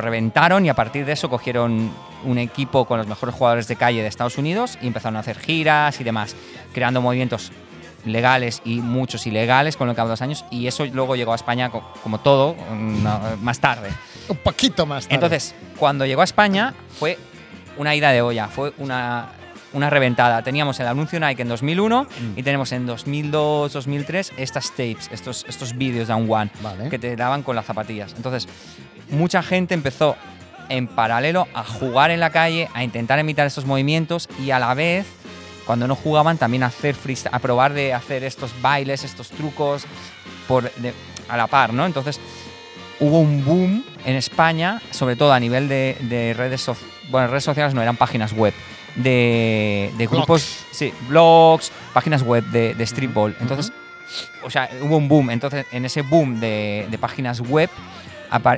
reventaron 0.00 0.66
y 0.66 0.68
a 0.68 0.74
partir 0.74 1.04
de 1.04 1.12
eso 1.12 1.28
cogieron 1.30 1.90
un 2.24 2.38
equipo 2.38 2.84
con 2.84 2.98
los 2.98 3.06
mejores 3.06 3.34
jugadores 3.34 3.68
de 3.68 3.76
calle 3.76 4.02
de 4.02 4.08
Estados 4.08 4.38
Unidos 4.38 4.78
y 4.82 4.86
empezaron 4.86 5.16
a 5.16 5.20
hacer 5.20 5.38
giras 5.38 6.00
y 6.00 6.04
demás 6.04 6.36
creando 6.72 7.00
movimientos 7.00 7.50
legales 8.04 8.60
y 8.64 8.80
muchos 8.80 9.26
ilegales 9.26 9.76
con 9.76 9.86
lo 9.86 9.92
que 9.92 9.96
cabo 9.96 10.08
de 10.08 10.12
los 10.14 10.22
años 10.22 10.44
y 10.50 10.66
eso 10.66 10.84
luego 10.86 11.14
llegó 11.16 11.32
a 11.32 11.36
España 11.36 11.70
co- 11.70 11.84
como 12.02 12.18
todo 12.18 12.56
una- 12.70 13.36
más 13.40 13.60
tarde. 13.60 13.90
un 14.28 14.36
poquito 14.38 14.86
más 14.86 15.04
tarde. 15.04 15.14
Entonces, 15.14 15.54
cuando 15.78 16.04
llegó 16.04 16.20
a 16.20 16.24
España 16.24 16.74
fue 16.98 17.16
una 17.76 17.94
ida 17.94 18.10
de 18.10 18.20
olla, 18.22 18.48
fue 18.48 18.72
una, 18.78 19.28
una 19.72 19.88
reventada. 19.90 20.42
Teníamos 20.42 20.78
el 20.80 20.86
anuncio 20.86 21.18
Nike 21.20 21.42
en 21.42 21.48
2001 21.48 22.04
Mm. 22.04 22.38
y 22.38 22.42
tenemos 22.42 22.72
en 22.72 22.86
2002, 22.86 23.72
2003 23.72 24.32
estas 24.36 24.70
tapes, 24.70 25.08
estos, 25.12 25.44
estos 25.48 25.76
vídeos 25.76 26.08
de 26.08 26.14
un 26.14 26.30
One 26.30 26.50
Vale. 26.62 26.88
que 26.90 26.98
te 26.98 27.14
daban 27.16 27.42
con 27.42 27.56
las 27.56 27.64
zapatillas. 27.66 28.12
Entonces, 28.16 28.48
mucha 29.10 29.42
gente 29.42 29.74
empezó 29.74 30.16
en 30.68 30.86
paralelo 30.88 31.48
a 31.54 31.64
jugar 31.64 32.10
en 32.10 32.20
la 32.20 32.30
calle, 32.30 32.68
a 32.74 32.84
intentar 32.84 33.18
imitar 33.18 33.46
estos 33.46 33.64
movimientos 33.66 34.28
y 34.42 34.50
a 34.52 34.58
la 34.58 34.74
vez, 34.74 35.06
cuando 35.66 35.86
no 35.86 35.94
jugaban, 35.94 36.38
también 36.38 36.62
a 36.62 36.66
hacer 36.66 36.94
freestyle, 36.94 37.34
a 37.34 37.38
probar 37.38 37.72
de 37.72 37.92
hacer 37.94 38.24
estos 38.24 38.52
bailes, 38.62 39.04
estos 39.04 39.28
trucos 39.30 39.84
por, 40.48 40.72
de- 40.74 40.94
a 41.28 41.36
la 41.36 41.46
par, 41.46 41.72
¿no? 41.72 41.86
Entonces, 41.86 42.20
hubo 43.00 43.20
un 43.20 43.44
boom 43.44 43.84
en 44.04 44.16
España, 44.16 44.80
sobre 44.90 45.16
todo 45.16 45.32
a 45.32 45.40
nivel 45.40 45.68
de, 45.68 45.96
de 46.02 46.34
redes 46.34 46.60
sociales, 46.62 46.94
bueno, 47.10 47.26
redes 47.28 47.44
sociales 47.44 47.74
no, 47.74 47.82
eran 47.82 47.96
páginas 47.96 48.32
web, 48.32 48.54
de, 48.96 49.92
de 49.96 50.06
grupos, 50.06 50.26
Blogs. 50.26 50.66
sí, 50.72 50.92
blogs, 51.08 51.72
páginas 51.92 52.22
web 52.22 52.44
de, 52.44 52.74
de 52.74 52.86
streetball. 52.86 53.34
Entonces, 53.40 53.72
o 54.42 54.50
sea, 54.50 54.68
hubo 54.80 54.96
un 54.96 55.08
boom. 55.08 55.30
Entonces, 55.30 55.66
en 55.72 55.84
ese 55.84 56.02
boom 56.02 56.40
de, 56.40 56.86
de 56.90 56.98
páginas 56.98 57.40
web 57.40 57.70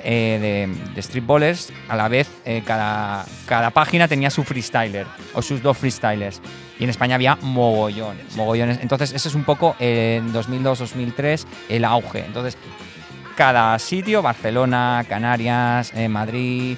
eh, 0.04 0.68
de, 0.94 1.02
streetballers, 1.02 1.72
a 1.88 1.96
la 1.96 2.06
vez 2.06 2.30
eh, 2.44 2.62
cada, 2.64 3.24
cada 3.46 3.70
página 3.70 4.06
tenía 4.06 4.30
su 4.30 4.44
freestyler 4.44 5.06
o 5.34 5.42
sus 5.42 5.62
dos 5.62 5.76
freestylers. 5.76 6.40
Y 6.78 6.84
en 6.84 6.90
España 6.90 7.16
había 7.16 7.36
mogollón, 7.36 8.16
mogollones. 8.36 8.78
Entonces, 8.80 9.12
ese 9.12 9.28
es 9.28 9.34
un 9.34 9.44
poco 9.44 9.74
eh, 9.80 10.20
en 10.22 10.32
2002-2003 10.32 11.44
el 11.68 11.84
auge. 11.84 12.24
Entonces, 12.24 12.56
cada 13.36 13.76
sitio, 13.80 14.22
Barcelona, 14.22 15.04
Canarias, 15.08 15.92
Madrid, 16.08 16.76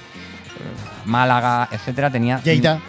Málaga, 1.05 1.69
etcétera, 1.71 2.09
tenía. 2.09 2.41
Lleida, 2.41 2.79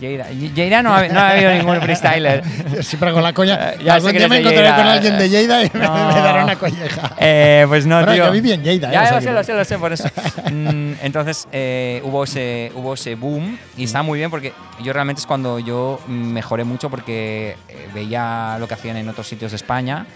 Lleida, 0.00 0.82
no 0.82 0.94
ha, 0.94 1.08
no 1.08 1.18
ha 1.20 1.30
habido 1.30 1.52
ningún 1.52 1.80
freestyler. 1.80 2.42
siempre 2.82 3.12
con 3.12 3.22
la 3.22 3.32
coña. 3.32 3.70
Eh, 3.72 3.78
ya 3.84 3.94
Algún 3.94 4.12
día 4.12 4.28
me 4.28 4.38
encontraré 4.38 4.68
con 4.76 4.86
alguien 4.86 5.18
de 5.18 5.28
Lleida 5.28 5.64
y 5.64 5.70
me- 5.74 5.80
No. 5.80 5.92
me, 6.14 6.20
dará 6.20 6.44
una 6.44 6.56
colleja. 6.56 7.12
Eh, 7.18 7.64
pues 7.68 7.84
no, 7.86 7.96
Bueno, 7.96 8.12
tío. 8.12 8.26
yo 8.26 8.32
viví 8.32 8.52
en 8.52 8.62
Lleida, 8.62 8.88
eh, 8.90 8.92
Ya, 8.92 9.06
sea 9.06 9.16
lo 9.16 9.20
sé, 9.22 9.32
lo 9.32 9.44
sé, 9.44 9.54
lo 9.54 9.64
sé, 9.64 9.78
por 9.78 9.92
eso. 9.92 10.08
Mm, 10.52 10.92
Entonces 11.02 11.48
eh, 11.52 12.00
hubo, 12.04 12.24
ese, 12.24 12.70
hubo 12.74 12.94
ese 12.94 13.14
boom 13.16 13.58
y 13.76 13.84
está 13.84 14.02
muy 14.02 14.18
bien 14.18 14.30
porque 14.30 14.52
yo 14.82 14.92
realmente 14.92 15.20
es 15.20 15.26
cuando 15.26 15.58
yo 15.58 16.00
mejoré 16.06 16.64
mucho 16.64 16.88
porque 16.90 17.56
eh, 17.68 17.88
veía 17.92 18.56
lo 18.60 18.68
que 18.68 18.74
hacían 18.74 18.96
en 18.98 19.08
otros 19.08 19.26
sitios 19.26 19.50
de 19.52 19.56
España. 19.56 20.06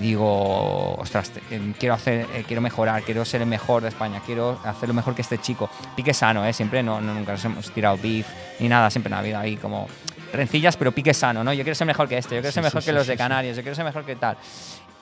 Digo, 0.00 0.94
ostras, 0.94 1.30
eh, 1.50 1.74
quiero 1.78 1.94
hacer, 1.94 2.26
eh, 2.34 2.44
quiero 2.46 2.62
mejorar, 2.62 3.02
quiero 3.02 3.22
ser 3.26 3.42
el 3.42 3.46
mejor 3.46 3.82
de 3.82 3.90
España, 3.90 4.22
quiero 4.24 4.58
hacerlo 4.64 4.94
mejor 4.94 5.14
que 5.14 5.20
este 5.20 5.36
chico. 5.38 5.68
Pique 5.94 6.14
sano, 6.14 6.44
¿eh? 6.46 6.52
Siempre 6.54 6.82
no, 6.82 7.00
no- 7.02 7.12
nunca 7.12 7.32
nos 7.32 7.44
hemos 7.44 7.70
tirado 7.70 7.98
beef 7.98 8.26
ni 8.60 8.68
nada, 8.68 8.90
siempre 8.90 9.10
en 9.12 9.16
la 9.16 9.22
vida 9.22 9.40
ahí 9.40 9.56
como 9.56 9.86
rencillas, 10.32 10.76
pero 10.78 10.92
pique 10.92 11.12
sano, 11.12 11.44
¿no? 11.44 11.52
Yo 11.52 11.62
quiero 11.64 11.74
ser 11.74 11.86
mejor 11.86 12.08
que 12.08 12.16
este, 12.16 12.34
yo 12.36 12.40
quiero 12.40 12.52
ser 12.52 12.62
mejor 12.62 12.80
sí, 12.80 12.86
que 12.86 12.92
sí, 12.92 12.96
los 12.96 13.06
de. 13.06 13.16
Canarias, 13.16 13.56
yo 13.56 13.62
quiero 13.62 13.74
ser 13.76 13.84
mejor 13.84 14.04
que 14.06 14.16
tal. 14.16 14.38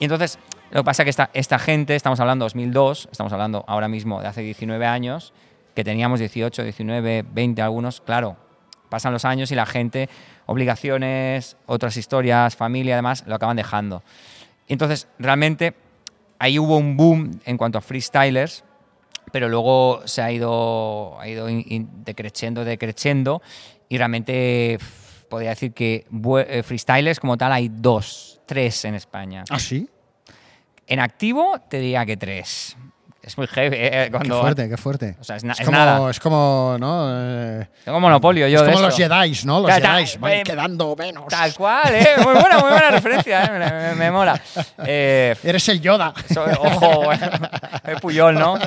Y 0.00 0.04
entonces, 0.04 0.37
lo 0.72 0.80
que 0.80 0.84
pasa 0.84 1.02
es 1.02 1.04
que 1.06 1.11
esta, 1.11 1.30
esta 1.32 1.58
gente, 1.61 1.94
estamos 1.94 2.18
hablando 2.18 2.44
2002, 2.46 3.08
estamos 3.12 3.32
hablando 3.32 3.64
ahora 3.68 3.87
mismo 3.88 4.20
de 4.20 4.26
hace 4.26 4.40
19 4.42 4.84
años, 4.84 5.32
que 5.76 5.84
teníamos 5.84 6.18
18, 6.18 6.64
19, 6.64 7.24
20 7.30 7.62
algunos, 7.62 8.00
claro, 8.00 8.37
pasan 8.88 9.12
los 9.12 9.24
años 9.24 9.52
y 9.52 9.54
la 9.54 9.66
gente, 9.66 10.08
obligaciones, 10.46 11.56
otras 11.66 11.96
historias, 11.96 12.56
familia, 12.56 12.94
además, 12.94 13.22
lo 13.26 13.37
acaban 13.37 13.56
dejando. 13.56 14.02
Y 14.68 14.74
entonces, 14.74 15.09
realmente, 15.18 15.74
ahí 16.38 16.59
hubo 16.59 16.76
un 16.76 16.96
boom 16.96 17.40
en 17.44 17.57
cuanto 17.57 17.78
a 17.78 17.81
freestylers, 17.81 18.64
pero 19.33 19.48
luego 19.48 20.02
se 20.07 20.22
ha 20.22 20.31
ido, 20.31 21.18
ha 21.20 21.26
ido 21.28 21.48
in- 21.48 21.64
in- 21.68 22.04
decreciendo, 22.04 22.64
decreciendo, 22.64 23.42
y 23.88 23.96
realmente 23.98 24.78
podría 25.28 25.50
decir 25.50 25.72
que 25.72 26.07
eh, 26.46 26.62
freestylers 26.62 27.18
como 27.20 27.37
tal 27.37 27.52
hay 27.52 27.68
dos, 27.70 28.40
tres 28.46 28.85
en 28.85 28.94
España. 28.94 29.44
¿Ah, 29.50 29.59
sí? 29.59 29.88
En 30.87 31.00
activo 31.00 31.59
te 31.68 31.81
diría 31.81 32.07
que 32.07 32.16
tres. 32.16 32.76
Es 33.20 33.37
muy 33.37 33.46
heavy. 33.48 33.76
eh, 33.78 34.02
Qué 34.07 34.11
cuando, 34.12 34.40
fuerte, 34.40 34.68
qué 34.68 34.76
fuerte. 34.76 35.16
O 35.20 35.24
sea, 35.24 35.37
es, 35.37 35.44
na- 35.44 35.52
es 35.52 35.59
como, 35.66 35.72
nado. 35.76 36.09
Es 36.09 36.18
como, 36.20 36.76
¿no? 36.78 37.09
Eh, 37.11 37.66
Tengo 37.85 38.00
monopolio 38.00 38.46
yo 38.48 38.61
es 38.61 38.66
de 38.66 38.72
como 38.72 38.87
los 38.87 38.98
esto. 38.98 39.14
Jedi, 39.14 39.38
¿no? 39.44 39.61
Los 39.61 39.70
Jedi 39.72 40.16
van 40.18 40.33
eh, 40.33 40.42
quedando 40.44 40.94
menos. 40.96 41.24
Tal 41.28 41.52
cual, 41.54 41.94
¿eh? 41.94 42.09
Muy 42.24 42.33
buena, 42.33 42.59
muy 42.59 42.70
buena 42.70 42.90
referencia, 42.90 43.44
¿eh? 43.44 43.50
me, 43.50 43.59
me- 43.88 43.94
me 43.96 44.11
mola. 44.11 44.40
Eh, 44.87 45.35
Eres 45.42 45.68
el 45.68 45.81
Yoda. 45.81 46.14
soy- 46.33 46.52
ojo, 46.59 47.04
bueno, 47.04 47.26
el 47.85 47.96
Puyol, 48.00 48.35
¿no? 48.35 48.57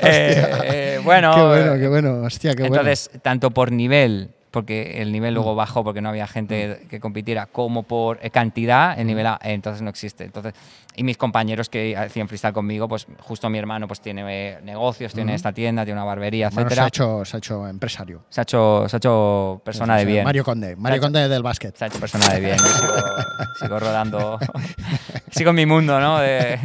Eh, 0.00 0.46
eh, 0.64 1.00
bueno, 1.02 1.32
qué 1.34 1.42
bueno, 1.42 1.74
eh, 1.74 1.78
qué 1.80 1.88
bueno. 1.88 2.22
Hostia, 2.22 2.54
qué 2.54 2.66
entonces, 2.66 3.10
tanto 3.22 3.50
por 3.50 3.70
nivel, 3.72 4.30
porque 4.50 5.02
el 5.02 5.12
nivel 5.12 5.34
luego 5.34 5.54
bajó 5.54 5.84
porque 5.84 6.00
no 6.00 6.08
había 6.08 6.26
gente 6.26 6.86
que 6.88 7.00
compitiera, 7.00 7.46
como 7.46 7.82
por 7.82 8.18
eh, 8.22 8.30
cantidad, 8.30 8.98
el 8.98 9.06
nivel 9.06 9.26
A, 9.26 9.38
eh, 9.42 9.52
entonces 9.52 9.82
no 9.82 9.90
existe. 9.90 10.24
Entonces, 10.24 10.54
y 10.96 11.04
mis 11.04 11.16
compañeros 11.16 11.68
que 11.68 11.96
hacían 11.96 12.26
freestyle 12.28 12.52
conmigo, 12.52 12.88
pues 12.88 13.06
justo 13.20 13.48
mi 13.50 13.58
hermano 13.58 13.86
pues 13.86 14.00
tiene 14.00 14.22
eh, 14.26 14.58
negocios, 14.62 15.12
tiene 15.12 15.34
esta 15.34 15.52
tienda, 15.52 15.84
tiene 15.84 16.00
una 16.00 16.04
barbería, 16.06 16.48
bueno. 16.48 16.68
Bueno, 16.68 16.70
se, 16.70 16.80
etcétera. 16.80 16.84
ha 16.84 16.88
hecho, 17.18 17.24
se 17.24 17.36
ha 17.36 17.38
hecho 17.38 17.68
empresario. 17.68 18.22
se, 18.28 18.40
ha 18.40 18.42
hecho, 18.42 18.88
se 18.88 18.96
ha 18.96 18.98
hecho 18.98 19.60
persona 19.64 19.96
de 19.96 20.04
bien. 20.04 20.24
Mario 20.24 20.44
Conde. 20.44 20.74
Mario 20.76 21.00
Conde 21.00 21.28
del 21.28 21.42
básquet. 21.42 21.76
Se 21.76 21.84
ha 21.84 21.86
hecho 21.88 22.00
persona 22.00 22.28
de 22.30 22.40
bien. 22.40 22.56
Yo 22.56 22.64
sigo, 22.66 22.94
sigo 23.60 23.78
rodando 23.80 24.38
sigo 25.30 25.50
en 25.50 25.56
mi 25.56 25.66
mundo, 25.66 26.00
¿no? 26.00 26.18
De- 26.18 26.58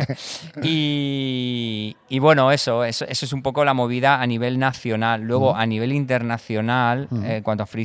y, 0.63 1.95
y 2.09 2.19
bueno, 2.19 2.51
eso, 2.51 2.83
eso, 2.83 3.05
eso 3.07 3.25
es 3.25 3.33
un 3.33 3.41
poco 3.43 3.63
la 3.65 3.73
movida 3.73 4.21
a 4.21 4.25
nivel 4.27 4.57
nacional. 4.57 5.21
Luego, 5.21 5.55
a 5.55 5.65
nivel 5.65 5.91
internacional, 5.93 7.07
eh, 7.23 7.37
en 7.37 7.43
cuanto 7.43 7.63
a 7.63 7.65
freestyle, 7.65 7.82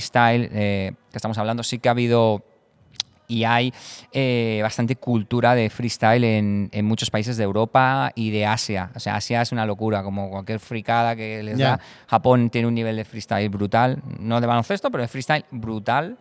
eh, 0.53 0.93
que 1.11 1.19
estamos 1.19 1.39
hablando, 1.39 1.63
sí 1.63 1.79
que 1.79 1.89
ha 1.89 1.93
habido 1.93 2.43
y 3.29 3.45
hay 3.45 3.73
eh, 4.13 4.61
bastante 4.63 4.97
cultura 4.97 5.55
de 5.55 5.69
freestyle 5.71 6.25
en, 6.25 6.71
en 6.73 6.85
muchos 6.87 7.11
países 7.11 7.37
de 7.37 7.45
Europa 7.45 8.11
y 8.15 8.31
de 8.31 8.47
Asia. 8.47 8.91
O 8.97 9.01
sea, 9.01 9.17
Asia 9.17 9.43
es 9.43 9.53
una 9.53 9.67
locura, 9.67 10.03
como 10.03 10.31
cualquier 10.31 10.59
fricada 10.59 11.15
que 11.15 11.43
les 11.43 11.59
da. 11.59 11.79
Japón 12.09 12.51
tiene 12.51 12.67
un 12.67 12.75
nivel 12.75 12.97
de 12.97 13.05
freestyle 13.05 13.51
brutal, 13.51 14.03
no 14.19 14.41
de 14.41 14.47
baloncesto, 14.47 14.91
pero 14.91 15.03
de 15.03 15.09
freestyle 15.09 15.45
brutal. 15.51 16.17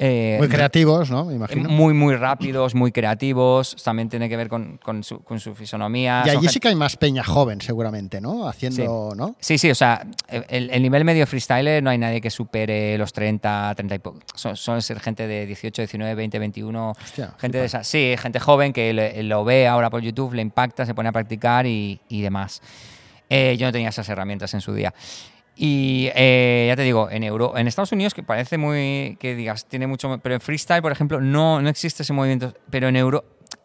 Eh, 0.00 0.36
Muy 0.38 0.48
creativos, 0.48 1.10
¿no? 1.10 1.24
Me 1.24 1.34
imagino. 1.34 1.68
muy, 1.68 1.92
muy 1.92 2.14
rápidos, 2.14 2.74
muy 2.74 2.92
creativos. 2.92 3.74
También 3.82 4.08
tiene 4.08 4.28
que 4.28 4.36
ver 4.36 4.48
con, 4.48 4.78
con 4.78 5.02
su, 5.02 5.20
con 5.24 5.40
su 5.40 5.56
fisonomía. 5.56 6.22
Y 6.24 6.28
Son 6.28 6.36
allí 6.38 6.46
gen- 6.46 6.52
sí 6.52 6.60
que 6.60 6.68
hay 6.68 6.76
más 6.76 6.96
peña 6.96 7.24
joven, 7.24 7.60
seguramente, 7.60 8.20
¿no? 8.20 8.46
Haciendo, 8.48 9.12
¿no? 9.16 9.34
Sí, 9.40 9.58
sí, 9.58 9.70
o 9.70 9.74
sea, 9.74 10.06
el, 10.28 10.70
el 10.70 10.82
nivel 10.82 11.04
medio 11.04 11.26
freestyle 11.26 11.82
no 11.82 11.90
hay 11.90 11.98
nadie 11.98 12.20
que 12.20 12.30
supere 12.30 12.96
los 12.96 13.12
30, 13.12 13.72
30 13.74 13.94
y 13.96 13.98
poco. 13.98 14.20
Son, 14.36 14.56
suelen 14.56 14.82
ser 14.82 15.00
gente 15.00 15.26
de 15.26 15.46
18, 15.46 15.82
19, 15.82 16.14
20, 16.14 16.38
21. 16.38 16.92
Hostia, 16.92 17.34
gente 17.38 17.58
de 17.58 17.64
esa, 17.64 17.82
sí, 17.82 18.14
gente 18.18 18.38
joven 18.38 18.72
que 18.72 18.92
le- 18.92 19.22
lo 19.24 19.44
ve 19.44 19.66
ahora 19.66 19.90
por 19.90 20.00
YouTube, 20.00 20.34
le 20.34 20.42
impacta, 20.42 20.86
se 20.86 20.94
pone 20.94 21.08
a 21.08 21.12
practicar 21.12 21.66
y, 21.66 22.00
y 22.08 22.22
demás. 22.22 22.62
Eh, 23.30 23.56
yo 23.58 23.66
no 23.66 23.72
tenía 23.72 23.88
esas 23.88 24.08
herramientas 24.08 24.54
en 24.54 24.60
su 24.60 24.72
día. 24.72 24.94
Y 25.60 26.08
eh, 26.14 26.66
ya 26.68 26.76
te 26.76 26.82
digo, 26.82 27.10
en 27.10 27.24
Euro, 27.24 27.58
en 27.58 27.66
Estados 27.66 27.90
Unidos, 27.90 28.14
que 28.14 28.22
parece 28.22 28.58
muy. 28.58 29.16
que 29.18 29.34
digas, 29.34 29.66
tiene 29.66 29.88
mucho. 29.88 30.20
Pero 30.22 30.36
en 30.36 30.40
freestyle, 30.40 30.80
por 30.80 30.92
ejemplo, 30.92 31.20
no, 31.20 31.60
no 31.60 31.68
existe 31.68 32.04
ese 32.04 32.12
movimiento. 32.12 32.54
Pero 32.70 32.86
en 32.86 32.94
Euro, 32.94 33.24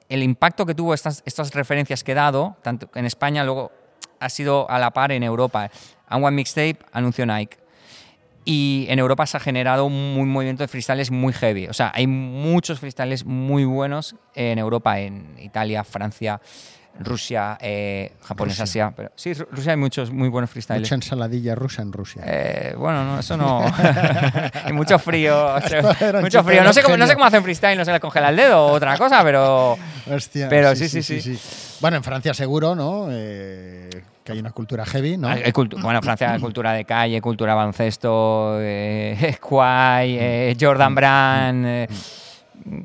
el 0.10 0.24
impacto 0.24 0.66
que 0.66 0.74
tuvo 0.74 0.96
estas, 0.96 1.22
estas 1.28 1.54
referencias 1.54 2.04
que 2.04 2.14
he 2.14 2.16
dado, 2.16 2.58
tanto 2.64 2.89
en 2.96 3.06
España, 3.06 3.44
luego 3.44 3.72
ha 4.20 4.30
sido 4.30 4.68
a 4.72 4.80
la 4.80 4.89
par 4.89 5.12
en 5.12 5.22
Europa. 5.22 5.70
A 6.08 6.18
One 6.18 6.32
Mixtape 6.32 6.80
anunció 6.94 7.28
Nike. 7.28 7.58
Y 8.44 8.88
en 8.89 8.98
Europa 8.98 9.28
se 9.28 9.38
ha 9.38 9.39
generado 9.39 9.86
un 9.86 10.32
movimiento 10.32 10.64
de 10.64 10.70
freestyles 10.70 11.12
muy 11.12 11.32
heavy. 11.32 11.68
O 11.68 11.74
sea, 11.74 11.91
hay 11.94 12.08
muchos 12.08 12.80
freestyles 12.80 13.24
muy 13.24 13.66
buenos 13.66 14.16
en 14.34 14.58
Europa, 14.58 15.00
en 15.00 15.36
Italia, 15.39 15.84
Francia, 15.84 16.41
Rusia, 17.00 17.58
eh, 17.60 18.14
Japón, 18.24 18.50
es 18.50 18.54
Rusia. 18.60 18.64
Asia. 18.64 18.94
Pero, 18.96 19.12
sí, 19.16 19.32
Ru- 19.34 19.48
Rusia 19.52 19.72
hay 19.72 19.78
muchos 19.78 20.12
muy 20.12 20.30
buenos 20.30 20.50
freestyles. 20.52 20.82
Mucha 20.82 20.96
ensaladilla 20.96 21.56
rusa 21.56 21.82
en 21.82 21.91
Rusia. 21.91 22.22
Eh, 22.26 22.76
bueno, 22.78 23.04
no, 23.04 23.20
eso 23.20 23.36
no. 23.36 23.66
y 24.70 24.74
mucho 24.74 25.00
frío. 25.00 25.56
o 25.56 25.62
sea, 25.62 25.82
mucho 26.22 26.44
frío. 26.44 26.64
No 26.64 26.72
sé, 26.72 26.84
cómo, 26.84 26.96
no 26.98 27.08
sé 27.08 27.14
cómo 27.16 27.26
hacen 27.26 27.44
freestyle, 27.44 27.78
no 27.78 27.84
se 27.86 27.91
les 27.91 28.00
congela 28.00 28.30
el 28.30 28.36
dedo 28.36 28.68
o 28.68 28.72
otra 28.74 28.98
cosa, 28.98 29.24
pero. 29.24 29.78
Hostia, 30.14 30.48
pero 30.50 30.76
sí, 30.76 30.88
sí, 30.88 31.02
sí. 31.02 31.39
Bueno, 31.82 31.98
en 31.98 32.04
Francia 32.04 32.34
seguro, 32.34 32.76
¿no? 32.76 33.08
Eh, 33.10 33.89
que 34.24 34.32
hay 34.32 34.39
una 34.39 34.52
cultura 34.52 34.86
heavy, 34.86 35.18
¿no? 35.18 35.28
Hay- 35.28 35.52
cultu- 35.52 35.82
bueno, 35.82 36.02
Francia, 36.02 36.38
cultura 36.39 36.72
de 36.74 36.86
calle, 36.86 37.20
cultura 37.20 37.56
baloncesto, 37.56 38.58
eh, 38.62 39.36
Kwai, 39.41 40.16
eh, 40.18 40.58
Jordan 40.60 40.96
Brand. 40.96 41.88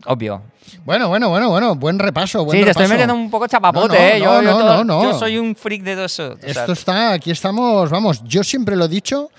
Obvio. 0.07 0.43
Bueno, 0.85 1.09
bueno, 1.09 1.29
bueno, 1.31 1.49
bueno, 1.51 1.75
buen 1.77 1.99
repaso, 1.99 2.45
buen 2.45 2.59
Sí, 2.59 2.65
te 2.65 2.71
estoy 2.71 2.89
metiendo 2.89 3.15
un 3.15 3.31
poco 3.31 3.47
chapapote, 3.47 3.95
No, 3.95 4.01
no, 4.01 4.07
¿eh? 4.07 4.21
Yo, 4.21 4.27
no, 4.27 4.43
yo 4.43 4.51
no, 4.51 4.59
todo- 4.59 4.85
no, 4.85 5.03
no. 5.03 5.03
yo 5.13 5.19
soy 5.19 5.39
un 5.39 5.55
freak 5.57 5.83
de 5.83 5.95
dos. 5.97 6.19
o 6.21 6.37
sea, 6.37 6.51
Esto 6.51 6.73
está, 6.73 7.13
aquí 7.13 7.31
estamos, 7.31 7.89
vamos, 7.91 8.23
yo 8.25 8.43
siempre 8.45 8.77
lo 8.77 8.85
he 8.85 8.89
dicho, 8.89 9.31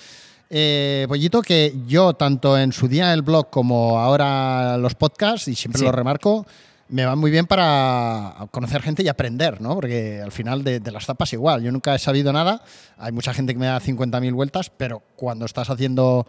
eh, 0.50 1.06
Pollito, 1.08 1.42
que 1.42 1.74
yo 1.88 2.14
tanto 2.14 2.58
en 2.58 2.72
su 2.72 2.88
día 2.88 3.14
el 3.14 3.22
blog 3.22 3.50
como 3.50 4.00
ahora 4.00 4.78
los 4.78 4.96
podcasts, 4.96 5.48
y 5.48 5.56
siempre 5.56 5.80
Sí. 5.80 5.86
lo 5.86 5.92
remarco, 5.92 6.46
me 6.92 7.06
van 7.06 7.20
muy 7.20 7.30
bien 7.30 7.46
para 7.46 8.34
conocer 8.50 8.82
gente 8.82 9.04
y 9.04 9.08
aprender, 9.08 9.62
¿no? 9.62 9.76
Porque 9.76 10.22
al 10.24 10.32
final 10.32 10.64
de, 10.64 10.80
de 10.80 10.92
las 10.92 11.06
tapas 11.06 11.32
igual, 11.34 11.62
yo 11.62 11.72
nunca 11.72 11.94
he 11.94 12.00
sabido 12.00 12.34
nada, 12.34 12.64
hay 12.98 13.12
mucha 13.12 13.32
gente 13.32 13.54
que 13.54 13.60
me 13.60 13.68
da 13.68 13.80
50.000 13.80 14.34
vueltas, 14.34 14.72
pero 14.76 15.04
cuando 15.16 15.46
estás 15.46 15.70
haciendo 15.70 16.26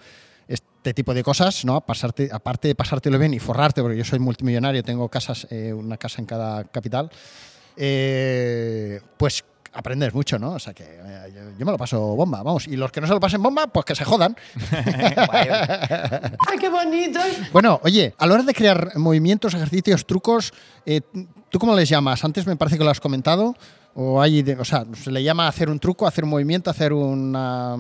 este 0.81 0.95
tipo 0.95 1.13
de 1.13 1.23
cosas, 1.23 1.67
¿no? 1.67 1.83
Pasarte, 1.83 2.31
aparte 2.33 2.69
de 2.69 2.75
pasártelo 2.75 3.19
bien 3.19 3.35
y 3.35 3.39
forrarte, 3.39 3.83
porque 3.83 3.99
yo 3.99 4.05
soy 4.05 4.19
multimillonario, 4.19 4.83
tengo 4.83 5.11
casas, 5.11 5.47
eh, 5.51 5.75
una 5.75 5.99
casa 5.99 6.23
en 6.23 6.27
cada 6.27 6.65
capital, 6.65 7.11
eh, 7.77 8.99
pues 9.19 9.45
aprendes 9.75 10.15
mucho, 10.15 10.39
¿no? 10.39 10.53
O 10.53 10.59
sea 10.59 10.73
que 10.73 10.85
eh, 10.85 11.33
yo, 11.35 11.59
yo 11.59 11.67
me 11.67 11.73
lo 11.73 11.77
paso 11.77 12.01
bomba, 12.17 12.43
vamos. 12.43 12.67
Y 12.67 12.77
los 12.77 12.91
que 12.91 13.03
no 13.03 13.07
se 13.07 13.13
lo 13.13 13.21
pasen 13.21 13.43
bomba, 13.43 13.67
pues 13.67 13.85
que 13.85 13.95
se 13.95 14.07
jodan. 14.07 14.35
¡Ay, 15.31 16.59
qué 16.59 16.71
bonito! 16.71 17.21
Bueno, 17.53 17.79
oye, 17.83 18.15
a 18.17 18.27
la 18.27 18.35
hora 18.35 18.43
de 18.43 18.55
crear 18.55 18.97
movimientos, 18.97 19.53
ejercicios, 19.53 20.07
trucos, 20.07 20.55
eh, 20.87 21.03
¿tú 21.51 21.59
cómo 21.59 21.77
les 21.77 21.91
llamas? 21.91 22.25
Antes 22.25 22.47
me 22.47 22.57
parece 22.57 22.79
que 22.79 22.85
lo 22.85 22.91
has 22.91 23.01
comentado. 23.01 23.55
O, 23.95 24.23
hay, 24.23 24.41
o 24.59 24.65
sea, 24.65 24.87
se 24.95 25.11
le 25.11 25.23
llama 25.23 25.47
hacer 25.47 25.69
un 25.69 25.79
truco, 25.79 26.07
hacer 26.07 26.25
un 26.25 26.31
movimiento, 26.31 26.71
hacer 26.71 26.95
una. 26.95 27.77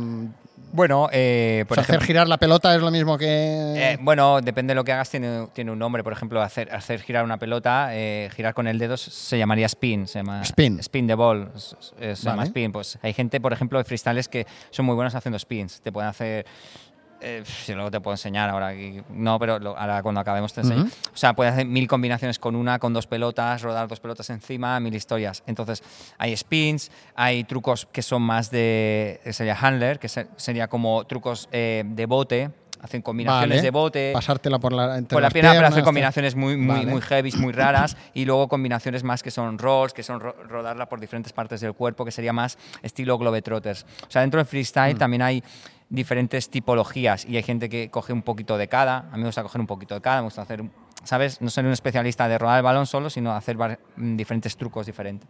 Bueno, 0.72 1.08
eh, 1.12 1.64
o 1.68 1.80
hacer 1.80 2.00
girar 2.02 2.28
la 2.28 2.38
pelota 2.38 2.74
es 2.74 2.80
lo 2.80 2.90
mismo 2.90 3.18
que. 3.18 3.26
Eh, 3.26 3.98
bueno, 4.00 4.40
depende 4.40 4.72
de 4.72 4.74
lo 4.76 4.84
que 4.84 4.92
hagas, 4.92 5.10
tiene, 5.10 5.48
tiene 5.52 5.70
un 5.72 5.78
nombre. 5.78 6.02
Por 6.04 6.12
ejemplo, 6.12 6.40
hacer, 6.42 6.72
hacer 6.74 7.00
girar 7.00 7.24
una 7.24 7.38
pelota, 7.38 7.88
eh, 7.92 8.30
girar 8.34 8.54
con 8.54 8.66
el 8.68 8.78
dedo 8.78 8.96
se 8.96 9.36
llamaría 9.38 9.66
spin. 9.66 10.06
Se 10.06 10.20
llama 10.20 10.42
Spin. 10.42 10.78
Spin 10.80 11.06
the 11.06 11.14
ball. 11.14 11.50
es- 11.54 11.76
Se 11.98 12.14
llama 12.14 12.44
spin. 12.44 12.72
Pues 12.72 12.98
hay 13.02 13.12
gente, 13.12 13.40
por 13.40 13.52
ejemplo, 13.52 13.78
de 13.78 13.84
freestyles 13.84 14.28
que 14.28 14.46
son 14.70 14.86
muy 14.86 14.94
buenos 14.94 15.14
haciendo 15.14 15.38
spins. 15.38 15.80
Te 15.80 15.90
pueden 15.92 16.08
hacer. 16.10 16.46
Eh, 17.20 17.42
si 17.44 17.74
luego 17.74 17.90
te 17.90 18.00
puedo 18.00 18.14
enseñar 18.14 18.48
ahora. 18.50 18.68
aquí. 18.68 19.00
No, 19.10 19.38
pero 19.38 19.58
lo- 19.58 19.76
ahora 19.76 20.02
cuando 20.02 20.20
acabemos 20.20 20.52
te 20.52 20.62
enseño. 20.62 20.84
O 20.84 21.16
sea, 21.16 21.34
puedes 21.34 21.52
hacer 21.52 21.66
mil 21.66 21.86
combinaciones 21.86 22.38
con 22.38 22.56
una, 22.56 22.78
con 22.78 22.92
dos 22.92 23.06
pelotas, 23.06 23.62
rodar 23.62 23.88
dos 23.88 24.00
pelotas 24.00 24.30
encima, 24.30 24.78
mil 24.80 24.94
historias. 24.94 25.42
Entonces, 25.46 25.82
hay 26.18 26.36
spins, 26.36 26.90
hay 27.14 27.44
trucos 27.44 27.86
que 27.92 28.02
son 28.02 28.22
más 28.22 28.50
de. 28.50 29.20
que 29.24 29.32
sería 29.32 29.54
handler, 29.60 29.98
que 29.98 30.08
se- 30.08 30.28
sería 30.36 30.68
como 30.68 31.04
trucos 31.06 31.48
eh, 31.52 31.82
de 31.86 32.06
bote. 32.06 32.50
Hacen 32.82 33.02
combinaciones 33.02 33.58
Vale. 33.58 33.60
de 33.62 33.70
bote 33.70 34.10
Pasártela 34.14 34.58
por 34.58 34.72
la, 34.72 34.96
entre 34.96 35.14
por 35.14 35.20
la 35.20 35.28
pierna, 35.28 35.50
pero 35.50 35.66
piernas, 35.68 35.84
combinaciones 35.84 36.34
muy, 36.34 36.56
muy, 36.56 36.76
Vale. 36.76 36.86
muy 36.90 37.02
heavy, 37.02 37.30
muy 37.32 37.52
raras, 37.52 37.94
y 38.14 38.24
luego 38.24 38.48
combinaciones 38.48 39.04
más 39.04 39.22
que 39.22 39.30
son 39.30 39.58
rolls, 39.58 39.92
que 39.92 40.02
son 40.02 40.18
ro- 40.18 40.34
rodarla 40.48 40.88
por 40.88 40.98
diferentes 40.98 41.30
partes 41.34 41.60
del 41.60 41.74
cuerpo, 41.74 42.06
que 42.06 42.10
sería 42.10 42.32
más 42.32 42.56
estilo 42.82 43.18
Globetrotters. 43.18 43.84
O 44.08 44.10
sea, 44.10 44.22
dentro 44.22 44.38
del 44.38 44.46
Mm. 44.46 44.48
freestyle 44.48 44.96
también 44.96 45.20
hay 45.20 45.44
diferentes 45.90 46.48
tipologías 46.48 47.26
y 47.26 47.36
hay 47.36 47.42
gente 47.42 47.68
que 47.68 47.90
coge 47.90 48.12
un 48.12 48.22
poquito 48.22 48.56
de 48.56 48.68
cada. 48.68 49.08
A 49.10 49.16
mí 49.16 49.18
me 49.18 49.26
gusta 49.26 49.42
coger 49.42 49.60
un 49.60 49.66
poquito 49.66 49.94
de 49.94 50.00
cada, 50.00 50.18
me 50.18 50.24
gusta 50.24 50.42
hacer, 50.42 50.64
¿sabes? 51.04 51.40
No 51.42 51.50
ser 51.50 51.66
un 51.66 51.72
especialista 51.72 52.28
de 52.28 52.38
rodar 52.38 52.58
el 52.58 52.62
balón 52.62 52.86
solo, 52.86 53.10
sino 53.10 53.32
hacer 53.32 53.58
mm, 53.58 54.16
diferentes 54.16 54.56
trucos 54.56 54.86
diferentes. 54.86 55.28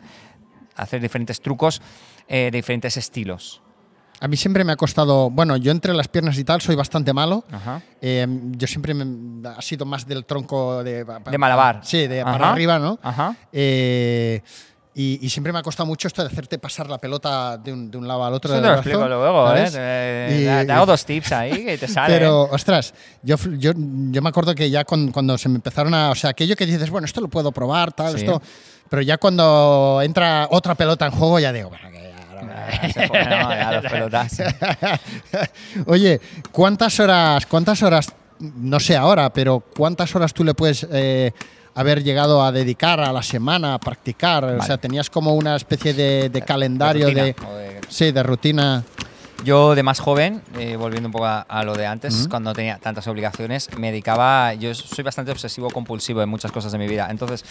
Hacer 0.77 1.01
diferentes 1.01 1.41
trucos 1.41 1.83
eh, 2.29 2.45
de 2.45 2.59
diferentes 2.59 2.97
estilos. 2.97 3.63
A 4.23 4.29
mí 4.29 4.37
siempre 4.37 4.65
me 4.65 4.73
ha 4.73 4.77
costado. 4.77 5.31
Bueno, 5.31 5.57
yo 5.57 5.73
entre 5.73 5.95
las 5.95 6.07
piernas 6.09 6.37
y 6.37 6.45
tal 6.45 6.61
soy 6.61 6.77
bastante 6.77 7.15
malo. 7.15 7.43
Eh, 8.03 8.27
yo 8.51 8.67
siempre 8.67 8.93
me, 8.93 9.49
ha 9.49 9.63
sido 9.63 9.87
más 9.87 10.07
del 10.07 10.27
tronco 10.27 10.85
de. 10.85 11.07
De 11.31 11.39
malabar. 11.39 11.81
Sí, 11.83 12.07
de 12.07 12.21
Ajá. 12.21 12.33
para 12.33 12.53
arriba, 12.53 12.79
¿no? 12.79 12.99
Ajá. 13.03 13.35
Eh, 13.51 14.43
y, 14.95 15.25
y 15.25 15.31
siempre 15.31 15.53
me 15.53 15.61
ha 15.61 15.63
costado 15.63 15.87
mucho 15.87 16.09
esto 16.09 16.21
de 16.23 16.29
hacerte 16.29 16.59
pasar 16.59 16.89
la 16.91 16.99
pelota 16.99 17.57
de 17.57 17.73
un, 17.73 17.91
de 17.91 17.97
un 17.99 18.09
lado 18.09 18.25
al 18.25 18.35
otro. 18.35 18.53
Eso 18.53 18.61
te 18.61 18.67
lo 18.67 18.73
brazo, 18.75 18.89
explico 18.89 19.09
luego, 19.09 19.55
¿eh? 19.55 19.71
Te, 19.71 20.37
Y- 20.41 20.45
te- 20.45 20.65
te 20.67 20.73
hago 20.73 20.87
dos 20.87 21.05
tips 21.05 21.33
ahí 21.33 21.65
que 21.65 21.79
te 21.79 21.87
sale. 21.89 22.13
Pero, 22.19 22.43
ostras, 22.51 22.93
yo, 23.23 23.37
yo, 23.59 23.73
yo 23.77 24.23
me 24.23 24.29
acuerdo 24.29 24.55
que 24.55 24.69
ya 24.69 24.85
cuando, 24.85 25.13
cuando 25.13 25.39
se 25.39 25.49
me 25.49 25.57
empezaron 25.57 25.95
a. 25.95 26.11
O 26.11 26.15
sea, 26.15 26.31
aquello 26.31 26.57
que 26.57 26.67
dices, 26.67 26.91
bueno, 26.91 27.05
esto 27.05 27.21
lo 27.21 27.29
puedo 27.29 27.53
probar, 27.53 27.93
tal, 27.93 28.13
Sí. 28.15 28.25
esto. 28.25 28.43
Pero 28.89 29.03
ya 29.03 29.19
cuando 29.19 30.01
entra 30.03 30.49
otra 30.51 30.75
pelota 30.75 31.07
en 31.07 31.13
juego, 31.13 31.39
ya 31.39 31.53
digo, 31.53 31.69
bueno, 31.69 31.89
que 31.91 32.13
ya. 32.93 33.07
pone, 33.07 33.25
¿no? 33.27 33.51
Ya 33.55 33.81
los 33.81 33.93
pelotas. 33.93 34.43
Oye, 35.87 36.21
¿cuántas 36.51 36.99
horas, 37.01 37.47
cuántas 37.47 37.83
horas, 37.83 38.13
no 38.41 38.81
sé 38.81 38.97
ahora, 38.97 39.33
pero 39.33 39.61
cuántas 39.61 40.15
horas 40.17 40.33
tú 40.35 40.45
le 40.45 40.55
puedes 40.55 40.87
eh, 40.91 41.33
haber 41.75 42.03
llegado 42.03 42.43
a 42.43 42.53
dedicar 42.53 43.01
a 43.01 43.13
la 43.13 43.23
semana 43.23 43.75
a 43.75 43.79
practicar? 43.79 44.45
O 44.45 44.63
sea, 44.63 44.77
tenías 44.79 45.09
como 45.11 45.35
una 45.35 45.57
especie 45.57 45.95
de, 45.95 46.29
de 46.29 46.43
calendario 46.43 47.07
de, 47.09 47.37
o 47.49 47.55
de- 47.57 47.81
sí, 47.89 48.13
de 48.13 48.23
rutina. 48.23 48.83
Yo 49.43 49.75
de 49.75 49.83
más 49.83 50.01
joven, 50.01 50.43
eh, 50.59 50.77
volviendo 50.77 51.09
un 51.09 51.13
poco 51.13 51.25
a, 51.25 51.41
a 51.41 51.65
lo 51.65 51.75
de 51.75 51.87
antes, 51.87 52.27
cuando 52.29 52.53
tenía 52.53 52.77
tantas 52.79 53.07
obligaciones, 53.07 53.71
me 53.79 53.91
dedicaba, 53.91 54.53
yo 54.53 54.75
soy 54.75 55.03
bastante 55.03 55.33
obsesivo 55.33 55.71
compulsivo 55.71 56.21
en 56.23 56.29
muchas 56.29 56.53
cosas 56.53 56.73
de 56.73 56.77
mi 56.79 56.87
vida, 56.87 57.09
entonces 57.11 57.43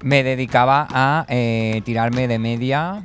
me 0.00 0.22
dedicaba 0.22 0.88
a 0.90 1.26
eh, 1.28 1.82
tirarme 1.84 2.28
de 2.28 2.38
media 2.38 3.02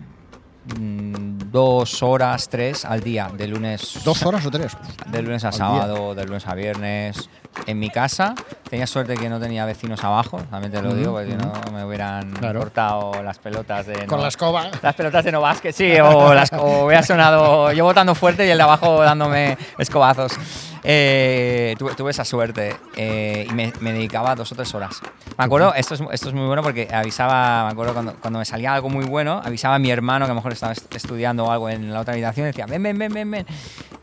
mm, 0.77 1.28
dos 1.51 2.01
horas, 2.03 2.49
tres 2.49 2.85
al 2.85 3.01
día, 3.01 3.29
de 3.33 3.47
lunes, 3.47 3.99
¿Dos 4.03 4.23
horas 4.25 4.45
o 4.45 4.51
tres? 4.51 4.75
de 5.07 5.21
lunes 5.21 5.43
a 5.43 5.47
al 5.49 5.53
día. 5.53 5.57
sábado, 5.59 6.15
de 6.15 6.25
lunes 6.25 6.45
a 6.47 6.53
viernes, 6.55 7.29
en 7.65 7.79
mi 7.79 7.89
casa. 7.89 8.35
Tenía 8.69 8.85
suerte 8.85 9.15
que 9.15 9.29
no 9.29 9.39
tenía 9.39 9.65
vecinos 9.65 10.03
abajo, 10.03 10.37
también 10.51 10.71
te 10.71 10.81
lo 10.81 10.93
digo, 10.93 11.11
porque 11.13 11.31
si 11.31 11.35
no 11.37 11.51
me 11.73 11.83
hubieran 11.83 12.31
Claro. 12.33 12.59
cortado 12.59 13.23
las 13.23 13.39
pelotas 13.39 13.87
de... 13.87 14.05
Con 14.05 14.17
no- 14.17 14.23
la 14.23 14.27
escoba. 14.27 14.69
las 14.81 14.93
pelotas 14.95 15.25
de 15.25 15.31
no 15.31 15.41
básquet, 15.41 15.73
sí, 15.75 15.91
o, 15.99 16.33
las, 16.33 16.53
o 16.53 16.85
hubiera 16.85 17.01
sonado 17.01 17.71
yo 17.71 17.83
botando 17.83 18.13
fuerte 18.13 18.45
y 18.45 18.49
el 18.51 18.57
de 18.57 18.63
abajo 18.63 19.01
dándome 19.01 19.57
escobazos. 19.79 20.33
Eh, 20.83 21.75
tuve, 21.77 21.93
tuve 21.95 22.11
esa 22.11 22.23
suerte 22.23 22.75
eh, 22.95 23.45
y 23.49 23.53
me, 23.53 23.73
me 23.81 23.91
dedicaba 23.91 24.35
dos 24.35 24.51
o 24.51 24.55
tres 24.55 24.73
horas. 24.75 25.01
Me 25.39 25.45
acuerdo, 25.45 25.73
esto 25.73 25.93
es, 25.93 26.01
esto 26.11 26.27
es 26.27 26.33
muy 26.35 26.45
bueno 26.47 26.61
porque 26.61 26.89
avisaba, 26.93 27.63
me 27.67 27.71
acuerdo 27.71 27.93
cuando, 27.93 28.13
cuando 28.15 28.39
me 28.39 28.45
salía 28.45 28.73
algo 28.73 28.89
muy 28.89 29.05
bueno, 29.05 29.41
avisaba 29.41 29.75
a 29.75 29.79
mi 29.79 29.89
hermano 29.89 30.25
que 30.25 30.31
a 30.31 30.33
lo 30.33 30.41
mejor 30.41 30.51
estaba 30.51 30.73
est- 30.73 30.93
estudiando 30.93 31.45
o 31.45 31.51
algo 31.51 31.69
en 31.69 31.93
la 31.93 32.01
otra 32.01 32.11
habitación 32.13 32.43
y 32.45 32.47
decía, 32.47 32.65
ven, 32.65 32.83
ven, 32.83 32.97
ven, 32.97 33.13
ven, 33.13 33.31
ven, 33.31 33.45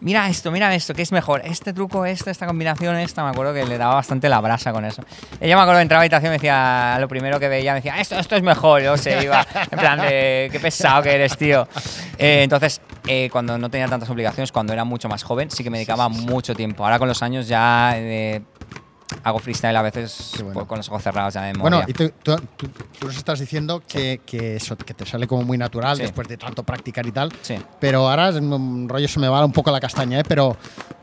mira 0.01 0.27
esto, 0.31 0.51
mira 0.51 0.75
esto, 0.75 0.95
¿qué 0.95 1.03
es 1.03 1.13
mejor? 1.13 1.43
Este 1.45 1.75
truco, 1.75 2.07
este, 2.07 2.31
esta 2.31 2.47
combinación, 2.47 2.97
esta, 2.97 3.23
me 3.23 3.29
acuerdo 3.29 3.53
que 3.53 3.67
le 3.67 3.77
daba 3.77 3.97
bastante 3.97 4.31
la 4.31 4.41
brasa 4.41 4.73
con 4.73 4.87
eso. 4.87 5.03
Ella 5.39 5.57
me 5.57 5.61
acuerdo 5.61 5.79
que 5.81 5.83
entraba 5.83 6.01
a 6.01 6.05
la 6.05 6.05
habitación 6.07 6.29
y 6.29 6.33
me 6.33 6.39
decía, 6.39 6.97
lo 7.01 7.07
primero 7.07 7.39
que 7.39 7.49
veía, 7.49 7.73
me 7.75 7.81
decía, 7.81 8.01
esto, 8.01 8.19
esto 8.19 8.35
es 8.35 8.43
mejor, 8.43 8.81
yo 8.81 8.97
se 8.97 9.23
iba, 9.23 9.47
en 9.71 9.79
plan 9.79 10.01
de, 10.01 10.49
qué 10.51 10.59
pesado 10.59 11.03
que 11.03 11.15
eres, 11.17 11.37
tío. 11.37 11.69
Eh, 12.17 12.45
entonces, 12.45 12.81
eh, 13.07 13.29
cuando 13.31 13.59
no 13.59 13.69
tenía 13.69 13.89
tantas 13.89 14.09
obligaciones, 14.09 14.53
cuando 14.53 14.73
era 14.73 14.85
mucho 14.85 15.07
más 15.11 15.23
joven, 15.23 15.51
sí 15.51 15.63
que 15.63 15.69
me 15.69 15.77
dedicaba 15.77 16.09
mucho 16.09 16.55
tiempo. 16.55 16.83
Ahora 16.83 16.99
con 16.99 17.09
los 17.09 17.23
años 17.23 17.47
ya... 17.47 17.93
eh, 17.97 18.41
Hago 19.27 19.41
freestyle 19.41 19.75
a 19.77 19.83
veces 19.83 20.35
bueno. 20.41 20.69
con 20.69 20.79
los 20.79 20.89
ojos 20.89 21.03
cerrados 21.03 21.35
ya 21.35 21.43
de 21.43 21.53
Bueno, 21.55 21.79
memoria. 21.79 21.87
y 21.89 21.93
tú, 21.93 22.13
tú- 22.23 22.37
tú- 22.57 22.69
tú 23.01 23.07
nos 23.09 23.17
estás 23.17 23.41
diciendo 23.41 23.83
que, 23.89 24.21
que 24.25 24.55
eso, 24.55 24.77
que 24.77 24.95
te 24.95 25.05
sale 25.05 25.27
como 25.27 25.43
muy 25.43 25.59
natural 25.59 25.97
Sí. 25.97 26.03
después 26.03 26.29
de 26.29 26.37
tanto 26.37 26.63
practicar 26.63 27.05
y 27.07 27.11
tal. 27.11 27.33
Sí. 27.43 27.57
Pero 27.81 28.09
ahora 28.09 28.31
rollo 28.31 29.09
se 29.09 29.19
me 29.19 29.27
va 29.29 29.45
un 29.45 29.51
poco 29.51 29.73
la 29.73 29.81
castaña, 29.81 30.21
¿eh? 30.21 30.25
Pero 30.29 30.57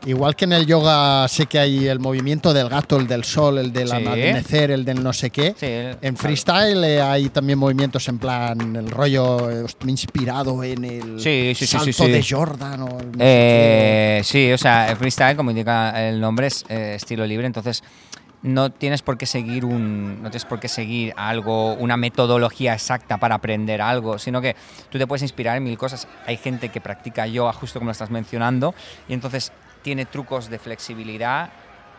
igual 0.06 0.34
que 0.36 0.46
en 0.46 0.54
el 0.54 0.64
yoga 0.64 1.28
sé 1.28 1.44
que 1.44 1.58
hay 1.58 1.86
el 1.86 1.98
movimiento 1.98 2.54
del 2.54 2.70
gato, 2.70 2.96
el 2.96 3.06
del 3.06 3.24
sol, 3.24 3.58
el 3.58 3.74
del 3.74 3.88
Sí. 3.90 3.96
amanecer, 3.96 4.70
el 4.70 4.86
del 4.86 5.02
no 5.02 5.12
sé 5.12 5.28
qué. 5.28 5.54
Sí, 5.60 5.66
en 5.66 5.98
claro. 5.98 6.16
freestyle 6.16 6.82
eh, 6.84 7.02
hay 7.02 7.28
también 7.28 7.58
movimientos 7.58 8.08
en 8.08 8.18
plan 8.18 8.74
el 8.74 8.90
rollo 8.90 9.50
eh, 9.50 9.66
inspirado 9.86 10.64
en 10.64 10.82
el 10.86 11.20
Sí, 11.20 11.52
sí, 11.54 11.66
sí, 11.66 11.66
salto 11.66 11.84
sí, 11.92 11.92
sí. 11.92 12.10
de 12.10 12.24
Jordan 12.26 12.80
o 12.84 13.00
el 13.00 13.12
no 13.12 13.18
Eh, 13.18 14.22
sí, 14.24 14.50
o 14.50 14.56
sea, 14.56 14.90
el 14.90 14.96
freestyle, 14.96 15.36
como 15.36 15.50
indica 15.50 16.08
el 16.08 16.18
nombre, 16.18 16.46
es 16.46 16.64
eh, 16.70 16.94
estilo 16.96 17.26
libre, 17.26 17.46
entonces 17.46 17.82
no 18.44 18.70
tienes 18.70 19.02
por 19.02 19.18
qué 19.18 19.26
seguir 19.26 19.64
un 19.64 20.22
no 20.22 20.30
tienes 20.30 20.44
por 20.44 20.60
qué 20.60 20.68
seguir 20.68 21.12
algo, 21.16 21.74
una 21.74 21.96
metodología 21.96 22.74
exacta 22.74 23.16
para 23.16 23.34
aprender 23.36 23.80
algo, 23.82 24.18
sino 24.18 24.40
que 24.40 24.54
tú 24.90 24.98
te 24.98 25.06
puedes 25.06 25.22
inspirar 25.22 25.56
en 25.56 25.64
mil 25.64 25.76
cosas. 25.78 26.06
Hay 26.26 26.36
gente 26.36 26.68
que 26.68 26.80
practica 26.80 27.26
yoga 27.26 27.52
justo 27.54 27.80
como 27.80 27.88
lo 27.88 27.92
estás 27.92 28.10
mencionando 28.10 28.74
y 29.08 29.14
entonces 29.14 29.50
tiene 29.82 30.04
trucos 30.04 30.48
de 30.50 30.58
flexibilidad 30.58 31.50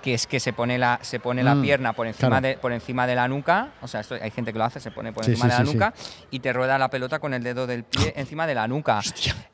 que 0.04 0.14
es 0.14 0.28
que 0.28 0.40
se 0.40 0.54
pone 0.54 0.78
la 0.78 1.00
se 1.02 1.20
pone 1.20 1.42
la 1.42 1.56
Mm, 1.56 1.62
pierna 1.64 1.94
por 1.94 2.06
encima 2.06 2.30
claro. 2.40 2.48
de 2.48 2.58
por 2.58 2.72
encima 2.74 3.08
de 3.08 3.16
la 3.16 3.28
nuca, 3.28 3.70
o 3.82 3.88
sea, 3.88 4.02
esto 4.02 4.14
hay 4.22 4.30
gente 4.30 4.54
que 4.54 4.60
lo 4.60 4.66
hace, 4.66 4.80
se 4.80 4.92
pone 4.92 5.12
por 5.12 5.26
Sí, 5.26 5.32
encima 5.32 5.50
sí, 5.50 5.52
de 5.58 5.64
la 5.64 5.66
sí, 5.72 5.74
nuca 5.74 5.94
y 6.30 6.40
te 6.42 6.54
rueda 6.54 6.78
la 6.78 6.90
pelota 6.90 7.18
con 7.18 7.34
el 7.34 7.42
dedo 7.42 7.66
del 7.66 7.84
pie 7.86 8.14
encima 8.16 8.46
de 8.46 8.54
la 8.54 8.68
nuca. 8.68 9.02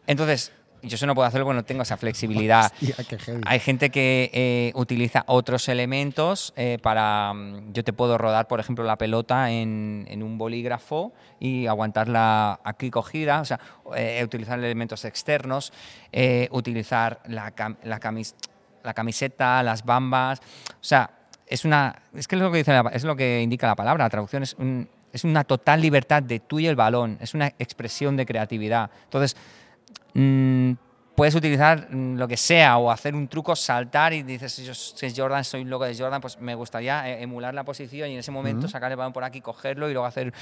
Entonces, 0.08 0.52
yo 0.84 0.96
eso 0.96 1.06
no 1.06 1.14
puedo 1.16 1.28
hacerlo 1.28 1.46
porque 1.46 1.58
no 1.58 1.64
tengo 1.64 1.84
esa 1.84 1.98
flexibilidad. 1.98 2.72
Hostia. 2.82 2.96
Hay 3.46 3.60
gente 3.60 3.90
que 3.90 4.30
eh, 4.34 4.72
utiliza 4.76 5.24
otros 5.28 5.68
elementos 5.70 6.54
eh, 6.56 6.78
para... 6.82 7.34
mm, 7.34 7.74
Yo 7.74 7.84
te 7.84 7.94
puedo 7.94 8.18
rodar, 8.18 8.48
por 8.48 8.60
ejemplo, 8.60 8.84
la 8.84 8.98
pelota 8.98 9.52
en, 9.52 10.06
en 10.10 10.24
un 10.24 10.38
bolígrafo 10.38 11.14
y 11.40 11.68
aguantarla 11.68 12.60
aquí 12.64 12.90
cogida, 12.90 13.42
o 13.42 13.46
sea, 13.46 13.60
eh, 13.96 14.22
utilizar 14.24 14.60
elementos 14.60 15.06
externos, 15.06 15.72
utilizar 16.52 17.20
la, 17.28 17.56
cam- 17.56 17.78
la, 17.84 18.00
camis- 18.00 18.36
la 18.84 18.94
camiseta, 18.94 19.62
las 19.64 19.84
bambas, 19.86 20.40
o 20.40 20.74
sea, 20.84 21.10
es 21.48 21.66
una... 21.66 21.96
Es 22.16 22.28
que 22.28 22.36
es 22.36 22.42
lo 22.42 22.52
que, 22.52 22.60
dice 22.60 22.72
la- 22.74 22.90
es 22.94 23.04
lo 23.04 23.16
que 23.16 23.42
indica 23.42 23.68
la 23.68 23.76
palabra, 23.76 24.06
la 24.06 24.10
traducción 24.10 24.44
es 24.44 24.54
un- 24.56 24.88
es 25.14 25.26
una 25.26 25.44
total 25.44 25.82
libertad 25.82 26.24
de 26.24 26.40
tú 26.40 26.60
y 26.60 26.68
el 26.68 26.78
balón, 26.78 27.18
es 27.20 27.34
una 27.34 27.48
expresión 27.60 28.16
de 28.16 28.26
creatividad. 28.26 28.90
Entonces, 29.04 29.36
mm, 30.14 30.72
puedes 31.16 31.36
utilizar 31.36 31.88
mm, 31.94 32.16
lo 32.18 32.28
que 32.28 32.38
sea 32.38 32.78
o 32.78 32.90
hacer 32.92 33.16
un 33.16 33.28
truco, 33.28 33.56
saltar 33.56 34.14
y 34.14 34.24
dices, 34.24 34.52
si 34.54 34.64
yo 34.66 34.74
si 34.74 35.06
es 35.06 35.14
Jordan, 35.16 35.44
soy 35.44 35.64
loco 35.66 35.86
de 35.86 35.96
Jordan, 35.96 36.22
pues 36.22 36.40
me 36.40 36.56
gustaría 36.56 37.10
eh, 37.10 37.24
emular 37.24 37.54
la 37.54 37.64
posición 37.64 38.10
y 38.10 38.14
en 38.14 38.20
ese 38.20 38.32
momento 38.32 38.68
sacar 38.68 38.92
el 38.92 38.98
balón 38.98 39.14
por 39.14 39.24
aquí, 39.24 39.42
cogerlo 39.42 39.90
y 39.90 39.94
luego 39.94 40.06
hacer... 40.08 40.34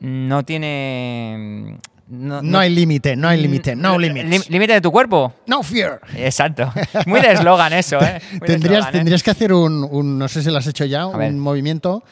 No 0.00 0.42
tiene... 0.44 1.78
No, 2.08 2.42
no, 2.42 2.58
hay 2.58 2.70
límite, 2.70 3.14
no 3.14 3.28
hay 3.28 3.40
límite, 3.40 3.76
no 3.76 3.96
limits. 3.96 4.50
¿Límite 4.50 4.72
de 4.72 4.80
tu 4.80 4.90
cuerpo? 4.90 5.32
No 5.46 5.62
fear. 5.62 6.00
Exacto. 6.16 6.72
Muy 7.06 7.20
de 7.20 7.32
eslogan 7.32 7.72
eso, 7.72 8.00
¿eh? 8.02 8.20
Muy 8.32 8.40
Tendrías, 8.48 8.78
eslogan, 8.80 8.88
¿eh? 8.88 8.92
tendrías 8.98 9.22
que 9.22 9.30
hacer 9.30 9.52
un, 9.52 9.84
un- 9.88 10.18
no 10.18 10.26
sé 10.26 10.42
si 10.42 10.50
lo 10.50 10.58
has 10.58 10.66
hecho 10.66 10.84
ya, 10.86 11.06
un 11.06 11.38
movimiento 11.38 12.02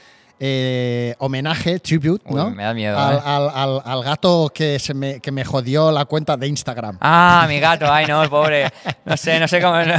eh, 0.41 1.14
homenaje, 1.18 1.80
tribute, 1.80 2.22
Uy, 2.28 2.36
¿no? 2.36 2.51
me 2.51 2.62
da 2.62 2.72
miedo, 2.72 2.97
al, 2.99 3.16
eh. 3.16 3.20
al- 3.24 3.51
al- 3.53 3.82
al 3.84 4.05
gato 4.05 4.51
que, 4.55 4.78
se 4.78 4.95
me, 4.95 5.18
que 5.20 5.32
me 5.32 5.45
jodió 5.45 5.91
la 5.91 6.05
cuenta 6.05 6.36
de 6.36 6.47
Instagram. 6.47 6.97
Ah, 7.01 7.45
mi 7.49 7.59
gato, 7.59 7.93
ay 7.93 8.07
no, 8.07 8.22
el 8.22 8.30
pobre. 8.30 8.70
No 9.05 9.16
sé, 9.16 9.41
no 9.41 9.49
sé 9.49 9.61
cómo. 9.61 9.76
No, 9.84 9.95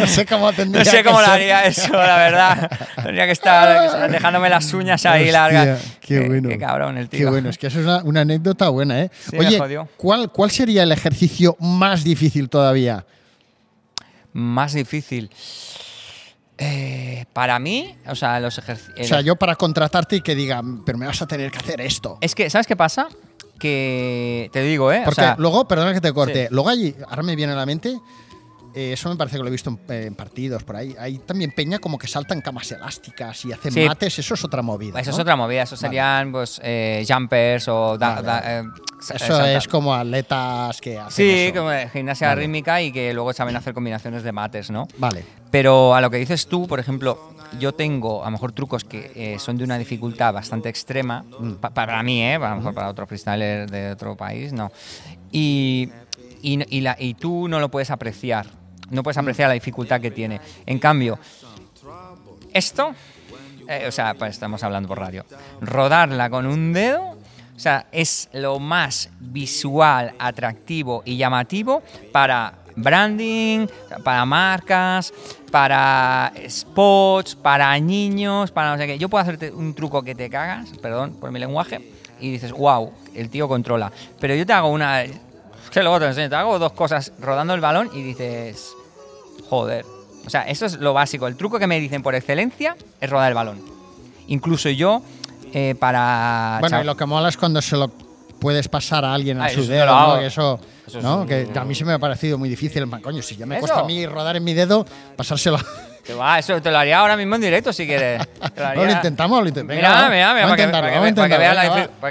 No 0.00 0.06
sé 0.06 0.24
cómo 0.26 0.52
tendría 0.52 0.84
no 0.84 0.90
sé 0.90 1.04
cómo 1.04 1.20
lo 1.20 1.26
haría 1.26 1.64
eso, 1.66 1.92
la 1.92 2.16
verdad. 2.16 2.70
Tendría 2.96 3.26
que 3.26 3.32
estar 3.32 4.10
dejándome 4.10 4.48
las 4.48 4.72
uñas 4.72 5.04
ahí 5.06 5.24
Hostia, 5.24 5.32
largas. 5.32 5.80
Qué 6.00 6.20
bueno. 6.26 6.48
Qué 6.48 6.58
cabrón 6.58 6.96
el 6.98 7.08
tío. 7.08 7.18
Qué 7.20 7.26
bueno, 7.26 7.50
es 7.50 7.58
que 7.58 7.66
eso 7.66 7.80
es 7.80 7.84
una, 7.86 8.02
una 8.04 8.20
anécdota 8.22 8.68
buena, 8.70 9.00
¿eh? 9.02 9.10
Sí, 9.28 9.36
me 9.36 9.46
Oye, 9.46 9.58
jodió. 9.58 9.88
¿cuál, 9.98 10.30
¿cuál 10.32 10.50
sería 10.50 10.82
el 10.82 10.92
ejercicio 10.92 11.56
más 11.60 12.02
difícil 12.04 12.48
todavía? 12.48 13.04
Más 14.32 14.72
difícil. 14.72 15.30
Eh, 16.62 17.24
para 17.32 17.58
mí, 17.58 17.94
o 18.06 18.14
sea, 18.14 18.38
los 18.40 18.56
ejercicios. 18.58 19.00
O 19.00 19.04
sea, 19.04 19.20
yo 19.20 19.36
para 19.36 19.56
contratarte 19.56 20.16
y 20.16 20.20
que 20.20 20.34
digan, 20.34 20.84
pero 20.84 20.98
me 20.98 21.06
vas 21.06 21.20
a 21.22 21.26
tener 21.26 21.50
que 21.50 21.58
hacer 21.58 21.80
esto. 21.80 22.18
Es 22.20 22.34
que, 22.34 22.48
¿sabes 22.50 22.66
qué 22.66 22.76
pasa? 22.76 23.08
Que 23.58 24.50
te 24.52 24.62
digo, 24.62 24.92
¿eh? 24.92 25.00
O 25.02 25.04
Porque 25.04 25.20
sea, 25.20 25.36
luego, 25.38 25.66
perdona 25.68 25.92
que 25.94 26.00
te 26.00 26.12
corte, 26.12 26.46
Sí. 26.48 26.54
luego 26.54 26.68
hay, 26.68 26.96
ahora 27.08 27.22
me 27.22 27.36
viene 27.36 27.52
a 27.52 27.56
la 27.56 27.64
mente, 27.66 27.98
eh, 28.74 28.92
eso 28.94 29.08
me 29.08 29.16
parece 29.16 29.36
que 29.36 29.42
lo 29.42 29.48
he 29.48 29.52
visto 29.52 29.70
en, 29.70 29.80
en 29.94 30.14
partidos 30.14 30.62
por 30.64 30.76
ahí, 30.76 30.94
hay 30.98 31.18
también 31.18 31.52
peña 31.52 31.78
como 31.78 31.98
que 31.98 32.06
saltan 32.06 32.40
camas 32.40 32.70
elásticas 32.72 33.44
y 33.44 33.52
hacen 33.52 33.72
Sí. 33.72 33.84
mates, 33.86 34.18
eso 34.18 34.34
es 34.34 34.44
otra 34.44 34.62
movida. 34.62 34.98
Eso 35.00 35.10
¿no? 35.10 35.16
es 35.16 35.20
otra 35.20 35.36
movida, 35.36 35.62
eso 35.62 35.76
serían 35.76 36.32
pues, 36.32 36.60
eh, 36.64 37.04
jumpers 37.08 37.68
o. 37.68 37.98
da- 37.98 38.16
Vale, 38.16 38.26
da- 38.26 38.40
vale. 38.40 38.58
eh, 38.60 38.64
Eso 39.00 39.18
saltar. 39.18 39.48
es 39.56 39.68
como 39.68 39.94
atletas 39.94 40.80
que 40.80 40.98
hacen 40.98 41.10
Sí, 41.26 41.30
eso. 41.30 41.58
como 41.58 41.70
gimnasia 41.92 42.28
Vale. 42.28 42.42
rítmica 42.42 42.80
y 42.80 42.92
que 42.92 43.12
luego 43.12 43.32
saben 43.32 43.56
hacer 43.56 43.74
combinaciones 43.74 44.22
de 44.22 44.32
mates, 44.32 44.70
¿no? 44.70 44.86
Vale. 44.98 45.24
Pero 45.50 45.94
a 45.94 46.00
lo 46.00 46.08
que 46.10 46.16
dices 46.18 46.46
tú, 46.46 46.66
por 46.68 46.78
ejemplo, 46.80 47.32
yo 47.58 47.72
tengo 47.72 48.22
a 48.22 48.26
lo 48.26 48.30
mejor 48.30 48.52
trucos 48.52 48.84
que 48.84 49.36
son 49.38 49.58
de 49.58 49.64
una 49.64 49.76
dificultad 49.76 50.32
bastante 50.32 50.68
extrema, 50.68 51.24
Mm. 51.38 51.52
pa- 51.54 51.70
para 51.70 52.02
mí, 52.02 52.22
¿eh? 52.22 52.36
a 52.36 52.50
lo 52.50 52.56
mejor 52.56 52.74
para 52.74 52.88
otro 52.88 53.06
freestyler 53.06 53.68
de 53.70 53.90
otro 53.90 54.16
país, 54.16 54.52
no. 54.52 54.70
Y, 55.30 55.90
y, 56.40 56.58
y 56.76 56.80
la- 56.80 56.96
y 56.98 57.14
tú 57.14 57.48
no 57.48 57.60
lo 57.60 57.70
puedes 57.70 57.90
apreciar, 57.90 58.46
no 58.92 59.02
puedes 59.02 59.18
apreciar 59.18 59.48
la 59.48 59.54
dificultad 59.54 60.00
que 60.00 60.10
tiene. 60.10 60.40
En 60.66 60.78
cambio, 60.78 61.18
esto, 62.52 62.94
eh, 63.68 63.86
o 63.88 63.92
sea, 63.92 64.14
pues 64.14 64.32
estamos 64.32 64.62
hablando 64.62 64.88
por 64.88 64.98
radio, 64.98 65.24
rodarla 65.60 66.30
con 66.30 66.46
un 66.46 66.72
dedo, 66.72 67.16
o 67.56 67.58
sea, 67.58 67.86
es 67.92 68.28
lo 68.32 68.58
más 68.58 69.10
visual, 69.20 70.14
atractivo 70.18 71.02
y 71.04 71.16
llamativo 71.16 71.82
para 72.12 72.54
branding, 72.76 73.66
para 74.02 74.24
marcas, 74.24 75.12
para 75.50 76.32
spots, 76.48 77.36
para 77.36 77.78
niños, 77.78 78.50
para 78.50 78.72
no 78.72 78.78
sé 78.78 78.86
qué. 78.86 78.98
Yo 78.98 79.08
puedo 79.08 79.22
hacerte 79.22 79.50
un 79.50 79.74
truco 79.74 80.02
que 80.02 80.14
te 80.14 80.30
cagas, 80.30 80.70
perdón 80.80 81.14
por 81.14 81.30
mi 81.30 81.38
lenguaje, 81.38 81.92
y 82.20 82.30
dices, 82.30 82.52
wow, 82.52 82.92
el 83.14 83.28
tío 83.30 83.48
controla. 83.48 83.92
Pero 84.20 84.34
yo 84.34 84.46
te 84.46 84.52
hago 84.52 84.68
una... 84.68 85.04
Que 85.72 85.80
luego 85.80 86.00
te 86.00 86.06
enseño, 86.06 86.28
te 86.28 86.36
hago 86.36 86.58
dos 86.58 86.72
cosas 86.72 87.14
rodando 87.18 87.54
el 87.54 87.62
balón 87.62 87.88
y 87.94 88.02
dices, 88.02 88.74
Joder. 89.52 89.84
O 90.26 90.30
sea, 90.30 90.42
eso 90.44 90.64
es 90.64 90.78
lo 90.78 90.94
básico. 90.94 91.26
El 91.26 91.36
truco 91.36 91.58
que 91.58 91.66
me 91.66 91.78
dicen 91.78 92.02
por 92.02 92.14
excelencia 92.14 92.74
es 93.02 93.10
rodar 93.10 93.28
el 93.28 93.34
balón. 93.34 93.60
Incluso 94.28 94.70
yo, 94.70 95.02
eh, 95.52 95.74
para. 95.78 96.56
Bueno, 96.60 96.78
cha- 96.78 96.82
y 96.82 96.86
lo 96.86 96.96
que 96.96 97.04
mola 97.04 97.28
es 97.28 97.36
cuando 97.36 97.60
se 97.60 97.76
lo 97.76 97.90
puedes 98.40 98.66
pasar 98.68 99.04
a 99.04 99.12
alguien 99.12 99.38
a 99.42 99.44
Ah, 99.44 99.48
su 99.50 99.60
eso 99.60 99.68
yo 99.68 99.74
dedo, 99.74 99.86
¿no? 99.86 100.18
Que 100.18 100.26
eso, 100.26 100.58
Eso 100.86 100.98
es 100.98 101.04
¿no? 101.04 101.18
un- 101.20 101.26
Que 101.26 101.46
a 101.54 101.64
mí 101.64 101.74
se 101.74 101.84
me 101.84 101.92
ha 101.92 101.98
parecido 101.98 102.38
muy 102.38 102.48
difícil. 102.48 102.88
Coño, 103.02 103.20
si 103.20 103.36
ya 103.36 103.44
me 103.44 103.56
¿Eso? 103.56 103.60
cuesta 103.66 103.80
a 103.80 103.84
mí 103.84 104.06
rodar 104.06 104.36
en 104.36 104.44
mi 104.44 104.54
dedo, 104.54 104.86
pasárselo. 105.16 105.58
Que 106.02 106.14
va, 106.14 106.38
eso 106.38 106.60
te 106.62 106.70
lo 106.70 106.78
haría 106.78 106.98
ahora 106.98 107.14
mismo 107.16 107.34
en 107.34 107.42
directo 107.42 107.70
si 107.74 107.86
quieres. 107.86 108.22
Lo, 108.56 108.74
No, 108.74 108.84
lo 108.86 108.90
intentamos, 108.90 109.40
lo 109.42 109.48
intentamos. 109.48 109.76
Mira, 109.76 110.08
mira, 110.08 110.32
mira, 110.34 110.46
a 110.46 110.48
para 110.48 110.56
que, 110.56 110.62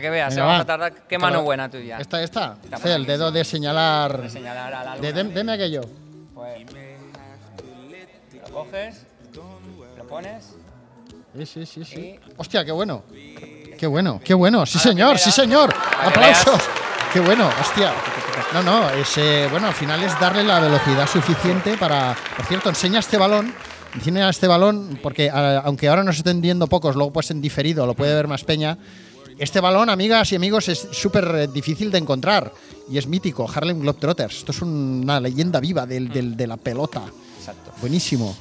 a 0.08 0.12
veas 0.12 0.36
vamos 0.38 0.54
va. 0.54 0.60
a 0.60 0.66
tardar. 0.66 0.94
Qué 1.10 1.18
mano 1.18 1.38
lo- 1.39 1.44
buena 1.44 1.70
tuya. 1.70 1.98
Esta, 1.98 2.22
esta. 2.22 2.56
Sí, 2.82 2.88
el 2.89 3.06
dedo 3.06 3.32
de 3.32 3.44
señalar. 3.44 4.30
Señalar 4.30 4.74
a 4.74 4.84
la 4.86 4.96
De, 4.98 5.10
luna. 5.12 5.22
dem- 5.24 5.34
deme 5.34 5.52
aquello. 5.54 5.82
Pues, 6.34 6.66
coges, 8.66 9.01
lo 9.97 10.07
pones. 10.07 10.43
Sí, 11.38 11.45
sí, 11.45 11.66
sí, 11.66 11.86
sí. 11.86 12.20
Hostia, 12.38 12.66
qué 12.66 12.72
bueno. 12.72 13.03
Qué 13.78 13.88
bueno, 13.88 14.20
qué 14.24 14.34
bueno. 14.34 14.66
Sí, 14.66 14.78
A 14.78 14.82
señor, 14.82 15.18
sí, 15.18 15.32
señor. 15.32 15.74
Aplausos. 16.03 16.62
Qué 17.14 17.20
bueno, 17.20 17.49
hostia. 17.59 17.93
No, 18.53 18.62
no, 18.64 18.89
es, 18.91 19.18
eh, 19.18 19.47
bueno, 19.49 19.68
al 19.68 19.74
final 19.74 20.03
es 20.03 20.18
darle 20.20 20.43
la 20.43 20.59
velocidad 20.59 21.07
suficiente 21.07 21.78
para. 21.78 22.16
Por 22.38 22.45
cierto, 22.45 22.70
enseña 22.70 22.99
este 22.99 23.18
balón. 23.18 23.53
Enseña 23.95 24.30
este 24.30 24.47
balón, 24.47 24.99
porque 25.03 25.30
a- 25.30 25.59
aunque 25.59 25.89
ahora 25.89 26.03
nos 26.03 26.18
estén 26.18 26.39
viendo 26.41 26.68
pocos, 26.68 26.95
luego 26.95 27.12
pues 27.12 27.30
en 27.32 27.41
diferido 27.41 27.86
lo 27.86 27.93
puede 27.93 28.14
ver 28.14 28.28
más 28.28 28.43
peña. 28.43 28.78
Este 29.38 29.59
balón, 29.59 29.89
amigas 29.89 30.32
y 30.32 30.36
amigos, 30.36 30.70
es 30.70 30.88
súper 30.91 31.49
difícil 31.51 31.91
de 31.91 31.97
encontrar 31.97 32.53
y 32.89 32.97
es 32.97 33.07
mítico. 33.07 33.49
Harlem 33.53 33.80
Globetrotters. 33.82 34.38
Esto 34.38 34.51
es 34.51 34.62
una 34.62 35.20
leyenda 35.20 35.59
viva 35.59 35.86
del- 35.86 36.09
del- 36.09 36.38
de 36.38 36.47
la 36.47 36.57
pelota. 36.57 37.01
Exacto. 37.39 37.72
Buenísimo. 37.82 38.36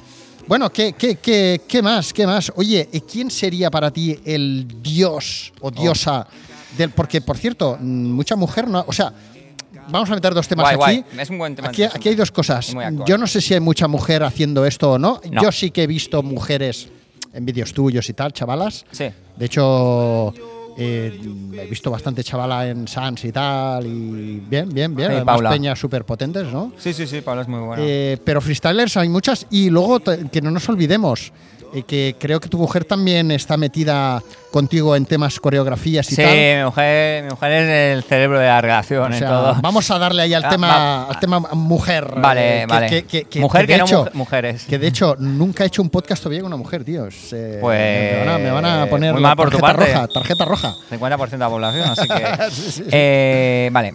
Bueno, 0.47 0.69
¿qué, 0.69 0.93
qué, 0.93 1.15
qué, 1.15 1.61
qué 1.67 1.81
más? 1.81 2.11
¿Qué 2.13 2.25
más? 2.27 2.51
Oye, 2.55 2.87
¿y 2.91 3.01
¿quién 3.01 3.31
sería 3.31 3.69
para 3.71 3.91
ti 3.91 4.19
el 4.25 4.67
dios 4.81 5.53
o 5.61 5.71
diosa 5.71 6.27
del...? 6.77 6.89
Porque, 6.91 7.21
por 7.21 7.37
cierto, 7.37 7.77
mucha 7.79 8.35
mujer 8.35 8.67
no... 8.67 8.83
O 8.87 8.91
sea, 8.93 9.13
vamos 9.89 10.09
a 10.09 10.15
meter 10.15 10.33
dos 10.33 10.47
temas 10.47 10.75
Guay, 10.75 10.97
aquí. 10.97 11.05
guay. 11.09 11.21
Es 11.21 11.29
un 11.29 11.37
buen 11.37 11.55
tema. 11.55 11.69
Aquí, 11.69 11.83
aquí 11.83 12.09
hay 12.09 12.15
dos 12.15 12.31
cosas. 12.31 12.73
Yo 13.05 13.17
no 13.17 13.27
sé 13.27 13.39
si 13.39 13.53
hay 13.53 13.59
mucha 13.59 13.87
mujer 13.87 14.23
haciendo 14.23 14.65
esto 14.65 14.93
o 14.93 14.99
no. 14.99 15.21
No. 15.31 15.41
Yo 15.41 15.51
sí 15.51 15.71
que 15.71 15.83
he 15.83 15.87
visto 15.87 16.21
mujeres 16.21 16.89
en 17.33 17.45
vídeos 17.45 17.73
tuyos 17.73 18.09
y 18.09 18.13
tal, 18.13 18.33
chavalas. 18.33 18.85
Sí. 18.91 19.05
De 19.37 19.45
hecho, 19.45 20.33
eh, 20.83 21.19
he 21.53 21.65
visto 21.67 21.91
bastante 21.91 22.23
chavala 22.23 22.67
en 22.67 22.87
Sans 22.87 23.23
y 23.23 23.31
tal. 23.31 23.85
Y 23.85 24.41
bien, 24.49 24.69
bien, 24.69 24.95
bien. 24.95 25.11
Además, 25.11 25.35
Paula. 25.35 25.49
peñas 25.51 25.79
súper 25.79 26.05
potentes, 26.05 26.51
¿no? 26.51 26.73
Sí, 26.77 26.93
sí, 26.93 27.05
sí, 27.05 27.21
Pablo 27.21 27.43
es 27.43 27.47
muy 27.47 27.59
bueno. 27.59 27.83
Eh, 27.85 28.17
pero 28.23 28.41
freestylers 28.41 28.97
hay 28.97 29.09
muchas. 29.09 29.45
Y 29.51 29.69
luego, 29.69 29.99
que 29.99 30.41
no 30.41 30.49
nos 30.49 30.67
olvidemos, 30.69 31.31
eh, 31.73 31.83
que 31.83 32.15
creo 32.19 32.39
que 32.39 32.49
tu 32.49 32.57
mujer 32.57 32.83
también 32.85 33.31
está 33.31 33.55
metida 33.57 34.21
contigo 34.51 34.95
en 34.95 35.05
temas 35.05 35.39
coreografías 35.39 36.11
y 36.11 36.15
sí, 36.15 36.21
tal. 36.21 36.35
mi 36.35 36.63
mujer, 36.65 37.23
mi 37.23 37.29
mujer 37.29 37.51
es 37.53 37.95
el 37.97 38.03
cerebro 38.03 38.39
de 38.39 38.47
la 38.47 38.59
relación 38.59 39.13
O 39.13 39.15
sea, 39.17 39.27
todo. 39.29 39.55
vamos 39.61 39.89
a 39.89 39.97
darle 39.97 40.23
ahí 40.23 40.33
al 40.33 40.43
Ah, 40.43 40.49
tema, 40.49 40.67
va- 40.67 41.03
al 41.07 41.19
tema 41.19 41.39
mujer. 41.53 42.13
Vale, 42.17 42.63
eh, 42.63 42.65
vale. 42.65 43.03
que 43.05 43.39
Mujer 43.39 43.61
de 43.67 43.73
que 43.73 43.77
no 43.79 43.85
hecho, 43.85 43.97
mujer- 43.99 44.15
mujeres. 44.15 44.63
Que 44.65 44.77
de 44.77 44.87
hecho 44.87 45.15
nunca 45.19 45.63
he 45.63 45.67
hecho 45.67 45.81
un 45.81 45.89
podcast 45.89 46.21
todavía 46.21 46.41
con 46.41 46.47
una 46.47 46.57
mujer, 46.57 46.83
tío. 46.83 47.07
Eh, 47.07 47.57
Pues, 47.61 48.13
me, 48.13 48.19
van 48.25 48.29
a, 48.29 48.37
me 48.37 48.51
van 48.51 48.65
a 48.65 48.85
poner 48.87 49.13
muy 49.13 49.21
la 49.23 49.35
por 49.35 49.49
tarjeta 49.49 49.67
parte. 49.67 49.85
roja, 49.93 50.07
tarjeta 50.07 50.45
roja. 50.45 50.75
50% 50.89 51.29
de 51.29 51.37
la 51.37 51.49
población, 51.49 51.89
así 51.89 52.07
que. 52.07 52.27
Sí, 52.51 52.61
sí, 52.61 52.71
sí. 52.71 52.83
Eh, 52.91 53.69
vale. 53.71 53.93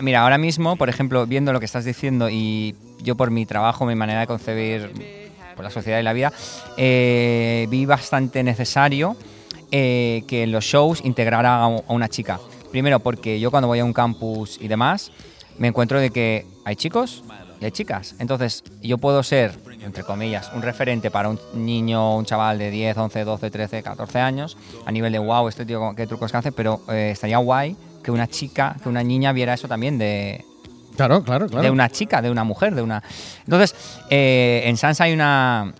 Mira, 0.00 0.22
ahora 0.22 0.38
mismo, 0.38 0.76
por 0.76 0.88
ejemplo, 0.88 1.26
viendo 1.26 1.52
lo 1.52 1.60
que 1.60 1.66
estás 1.66 1.84
diciendo 1.84 2.28
y 2.30 2.74
yo 3.02 3.16
por 3.16 3.30
mi 3.30 3.44
trabajo, 3.44 3.84
mi 3.84 3.94
manera 3.94 4.20
de 4.20 4.26
concebir 4.26 5.27
la 5.64 5.70
sociedad 5.70 5.98
y 5.98 6.02
la 6.02 6.12
vida, 6.12 6.32
eh, 6.76 7.66
vi 7.70 7.86
bastante 7.86 8.42
necesario 8.42 9.16
eh, 9.70 10.22
que 10.26 10.44
en 10.44 10.52
los 10.52 10.64
shows 10.64 11.04
integrara 11.04 11.62
a 11.62 11.66
una 11.66 12.08
chica. 12.08 12.40
Primero 12.70 13.00
porque 13.00 13.40
yo 13.40 13.50
cuando 13.50 13.68
voy 13.68 13.78
a 13.78 13.84
un 13.84 13.92
campus 13.92 14.58
y 14.60 14.68
demás, 14.68 15.10
me 15.58 15.68
encuentro 15.68 16.00
de 16.00 16.10
que 16.10 16.46
hay 16.64 16.76
chicos 16.76 17.24
y 17.60 17.64
hay 17.64 17.70
chicas. 17.70 18.14
Entonces, 18.18 18.62
yo 18.82 18.98
puedo 18.98 19.22
ser, 19.22 19.58
entre 19.82 20.04
comillas, 20.04 20.50
un 20.54 20.62
referente 20.62 21.10
para 21.10 21.28
un 21.28 21.38
niño, 21.54 22.16
un 22.16 22.24
chaval 22.24 22.58
de 22.58 22.70
10, 22.70 22.96
11, 22.96 23.24
12, 23.24 23.50
13, 23.50 23.82
14 23.82 24.18
años, 24.20 24.56
a 24.86 24.92
nivel 24.92 25.12
de 25.12 25.18
wow, 25.18 25.48
este 25.48 25.66
tío 25.66 25.94
qué 25.96 26.06
trucos 26.06 26.30
que 26.30 26.38
hace, 26.38 26.52
pero 26.52 26.80
eh, 26.88 27.10
estaría 27.12 27.38
guay 27.38 27.76
que 28.02 28.10
una 28.10 28.26
chica, 28.26 28.76
que 28.82 28.88
una 28.88 29.02
niña 29.02 29.32
viera 29.32 29.54
eso 29.54 29.66
también 29.66 29.98
de, 29.98 30.44
Claro, 30.98 31.22
claro, 31.22 31.46
claro. 31.46 31.62
de 31.62 31.70
una 31.70 31.88
chica, 31.88 32.20
de 32.20 32.28
una 32.28 32.42
mujer, 32.42 32.74
de 32.74 32.82
una. 32.82 33.04
Entonces, 33.44 33.74
eh, 34.10 34.62
en 34.64 34.76
Sans 34.76 35.00
hay 35.00 35.12
una. 35.12 35.72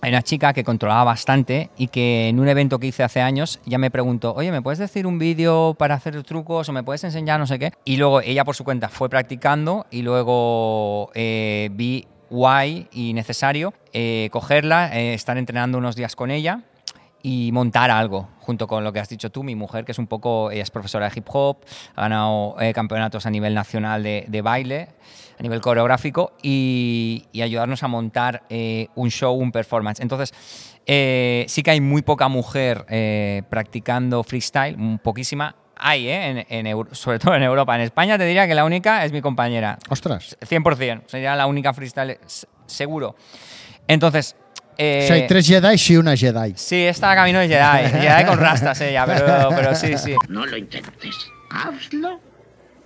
Hay 0.00 0.10
una 0.10 0.22
chica 0.22 0.52
que 0.52 0.64
controlaba 0.64 1.02
bastante 1.02 1.70
y 1.78 1.88
que 1.88 2.28
en 2.28 2.38
un 2.38 2.46
evento 2.46 2.78
que 2.78 2.88
hice 2.88 3.02
hace 3.02 3.22
años 3.22 3.58
ya 3.64 3.78
me 3.78 3.90
preguntó, 3.90 4.34
oye, 4.34 4.52
¿me 4.52 4.60
puedes 4.60 4.78
decir 4.78 5.06
un 5.06 5.18
vídeo 5.18 5.74
para 5.78 5.94
hacer 5.94 6.22
trucos 6.24 6.68
o 6.68 6.72
me 6.72 6.82
puedes 6.82 7.02
enseñar 7.04 7.40
no 7.40 7.46
sé 7.46 7.58
qué? 7.58 7.72
Y 7.86 7.96
luego 7.96 8.20
ella 8.20 8.44
por 8.44 8.54
su 8.54 8.64
cuenta 8.64 8.90
fue 8.90 9.08
practicando 9.08 9.86
y 9.90 10.02
luego 10.02 11.10
eh, 11.14 11.70
vi 11.72 12.06
guay 12.28 12.86
y 12.92 13.14
necesario 13.14 13.72
eh, 13.94 14.28
cogerla, 14.30 14.94
eh, 14.94 15.14
estar 15.14 15.38
entrenando 15.38 15.78
unos 15.78 15.96
días 15.96 16.14
con 16.14 16.30
ella 16.30 16.60
y 17.26 17.52
montar 17.52 17.90
algo, 17.90 18.28
junto 18.38 18.66
con 18.68 18.84
lo 18.84 18.92
que 18.92 19.00
has 19.00 19.08
dicho 19.08 19.30
tú, 19.30 19.42
mi 19.42 19.54
mujer, 19.54 19.86
que 19.86 19.92
es 19.92 19.98
un 19.98 20.06
poco, 20.06 20.50
ella 20.50 20.62
es 20.62 20.70
profesora 20.70 21.08
de 21.08 21.18
hip 21.18 21.26
hop, 21.32 21.56
ha 21.96 22.02
ganado 22.02 22.54
eh, 22.60 22.74
campeonatos 22.74 23.24
a 23.24 23.30
nivel 23.30 23.54
nacional 23.54 24.02
de, 24.02 24.26
de 24.28 24.42
baile, 24.42 24.88
a 25.38 25.42
nivel 25.42 25.62
coreográfico, 25.62 26.34
y, 26.42 27.24
y 27.32 27.40
ayudarnos 27.40 27.82
a 27.82 27.88
montar 27.88 28.42
eh, 28.50 28.88
un 28.94 29.10
show, 29.10 29.32
un 29.34 29.52
performance. 29.52 30.00
Entonces, 30.00 30.34
eh, 30.84 31.46
sí 31.48 31.62
que 31.62 31.70
hay 31.70 31.80
muy 31.80 32.02
poca 32.02 32.28
mujer 32.28 32.84
practicando 33.48 34.22
freestyle, 34.22 34.76
poquísima. 35.02 35.56
Hay, 35.76 36.06
¿eh? 36.06 36.44
En, 36.50 36.66
en 36.66 36.94
sobre 36.94 37.18
todo 37.18 37.34
en 37.34 37.42
Europa. 37.42 37.74
En 37.74 37.80
España 37.80 38.18
te 38.18 38.26
diría 38.26 38.46
que 38.46 38.54
la 38.54 38.66
única 38.66 39.02
es 39.02 39.12
mi 39.12 39.22
compañera. 39.22 39.78
Ostras. 39.88 40.36
100%. 40.42 41.04
Sería 41.06 41.34
la 41.36 41.46
única 41.46 41.72
freestyle, 41.72 42.18
seguro. 42.66 43.16
Entonces... 43.88 44.36
eh, 44.78 45.00
O 45.04 45.06
sea, 45.06 45.16
hay 45.16 45.26
tres 45.26 45.46
Jedi 45.46 45.76
y 45.88 45.96
una 45.96 46.16
Jedi. 46.16 46.52
Sí, 46.56 46.82
está 46.84 47.14
camino 47.14 47.38
de 47.40 47.48
Jedi. 47.48 48.00
Jedi 48.00 48.24
con 48.24 48.38
rastas 48.38 48.80
ella, 48.80 49.04
pero, 49.06 49.48
pero 49.50 49.74
sí, 49.74 49.96
sí. 49.98 50.14
No 50.28 50.44
lo 50.46 50.56
intentes. 50.56 51.14
Hazlo 51.50 52.20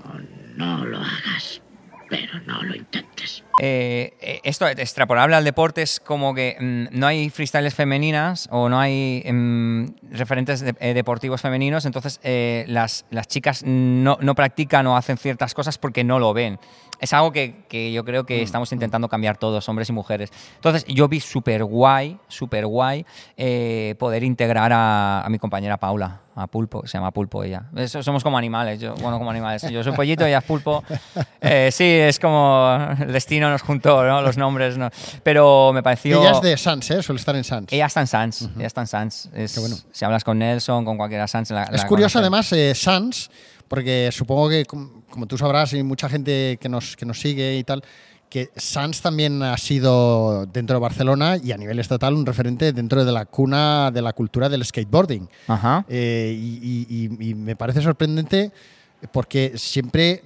o 0.04 0.12
no 0.56 0.84
lo 0.84 0.98
hagas. 0.98 1.62
Pero 2.10 2.40
no 2.46 2.62
lo 2.62 2.74
intentes. 2.74 3.44
Eh, 3.60 4.14
eh, 4.22 4.40
esto 4.44 4.66
extrapolable 4.66 5.36
al 5.36 5.44
deporte 5.44 5.82
es 5.82 6.00
como 6.00 6.32
que 6.34 6.56
mm, 6.58 6.98
no 6.98 7.06
hay 7.06 7.28
freestyles 7.28 7.74
femeninas 7.74 8.48
o 8.50 8.68
no 8.70 8.80
hay 8.80 9.22
mm, 9.30 9.84
referentes 10.12 10.60
de- 10.60 10.74
eh, 10.80 10.94
deportivos 10.94 11.42
femeninos, 11.42 11.84
entonces 11.84 12.18
eh, 12.22 12.64
las, 12.68 13.04
las 13.10 13.26
chicas 13.28 13.62
no, 13.66 14.16
no 14.22 14.34
practican 14.34 14.86
o 14.86 14.96
hacen 14.96 15.18
ciertas 15.18 15.52
cosas 15.52 15.76
porque 15.76 16.02
no 16.02 16.18
lo 16.18 16.32
ven. 16.32 16.58
Es 17.00 17.12
algo 17.12 17.30
que, 17.32 17.64
que 17.68 17.92
yo 17.92 18.04
creo 18.04 18.24
que 18.26 18.42
estamos 18.42 18.72
intentando 18.72 19.08
cambiar 19.08 19.36
todos, 19.36 19.68
hombres 19.68 19.88
y 19.88 19.92
mujeres. 19.92 20.30
Entonces 20.56 20.84
yo 20.88 21.06
vi 21.08 21.20
súper 21.20 21.62
guay, 21.64 22.18
súper 22.28 22.66
guay 22.66 23.06
eh, 23.36 23.94
poder 23.98 24.24
integrar 24.24 24.72
a, 24.72 25.22
a 25.22 25.28
mi 25.28 25.38
compañera 25.38 25.76
Paula, 25.76 26.20
a 26.34 26.46
Pulpo, 26.48 26.86
se 26.86 26.98
llama 26.98 27.10
Pulpo 27.12 27.44
ella. 27.44 27.64
Eso, 27.76 28.02
somos 28.02 28.22
como 28.24 28.36
animales, 28.36 28.80
yo, 28.80 28.94
bueno, 28.94 29.18
como 29.18 29.30
animales. 29.30 29.62
Yo 29.70 29.82
soy 29.84 29.92
pollito, 29.92 30.24
ella 30.26 30.38
es 30.38 30.44
Pulpo. 30.44 30.82
Eh, 31.40 31.70
sí, 31.72 31.84
es 31.84 32.18
como 32.18 32.76
el 33.00 33.12
destino 33.12 33.48
nos 33.48 33.62
juntó, 33.62 34.02
¿no? 34.04 34.20
Los 34.22 34.36
nombres, 34.36 34.76
¿no? 34.76 34.90
Pero 35.22 35.72
me 35.72 35.84
pareció... 35.84 36.20
Ella 36.20 36.32
es 36.32 36.40
de 36.40 36.56
Sans, 36.56 36.90
¿eh? 36.90 37.00
Suele 37.02 37.20
estar 37.20 37.36
en 37.36 37.44
Sans. 37.44 37.72
Ella 37.72 37.86
está 37.86 38.00
en 38.00 38.06
Sans, 38.08 38.42
ella 38.56 38.66
está 38.66 38.80
en 38.80 38.86
Sans. 38.88 39.30
Es- 39.32 39.54
Qué 39.54 39.60
bueno. 39.60 39.76
Si 39.92 40.04
hablas 40.04 40.24
con 40.24 40.38
Nelson, 40.40 40.84
con 40.84 40.96
cualquiera 40.96 41.28
Sans, 41.28 41.48
la- 41.50 41.62
Es 41.64 41.82
la 41.82 41.86
curioso 41.86 42.18
además 42.18 42.52
eh, 42.52 42.74
Sans, 42.74 43.30
porque 43.68 44.10
supongo 44.12 44.48
que, 44.48 44.64
com- 44.64 45.02
como 45.10 45.26
tú 45.26 45.38
sabrás, 45.38 45.72
y 45.74 45.82
mucha 45.82 46.08
gente 46.08 46.58
que 46.60 46.68
nos, 46.68 46.96
que 46.96 47.06
nos 47.06 47.20
sigue 47.20 47.56
y 47.58 47.64
tal, 47.64 47.82
que 48.30 48.50
Sans 48.56 49.00
también 49.00 49.42
ha 49.42 49.56
sido 49.56 50.44
dentro 50.46 50.76
de 50.76 50.80
Barcelona 50.80 51.38
y 51.42 51.52
a 51.52 51.56
nivel 51.56 51.78
estatal 51.78 52.12
un 52.14 52.26
referente 52.26 52.72
dentro 52.74 53.04
de 53.04 53.10
la 53.12 53.24
cuna 53.24 53.90
de 53.90 54.02
la 54.02 54.12
cultura 54.12 54.48
del 54.50 54.64
skateboarding. 54.64 55.28
Ajá. 55.46 55.84
Eh, 55.88 56.36
y, 56.38 56.86
y- 56.88 57.08
y- 57.24 57.30
y 57.30 57.34
me 57.34 57.56
parece 57.56 57.80
sorprendente 57.80 58.52
porque 59.12 59.52
siempre, 59.56 60.22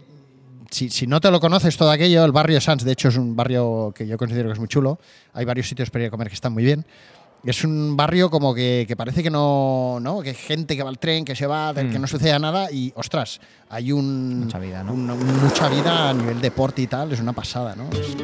si, 0.71 0.91
si 0.91 1.07
no 1.07 1.21
te 1.21 1.31
lo 1.31 1.39
conoces 1.39 1.77
todo 1.77 1.91
aquello, 1.93 2.25
el 2.25 2.33
barrio 2.33 2.55
de 2.57 2.61
Sans, 2.61 2.83
de 2.83 2.91
hecho 2.91 3.09
es 3.09 3.17
un 3.17 3.37
barrio 3.37 3.93
que 3.95 4.07
yo 4.07 4.17
considero 4.19 4.49
que 4.49 4.55
es 4.55 4.59
muy 4.59 4.69
chulo, 4.69 4.99
hay 5.33 5.45
varios 5.45 5.69
sitios 5.69 5.91
para 5.91 6.05
ir 6.05 6.09
a 6.09 6.11
comer 6.11 6.27
que 6.29 6.35
están 6.35 6.53
muy 6.53 6.65
bien. 6.65 6.85
Es 7.45 7.65
un 7.65 7.97
barrio 7.97 8.31
como 8.31 8.55
que, 8.55 8.85
que 8.87 8.95
parece 8.95 9.21
que 9.23 9.31
no, 9.31 9.99
no, 10.01 10.21
que 10.23 10.29
hay 10.31 10.35
gente 10.37 10.77
que 10.77 10.83
va 10.85 10.89
al 10.91 10.99
tren, 11.01 11.25
que 11.25 11.35
se 11.35 11.47
va, 11.47 11.75
que 11.75 11.99
no 11.99 12.07
suceda 12.07 12.39
nada 12.39 12.71
y, 12.71 12.93
ostras, 12.95 13.41
hay 13.69 13.91
un, 13.91 14.45
Mucha 14.45 14.61
vida, 14.61 14.85
¿no? 14.85 14.93
un- 14.93 15.11
un- 15.11 15.43
mucha 15.43 15.69
vida 15.69 16.11
a 16.11 16.15
nivel 16.15 16.41
deporte 16.41 16.83
y 16.83 16.87
tal, 16.87 17.11
es 17.13 17.19
una 17.19 17.33
pasada, 17.33 17.75
¿no? 17.75 17.91
Es- 17.91 18.17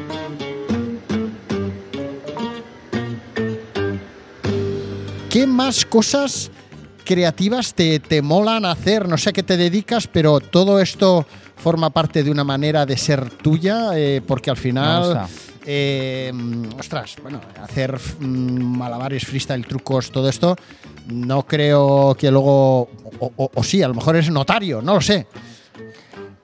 ¿Qué 5.29 5.45
más 5.45 5.85
cosas 5.85 6.49
creativas 7.05 7.73
te, 7.73 7.99
te 7.99 8.21
molan 8.21 8.65
hacer? 8.65 9.07
No 9.07 9.17
sé 9.17 9.29
a 9.29 9.33
qué 9.33 9.43
te 9.43 9.57
dedicas, 9.57 10.07
pero 10.07 10.39
todo 10.39 10.79
esto 10.79 11.25
forma 11.55 11.89
parte 11.91 12.23
de 12.23 12.31
una 12.31 12.43
manera 12.43 12.85
de 12.85 12.97
ser 12.97 13.29
tuya, 13.29 13.91
eh, 13.95 14.21
porque 14.25 14.49
al 14.49 14.57
final. 14.57 15.27
Eh, 15.65 16.31
ostras, 16.77 17.15
bueno, 17.21 17.39
hacer 17.61 17.97
mm, 18.19 18.77
malabares, 18.77 19.25
freestyle, 19.25 19.65
trucos, 19.65 20.11
todo 20.11 20.29
esto, 20.29 20.55
no 21.07 21.43
creo 21.45 22.15
que 22.19 22.29
luego, 22.31 22.81
o, 23.19 23.31
o- 23.35 23.51
o 23.53 23.63
sí, 23.63 23.81
a 23.83 23.87
lo 23.87 23.93
mejor 23.93 24.15
es 24.15 24.29
notario, 24.29 24.81
no 24.81 24.95
lo 24.95 25.01
sé. 25.01 25.25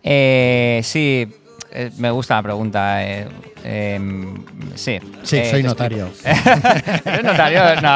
Eh, 0.04 0.82
sí, 0.84 1.28
eh, 1.72 1.92
me 1.98 2.12
gusta 2.12 2.36
la 2.36 2.44
pregunta. 2.44 3.04
eh, 3.04 3.28
em, 3.64 4.36
sí. 4.76 5.00
Sí, 5.24 5.38
Eh, 5.38 5.50
soy 5.50 5.64
notario. 5.64 6.10
¿Eres 6.24 7.24
notario? 7.24 7.62
No. 7.82 7.90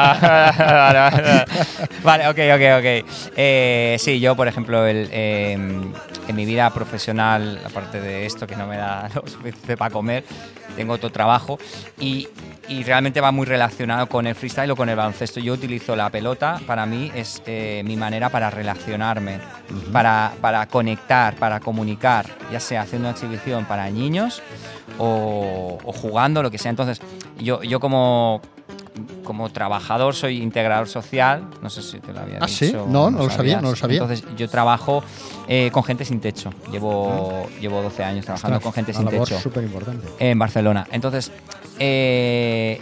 vale, 2.02 2.26
ok, 2.28 2.38
ok, 2.54 2.62
ok. 2.78 3.30
Eh, 3.36 3.96
sí, 4.00 4.18
yo, 4.20 4.34
por 4.34 4.48
ejemplo, 4.48 4.84
el, 4.86 5.08
eh, 5.12 5.52
en 5.52 6.36
mi 6.36 6.44
vida 6.44 6.70
profesional, 6.70 7.60
aparte 7.64 8.00
de 8.00 8.26
esto 8.26 8.46
que 8.46 8.56
no 8.56 8.66
me 8.66 8.76
da 8.76 9.08
lo 9.14 9.26
suficiente 9.28 9.76
para 9.76 9.90
comer, 9.92 10.24
tengo 10.76 10.94
otro 10.94 11.10
trabajo 11.10 11.58
y, 11.98 12.28
y 12.68 12.82
realmente 12.84 13.20
va 13.20 13.32
muy 13.32 13.46
relacionado 13.46 14.06
con 14.06 14.26
el 14.26 14.34
freestyle 14.34 14.70
o 14.70 14.76
con 14.76 14.88
el 14.88 14.96
baloncesto. 14.96 15.40
Yo 15.40 15.52
utilizo 15.52 15.96
la 15.96 16.10
pelota, 16.10 16.60
para 16.66 16.86
mí 16.86 17.10
es 17.14 17.42
eh, 17.46 17.82
mi 17.84 17.96
manera 17.96 18.28
para 18.28 18.50
relacionarme, 18.50 19.38
para, 19.92 20.32
para 20.40 20.66
conectar, 20.66 21.34
para 21.36 21.60
comunicar, 21.60 22.26
ya 22.50 22.60
sea 22.60 22.82
haciendo 22.82 23.08
una 23.08 23.16
exhibición 23.16 23.64
para 23.64 23.90
niños 23.90 24.42
o, 24.98 25.78
o 25.84 25.92
jugando, 25.92 26.42
lo 26.42 26.50
que 26.50 26.58
sea. 26.58 26.70
Entonces, 26.70 27.00
yo, 27.38 27.62
yo 27.62 27.80
como, 27.80 28.40
como 29.24 29.48
trabajador 29.50 30.14
soy 30.14 30.42
integrador 30.42 30.88
social, 30.88 31.48
no 31.62 31.70
sé 31.70 31.82
si 31.82 31.98
te 32.00 32.12
lo 32.12 32.20
había 32.20 32.38
Ah, 32.40 32.46
dicho. 32.46 32.66
¿sí? 32.66 32.72
No, 32.72 33.10
no 33.10 33.24
lo 33.24 33.30
sabía, 33.30 33.60
no 33.60 33.70
lo 33.70 33.76
sabía. 33.76 34.00
Entonces, 34.02 34.24
yo 34.36 34.48
trabajo 34.48 35.02
eh, 35.48 35.70
con 35.72 35.84
gente 35.84 36.04
sin 36.04 36.20
techo. 36.20 36.50
Llevo, 36.72 37.48
llevo 37.60 37.82
12 37.82 38.02
años 38.04 38.24
trabajando 38.24 38.56
Ostras, 38.58 38.62
con 38.62 38.72
gente 38.72 38.92
sin 38.92 39.04
labor 39.04 39.28
techo 39.28 39.40
súper 39.40 39.64
importante. 39.64 40.06
en 40.18 40.38
Barcelona. 40.38 40.86
Entonces, 40.90 41.30
eh, 41.78 42.80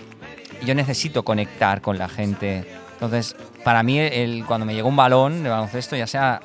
yo 0.65 0.75
necesito 0.75 1.23
conectar 1.25 1.81
con 1.81 1.99
la 1.99 2.09
gente. 2.09 2.65
Entonces, 2.95 3.37
para 3.65 3.83
mí, 3.83 3.99
el, 3.99 4.45
cuando 4.47 4.67
me 4.67 4.75
llega 4.75 4.89
un 4.89 4.97
balón 4.97 5.43
de 5.43 5.49
baloncesto, 5.51 5.97
ya 5.97 6.07
sea 6.07 6.41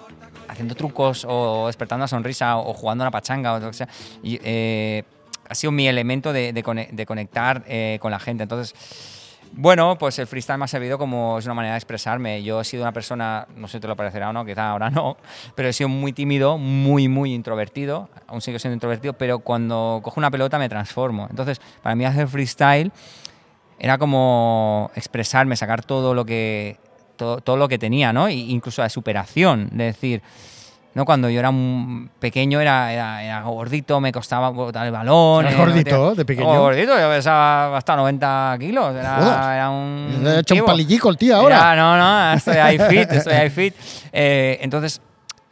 haciendo 0.48 0.76
trucos 0.76 1.26
o 1.28 1.66
despertando 1.68 2.02
una 2.04 2.08
sonrisa 2.08 2.58
o 2.58 2.74
jugando 2.74 3.04
una 3.04 3.10
pachanga 3.12 3.54
o 3.54 3.60
lo 3.60 3.68
que 3.72 3.74
sea, 3.78 3.88
y, 4.22 4.40
eh, 4.44 5.04
ha 5.50 5.56
sido 5.56 5.72
mi 5.72 5.88
elemento 5.88 6.32
de, 6.32 6.54
de 6.54 6.64
cone- 6.64 6.90
de 6.92 7.06
conectar 7.06 7.64
eh, 7.68 7.98
con 8.02 8.12
la 8.12 8.20
gente. 8.20 8.44
Entonces, 8.44 8.76
bueno, 9.56 9.98
pues 10.00 10.18
el 10.18 10.26
freestyle 10.26 10.58
me 10.58 10.66
ha 10.66 10.68
servido 10.68 10.98
como 10.98 11.38
es 11.38 11.46
una 11.46 11.54
manera 11.54 11.76
de 11.76 11.78
expresarme. 11.78 12.42
Yo 12.44 12.62
he 12.62 12.64
sido 12.64 12.84
una 12.84 12.92
persona, 12.92 13.48
no 13.56 13.68
sé 13.68 13.78
si 13.78 13.82
te 13.82 13.88
lo 13.88 13.96
parecerá 13.96 14.30
o 14.30 14.34
no, 14.34 14.44
quizá 14.46 14.72
ahora 14.72 14.90
no, 14.90 15.18
pero 15.56 15.70
he 15.70 15.74
sido 15.74 15.90
muy 15.90 16.12
tímido, 16.12 16.58
muy, 16.58 17.08
muy 17.08 17.34
introvertido. 17.34 18.10
Aún 18.28 18.42
sigo 18.42 18.58
siendo 18.58 18.74
introvertido, 18.74 19.14
pero 19.14 19.40
cuando 19.40 20.02
cojo 20.04 20.20
una 20.20 20.32
pelota 20.32 20.58
me 20.58 20.70
transformo. 20.70 21.28
Entonces, 21.30 21.62
para 21.84 21.96
mí 21.96 22.04
hacer 22.04 22.28
freestyle 22.28 22.92
era 23.78 23.98
como 23.98 24.90
expresarme, 24.96 25.56
sacar 25.56 25.84
todo 25.84 26.16
lo 26.16 26.26
que, 26.26 26.78
todo, 27.16 27.40
todo 27.40 27.58
lo 27.58 27.68
que 27.68 27.78
tenía, 27.78 28.12
¿no? 28.12 28.30
Y 28.30 28.52
incluso 28.52 28.82
la 28.82 28.90
superación, 28.90 29.70
de 29.72 29.86
decir, 29.86 30.24
¿no? 30.94 31.06
Cuando 31.06 31.30
yo 31.30 31.40
era 31.40 31.50
un 31.50 32.10
pequeño 32.20 32.62
era, 32.62 32.92
era, 32.94 33.24
era 33.24 33.42
gordito, 33.44 34.00
me 34.00 34.12
costaba 34.12 34.50
botar 34.50 34.86
el 34.86 34.92
balón. 34.92 35.46
¿Eras 35.46 35.56
eh, 35.56 35.58
gordito 35.58 36.16
de 36.16 36.26
pequeño? 36.26 36.60
Gordito, 36.60 37.00
yo 37.00 37.10
pesaba 37.10 37.78
hasta 37.78 37.96
90 37.96 38.58
kilos. 38.60 38.96
Era, 38.96 39.70
un. 39.70 40.20
Le 40.24 40.30
ha 40.30 40.40
hecho 40.40 40.56
un 40.56 40.66
palillico 40.66 41.10
el 41.10 41.18
tío 41.18 41.36
ahora. 41.36 41.76
No, 41.76 41.98
no, 41.98 42.34
estoy 42.34 42.58
ahí 42.58 42.78
fit, 42.78 43.12
estoy 43.12 43.34
ahí 43.34 43.50
fit. 43.50 43.74
Eh, 44.16 44.60
entonces, 44.62 45.02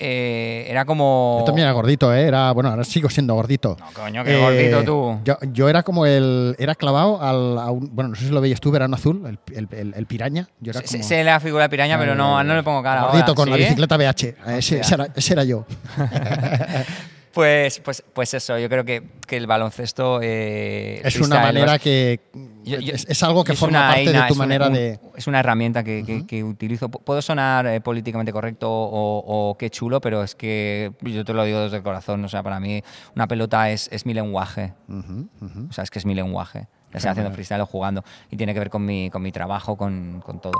eh, 0.02 0.66
era 0.68 0.84
como. 0.86 1.38
Yo 1.42 1.46
también 1.46 1.66
era 1.68 1.74
gordito, 1.74 2.14
¿eh? 2.14 2.24
Era, 2.24 2.52
bueno, 2.52 2.70
ahora 2.72 2.84
sigo 2.84 3.10
siendo 3.10 3.36
gordito. 3.36 3.78
No, 3.80 3.86
coño, 3.94 4.24
qué 4.24 4.36
gordito 4.38 4.84
tú. 4.84 5.20
Yo, 5.24 5.38
yo 5.54 5.70
era 5.70 5.84
como 5.84 6.06
el. 6.06 6.56
Era 6.60 6.76
clavado 6.76 7.22
al. 7.22 7.58
a 7.60 7.70
un- 7.72 7.90
bueno, 7.96 8.10
no 8.10 8.16
sé 8.16 8.26
si 8.26 8.32
lo 8.32 8.42
veías 8.42 8.60
tú, 8.60 8.72
verano 8.72 8.96
azul, 8.96 9.22
el, 9.28 9.40
el, 9.56 9.68
el- 9.72 9.94
el 9.96 10.06
piraña. 10.08 10.50
Yo 10.60 10.72
era 10.72 10.82
como. 10.82 11.04
se 11.04 11.24
le 11.24 11.40
figura 11.40 11.70
piraña, 11.70 11.98
pero 12.00 12.16
no, 12.16 12.44
no 12.44 12.56
le 12.56 12.64
pongo 12.64 12.82
cara. 12.84 13.02
Gordito 13.04 13.24
ahora, 13.24 13.36
con 13.36 13.50
la 13.50 13.56
bicicleta 13.58 13.98
BH. 13.98 14.36
Ese 14.58 14.82
era, 14.94 15.08
ese 15.16 15.34
era 15.34 15.44
yo. 15.44 15.66
Pues, 17.34 17.80
pues, 17.80 18.04
pues 18.14 18.34
eso, 18.34 18.60
yo 18.60 18.68
creo 18.68 18.84
que, 18.84 19.04
que 19.26 19.38
el 19.38 19.48
baloncesto. 19.48 20.20
eh, 20.22 21.02
es 21.04 21.16
una 21.22 21.40
manera 21.42 21.80
que. 21.80 22.20
Yo- 22.64 22.80
yo- 22.80 22.94
es, 22.94 23.06
es 23.10 23.24
algo 23.24 23.44
que 23.44 23.54
es 23.54 23.60
forma 23.60 23.80
una 23.80 23.88
parte 23.88 24.12
de 24.12 24.12
tu 24.28 24.34
una- 24.34 24.36
manera 24.36 24.70
de. 24.70 25.00
Es 25.16 25.28
una 25.28 25.40
herramienta 25.40 25.84
que, 25.84 26.04
que- 26.06 26.26
que 26.26 26.44
utilizo. 26.44 26.90
Puedo 26.90 27.22
sonar 27.22 27.66
eh, 27.68 27.80
políticamente 27.80 28.34
correcto 28.34 28.70
o, 28.70 29.24
o 29.52 29.58
qué 29.58 29.70
chulo, 29.70 30.02
pero 30.02 30.24
es 30.24 30.36
que 30.36 30.92
yo 31.02 31.24
te 31.24 31.34
lo 31.34 31.44
digo 31.46 31.60
desde 31.62 31.78
el 31.78 31.84
corazón. 31.84 32.24
O 32.26 32.28
sea, 32.30 32.44
para 32.44 32.60
mí 32.60 32.84
una 33.16 33.28
pelota 33.28 33.70
es, 33.72 33.88
es 33.94 34.06
mi 34.06 34.14
lenguaje. 34.14 34.74
O 34.90 35.72
sea, 35.74 35.84
es 35.86 35.90
que 35.90 36.00
es 36.00 36.06
mi 36.06 36.14
lenguae. 36.16 36.68
Ya 36.94 37.00
sea 37.00 37.12
haciendo 37.12 37.32
freestyle 37.32 37.62
o 37.62 37.66
jugando. 37.66 38.04
Y 38.30 38.36
tiene 38.36 38.54
que 38.54 38.60
ver 38.60 38.70
con 38.70 38.84
mi, 38.86 39.10
con 39.10 39.22
mi 39.22 39.32
trabajo, 39.32 39.78
con, 39.78 40.20
con 40.26 40.42
todo. 40.42 40.52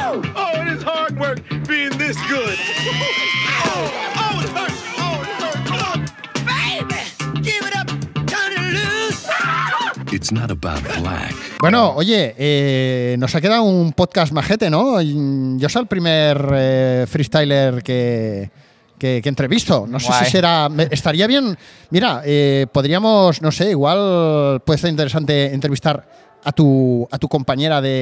Oh, 0.00 0.62
it 0.62 0.78
is 0.78 0.84
hard 0.86 1.18
work 1.18 1.42
being 1.68 1.90
this 1.98 2.16
good. 2.30 2.56
Oh, 3.66 3.90
oh, 4.16 4.42
it 4.42 4.48
hurts. 4.56 4.81
It's 10.22 10.30
not 10.30 10.52
about 10.52 10.84
black. 11.00 11.34
Bueno, 11.58 11.94
oye, 11.96 12.32
eh, 12.38 13.16
nos 13.18 13.34
ha 13.34 13.40
quedado 13.40 13.64
un 13.64 13.92
podcast 13.92 14.32
majete, 14.32 14.70
¿no? 14.70 15.02
Yo 15.02 15.68
soy 15.68 15.82
el 15.82 15.88
primer 15.88 16.48
eh, 16.54 17.06
freestyler 17.08 17.82
que, 17.82 18.48
que, 19.00 19.20
que 19.20 19.28
entrevisto. 19.28 19.84
No 19.88 19.98
sé 19.98 20.12
si 20.12 20.30
será. 20.30 20.70
estaría 20.92 21.26
bien. 21.26 21.58
Mira, 21.90 22.22
eh, 22.24 22.68
podríamos, 22.70 23.42
no 23.42 23.50
sé, 23.50 23.70
igual 23.70 24.62
puede 24.64 24.78
ser 24.78 24.90
interesante 24.90 25.52
entrevistar 25.52 26.06
a 26.44 26.52
tu, 26.52 27.06
a 27.10 27.18
tu 27.18 27.28
compañera 27.28 27.80
de, 27.80 28.00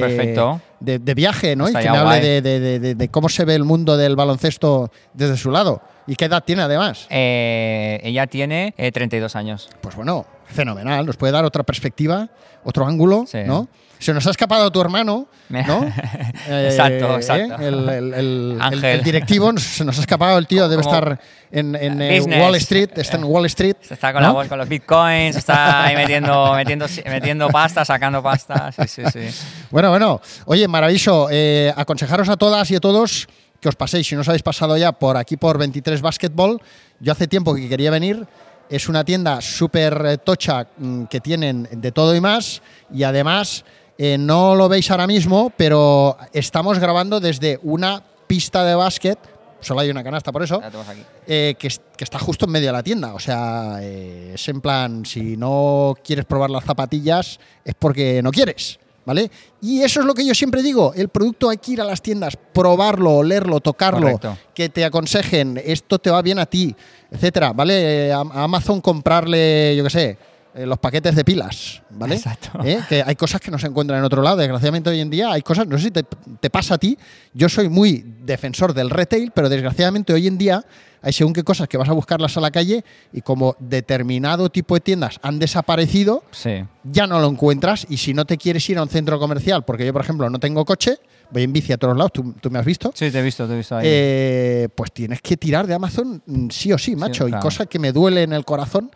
de, 0.79 0.99
de 0.99 1.13
viaje, 1.13 1.55
¿no? 1.55 1.69
Y 1.69 1.73
que 1.73 1.79
me 1.89 1.97
hable 1.97 2.41
de- 2.41 2.95
de 2.95 3.07
cómo 3.09 3.29
se 3.29 3.45
ve 3.45 3.55
el 3.55 3.63
mundo 3.63 3.97
del 3.97 4.15
baloncesto 4.15 4.91
desde 5.13 5.37
su 5.37 5.51
lado. 5.51 5.81
¿Y 6.07 6.15
qué 6.15 6.25
edad 6.25 6.43
tiene 6.43 6.63
además? 6.63 7.05
Eh, 7.09 7.99
ella 8.03 8.25
tiene 8.27 8.73
eh, 8.77 8.91
32 8.91 9.35
años. 9.35 9.69
Pues 9.81 9.95
bueno, 9.95 10.25
fenomenal. 10.45 11.05
Nos 11.05 11.17
puede 11.17 11.31
dar 11.33 11.45
otra 11.45 11.63
perspectiva, 11.63 12.29
otro 12.63 12.85
ángulo, 12.87 13.25
Sí. 13.27 13.39
¿no? 13.45 13.67
Se 14.01 14.13
nos 14.15 14.25
ha 14.25 14.31
escapado 14.31 14.71
tu 14.71 14.81
hermano, 14.81 15.27
¿no? 15.49 15.85
Exacto, 16.49 17.15
exacto. 17.17 17.61
El, 17.61 17.87
el- 17.87 18.13
el- 18.15 18.57
Ángel. 18.59 18.83
el 18.83 19.03
directivo, 19.03 19.55
se 19.59 19.85
nos 19.85 19.97
ha 19.99 20.01
escapado 20.01 20.39
el 20.39 20.47
tío, 20.47 20.67
debe 20.67 20.81
estar 20.81 21.19
en, 21.51 21.75
en, 21.75 22.01
eh. 22.01 22.19
Wall 22.41 22.55
Street, 22.55 22.89
está 22.95 23.17
en 23.17 23.25
Wall 23.25 23.45
Street. 23.45 23.75
Se 23.81 23.93
está 23.93 24.11
con, 24.11 24.23
¿no? 24.23 24.41
la 24.41 24.49
con 24.49 24.57
los 24.57 24.67
bitcoins, 24.67 25.35
está 25.35 25.85
ahí 25.85 25.95
metiendo, 25.95 26.53
metiendo, 26.55 26.87
metiendo 27.05 27.47
pasta, 27.49 27.85
sacando 27.85 28.23
pasta. 28.23 28.71
Sí, 28.71 28.87
sí, 28.87 29.03
sí. 29.13 29.39
Bueno, 29.69 29.91
bueno. 29.91 30.19
Oye, 30.45 30.67
maravilloso. 30.67 31.27
Eh, 31.29 31.71
aconsejaros 31.75 32.27
a 32.29 32.37
todas 32.37 32.71
y 32.71 32.75
a 32.75 32.79
todos 32.79 33.27
que 33.59 33.69
os 33.69 33.75
paséis, 33.75 34.07
si 34.07 34.15
no 34.15 34.21
os 34.21 34.27
habéis 34.27 34.41
pasado 34.41 34.75
ya 34.77 34.91
por 34.93 35.15
aquí 35.15 35.37
por 35.37 35.59
23 35.59 36.01
Basketball. 36.01 36.59
Yo 36.99 37.11
hace 37.11 37.27
tiempo 37.27 37.53
que 37.53 37.69
quería 37.69 37.91
venir. 37.91 38.25
Es 38.67 38.87
una 38.89 39.03
tienda 39.03 39.41
súper 39.41 40.01
eh, 40.05 40.17
tocha 40.17 40.65
mm, 40.77 41.03
que 41.03 41.19
tienen 41.19 41.67
de 41.71 41.91
todo 41.91 42.15
y 42.15 42.21
más. 42.21 42.61
Y 42.91 43.03
además, 43.03 43.63
eh, 44.03 44.17
no 44.17 44.55
lo 44.55 44.67
veis 44.67 44.89
ahora 44.89 45.05
mismo, 45.05 45.51
pero 45.55 46.17
estamos 46.33 46.79
grabando 46.79 47.19
desde 47.19 47.59
una 47.63 48.01
pista 48.25 48.63
de 48.63 48.73
básquet. 48.75 49.19
Solo 49.59 49.81
hay 49.81 49.91
una 49.91 50.03
canasta 50.03 50.31
por 50.31 50.41
eso. 50.41 50.59
Aquí. 50.63 51.03
eh, 51.27 51.53
que, 51.59 51.67
es- 51.67 51.81
que 51.95 52.03
está 52.03 52.17
justo 52.17 52.45
en 52.45 52.51
medio 52.51 52.67
de 52.69 52.73
la 52.73 52.81
tienda. 52.81 53.13
O 53.13 53.19
sea, 53.19 53.77
eh, 53.81 54.31
es 54.33 54.47
en 54.49 54.59
plan, 54.59 55.05
si 55.05 55.37
no 55.37 55.93
quieres 56.03 56.25
probar 56.25 56.49
las 56.49 56.63
zapatillas, 56.63 57.39
es 57.63 57.75
porque 57.77 58.21
no 58.23 58.31
quieres. 58.31 58.79
¿Vale? 59.03 59.31
Y 59.61 59.81
eso 59.81 59.99
es 60.01 60.05
lo 60.05 60.13
que 60.13 60.23
yo 60.23 60.35
siempre 60.35 60.61
digo, 60.61 60.93
el 60.95 61.09
producto 61.09 61.49
hay 61.49 61.57
que 61.57 61.71
ir 61.71 61.81
a 61.81 61.83
las 61.83 62.03
tiendas, 62.03 62.37
probarlo, 62.53 63.15
olerlo, 63.15 63.59
tocarlo, 63.59 64.01
Correcto. 64.19 64.37
que 64.53 64.69
te 64.69 64.85
aconsejen, 64.85 65.59
esto 65.65 65.97
te 65.97 66.11
va 66.11 66.21
bien 66.21 66.37
a 66.37 66.45
ti, 66.45 66.75
etcétera, 67.09 67.51
¿vale? 67.51 68.13
A 68.13 68.19
Amazon 68.19 68.79
comprarle, 68.79 69.75
yo 69.75 69.83
qué 69.83 69.89
sé, 69.89 70.17
eh, 70.53 70.65
los 70.65 70.77
paquetes 70.79 71.15
de 71.15 71.23
pilas, 71.23 71.81
¿vale? 71.91 72.15
Exacto. 72.15 72.59
¿Eh? 72.63 72.79
Que 72.89 73.03
hay 73.05 73.15
cosas 73.15 73.39
que 73.41 73.51
no 73.51 73.57
se 73.57 73.67
encuentran 73.67 73.99
en 73.99 74.05
otro 74.05 74.21
lado. 74.21 74.37
Desgraciadamente 74.37 74.89
hoy 74.89 74.99
en 74.99 75.09
día 75.09 75.31
hay 75.31 75.41
cosas, 75.41 75.67
no 75.67 75.77
sé 75.77 75.85
si 75.85 75.91
te, 75.91 76.03
te 76.03 76.49
pasa 76.49 76.75
a 76.75 76.77
ti, 76.77 76.97
yo 77.33 77.47
soy 77.49 77.69
muy 77.69 78.03
defensor 78.23 78.73
del 78.73 78.89
retail, 78.89 79.31
pero 79.33 79.49
desgraciadamente 79.49 80.13
hoy 80.13 80.27
en 80.27 80.37
día 80.37 80.65
hay 81.03 81.13
según 81.13 81.33
qué 81.33 81.43
cosas 81.43 81.67
que 81.67 81.77
vas 81.77 81.89
a 81.89 81.93
buscarlas 81.93 82.37
a 82.37 82.41
la 82.41 82.51
calle 82.51 82.83
y 83.11 83.21
como 83.21 83.55
determinado 83.59 84.49
tipo 84.49 84.75
de 84.75 84.81
tiendas 84.81 85.19
han 85.23 85.39
desaparecido, 85.39 86.23
Sí. 86.31 86.63
ya 86.83 87.07
no 87.07 87.19
lo 87.19 87.27
encuentras 87.27 87.87
y 87.89 87.97
si 87.97 88.13
no 88.13 88.25
te 88.25 88.37
quieres 88.37 88.69
ir 88.69 88.77
a 88.77 88.83
un 88.83 88.89
centro 88.89 89.19
comercial, 89.19 89.63
porque 89.65 89.85
yo 89.85 89.93
por 89.93 90.03
ejemplo 90.03 90.29
no 90.29 90.39
tengo 90.39 90.63
coche, 90.63 90.97
voy 91.31 91.43
en 91.43 91.53
bici 91.53 91.73
a 91.73 91.77
todos 91.77 91.97
lados, 91.97 92.11
tú, 92.13 92.33
tú 92.39 92.51
me 92.51 92.59
has 92.59 92.65
visto, 92.65 92.91
Sí, 92.93 93.09
te 93.09 93.19
he 93.19 93.23
visto, 93.23 93.47
te 93.47 93.53
he 93.53 93.57
visto 93.57 93.75
ahí. 93.77 93.85
eh, 93.87 94.69
pues 94.75 94.91
tienes 94.91 95.21
que 95.21 95.37
tirar 95.37 95.65
de 95.65 95.73
Amazon 95.73 96.21
mm, 96.25 96.49
sí 96.49 96.71
o 96.71 96.77
sí, 96.77 96.95
macho, 96.95 97.25
y 97.27 97.31
claro. 97.31 97.41
cosa 97.41 97.65
que 97.65 97.79
me 97.79 97.91
duele 97.91 98.21
en 98.23 98.33
el 98.33 98.45
corazón 98.45 98.91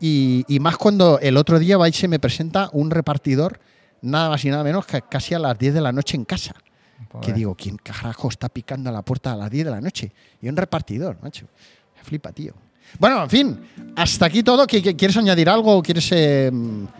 y, 0.00 0.44
y 0.48 0.60
más 0.60 0.76
cuando 0.76 1.18
el 1.20 1.36
otro 1.36 1.58
día 1.58 1.76
va 1.78 1.88
y 1.88 1.92
se 1.92 2.08
me 2.08 2.18
presenta 2.18 2.68
un 2.72 2.90
repartidor 2.90 3.60
nada 4.04 4.28
más 4.28 4.44
y 4.44 4.50
nada 4.50 4.62
menos 4.62 4.86
que 4.86 5.02
casi 5.02 5.34
a 5.34 5.38
las 5.38 5.58
10 5.58 5.74
de 5.74 5.80
la 5.80 5.92
noche 5.92 6.16
en 6.16 6.24
casa. 6.24 6.54
Pobre. 7.08 7.26
Que 7.26 7.32
digo, 7.32 7.54
¿quién 7.54 7.76
carajo 7.76 8.28
está 8.28 8.48
picando 8.48 8.90
a 8.90 8.92
la 8.92 9.02
puerta 9.02 9.32
a 9.32 9.36
las 9.36 9.50
10 9.50 9.64
de 9.64 9.70
la 9.70 9.80
noche? 9.80 10.12
Y 10.40 10.48
un 10.48 10.56
repartidor, 10.56 11.18
macho. 11.22 11.46
Flipa, 12.02 12.32
tío. 12.32 12.52
Bueno, 12.98 13.24
en 13.24 13.30
fin, 13.30 13.60
hasta 13.96 14.26
aquí 14.26 14.44
todo. 14.44 14.66
¿Qui- 14.68 14.80
qui- 14.82 14.96
¿Quieres 14.96 15.16
añadir 15.16 15.48
algo? 15.48 15.82
¿Quieres...? 15.82 16.10
eh, 16.12 16.50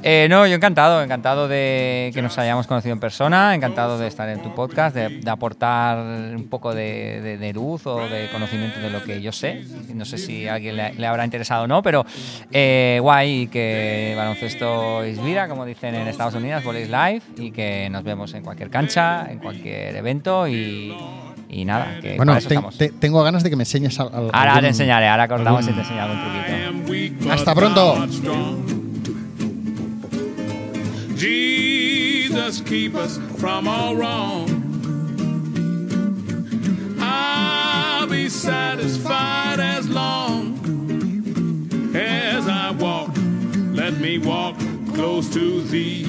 Eh, 0.02 0.26
no, 0.28 0.44
yo 0.46 0.56
encantado, 0.56 1.00
encantado 1.02 1.46
de 1.46 2.10
que 2.12 2.20
nos 2.20 2.36
hayamos 2.36 2.66
conocido 2.66 2.92
en 2.94 2.98
persona, 3.00 3.54
encantado 3.54 3.96
de 3.96 4.08
estar 4.08 4.28
en 4.28 4.42
tu 4.42 4.52
podcast, 4.54 4.94
de, 4.96 5.08
de 5.20 5.30
aportar 5.30 5.98
un 5.98 6.48
poco 6.50 6.74
de, 6.74 7.20
de- 7.20 7.38
de 7.38 7.52
luz 7.52 7.86
o 7.86 8.08
de 8.08 8.28
conocimiento 8.32 8.80
de 8.80 8.90
lo 8.90 9.04
que 9.04 9.22
yo 9.22 9.30
sé. 9.30 9.64
No 9.94 10.04
sé 10.04 10.18
si 10.18 10.48
a 10.48 10.54
alguien 10.54 10.76
le, 10.76 10.94
le 10.94 11.06
habrá 11.06 11.24
interesado 11.24 11.64
o 11.64 11.66
no, 11.68 11.80
pero 11.80 12.04
eh, 12.50 12.98
guay 13.00 13.42
y 13.42 13.46
que 13.46 14.14
baloncesto 14.16 15.04
es 15.04 15.22
vida, 15.24 15.46
como 15.48 15.64
dicen 15.64 15.94
en 15.94 16.08
Estados 16.08 16.34
Unidos, 16.34 16.64
volley 16.64 16.82
is 16.82 16.90
life, 16.90 17.22
y 17.40 17.52
que 17.52 17.88
nos 17.88 18.02
vemos 18.02 18.34
en 18.34 18.42
cualquier 18.42 18.68
cancha, 18.70 19.26
en 19.30 19.38
cualquier 19.38 19.94
evento 19.94 20.48
y, 20.48 20.92
y 21.54 21.64
nada, 21.64 21.98
que 22.00 22.16
bueno, 22.16 22.30
para 22.32 22.38
eso 22.38 22.48
te- 22.48 22.54
estamos. 22.54 22.76
te- 22.78 22.88
tengo 22.90 23.22
ganas 23.22 23.42
de 23.42 23.50
que 23.50 23.56
me 23.56 23.62
enseñes 23.62 23.98
al, 24.00 24.08
al- 24.08 24.14
Ahora 24.32 24.40
algún- 24.52 24.60
te 24.62 24.68
enseñaré, 24.68 25.08
ahora 25.08 25.28
cortamos 25.28 25.64
y 25.64 25.68
algún- 25.68 25.74
te 25.82 25.88
enseño 25.88 26.02
algún 26.02 26.18
truquito. 26.20 27.32
Hasta 27.32 27.54
pronto. 27.54 28.06
Jesus, 31.16 32.60
keep 32.62 32.94
us 32.94 33.18
from 33.38 33.66
all 33.68 33.94
wrong. 33.96 34.46
I'll 37.00 38.06
be 38.06 38.28
satisfied 38.28 39.60
as 39.60 39.88
long 39.88 40.58
as 41.94 42.46
I 42.48 42.72
walk. 42.78 43.10
Let 43.72 44.00
me 44.00 44.18
walk 44.18 44.56
close 44.94 45.28
to 45.30 45.62
thee. 45.62 46.04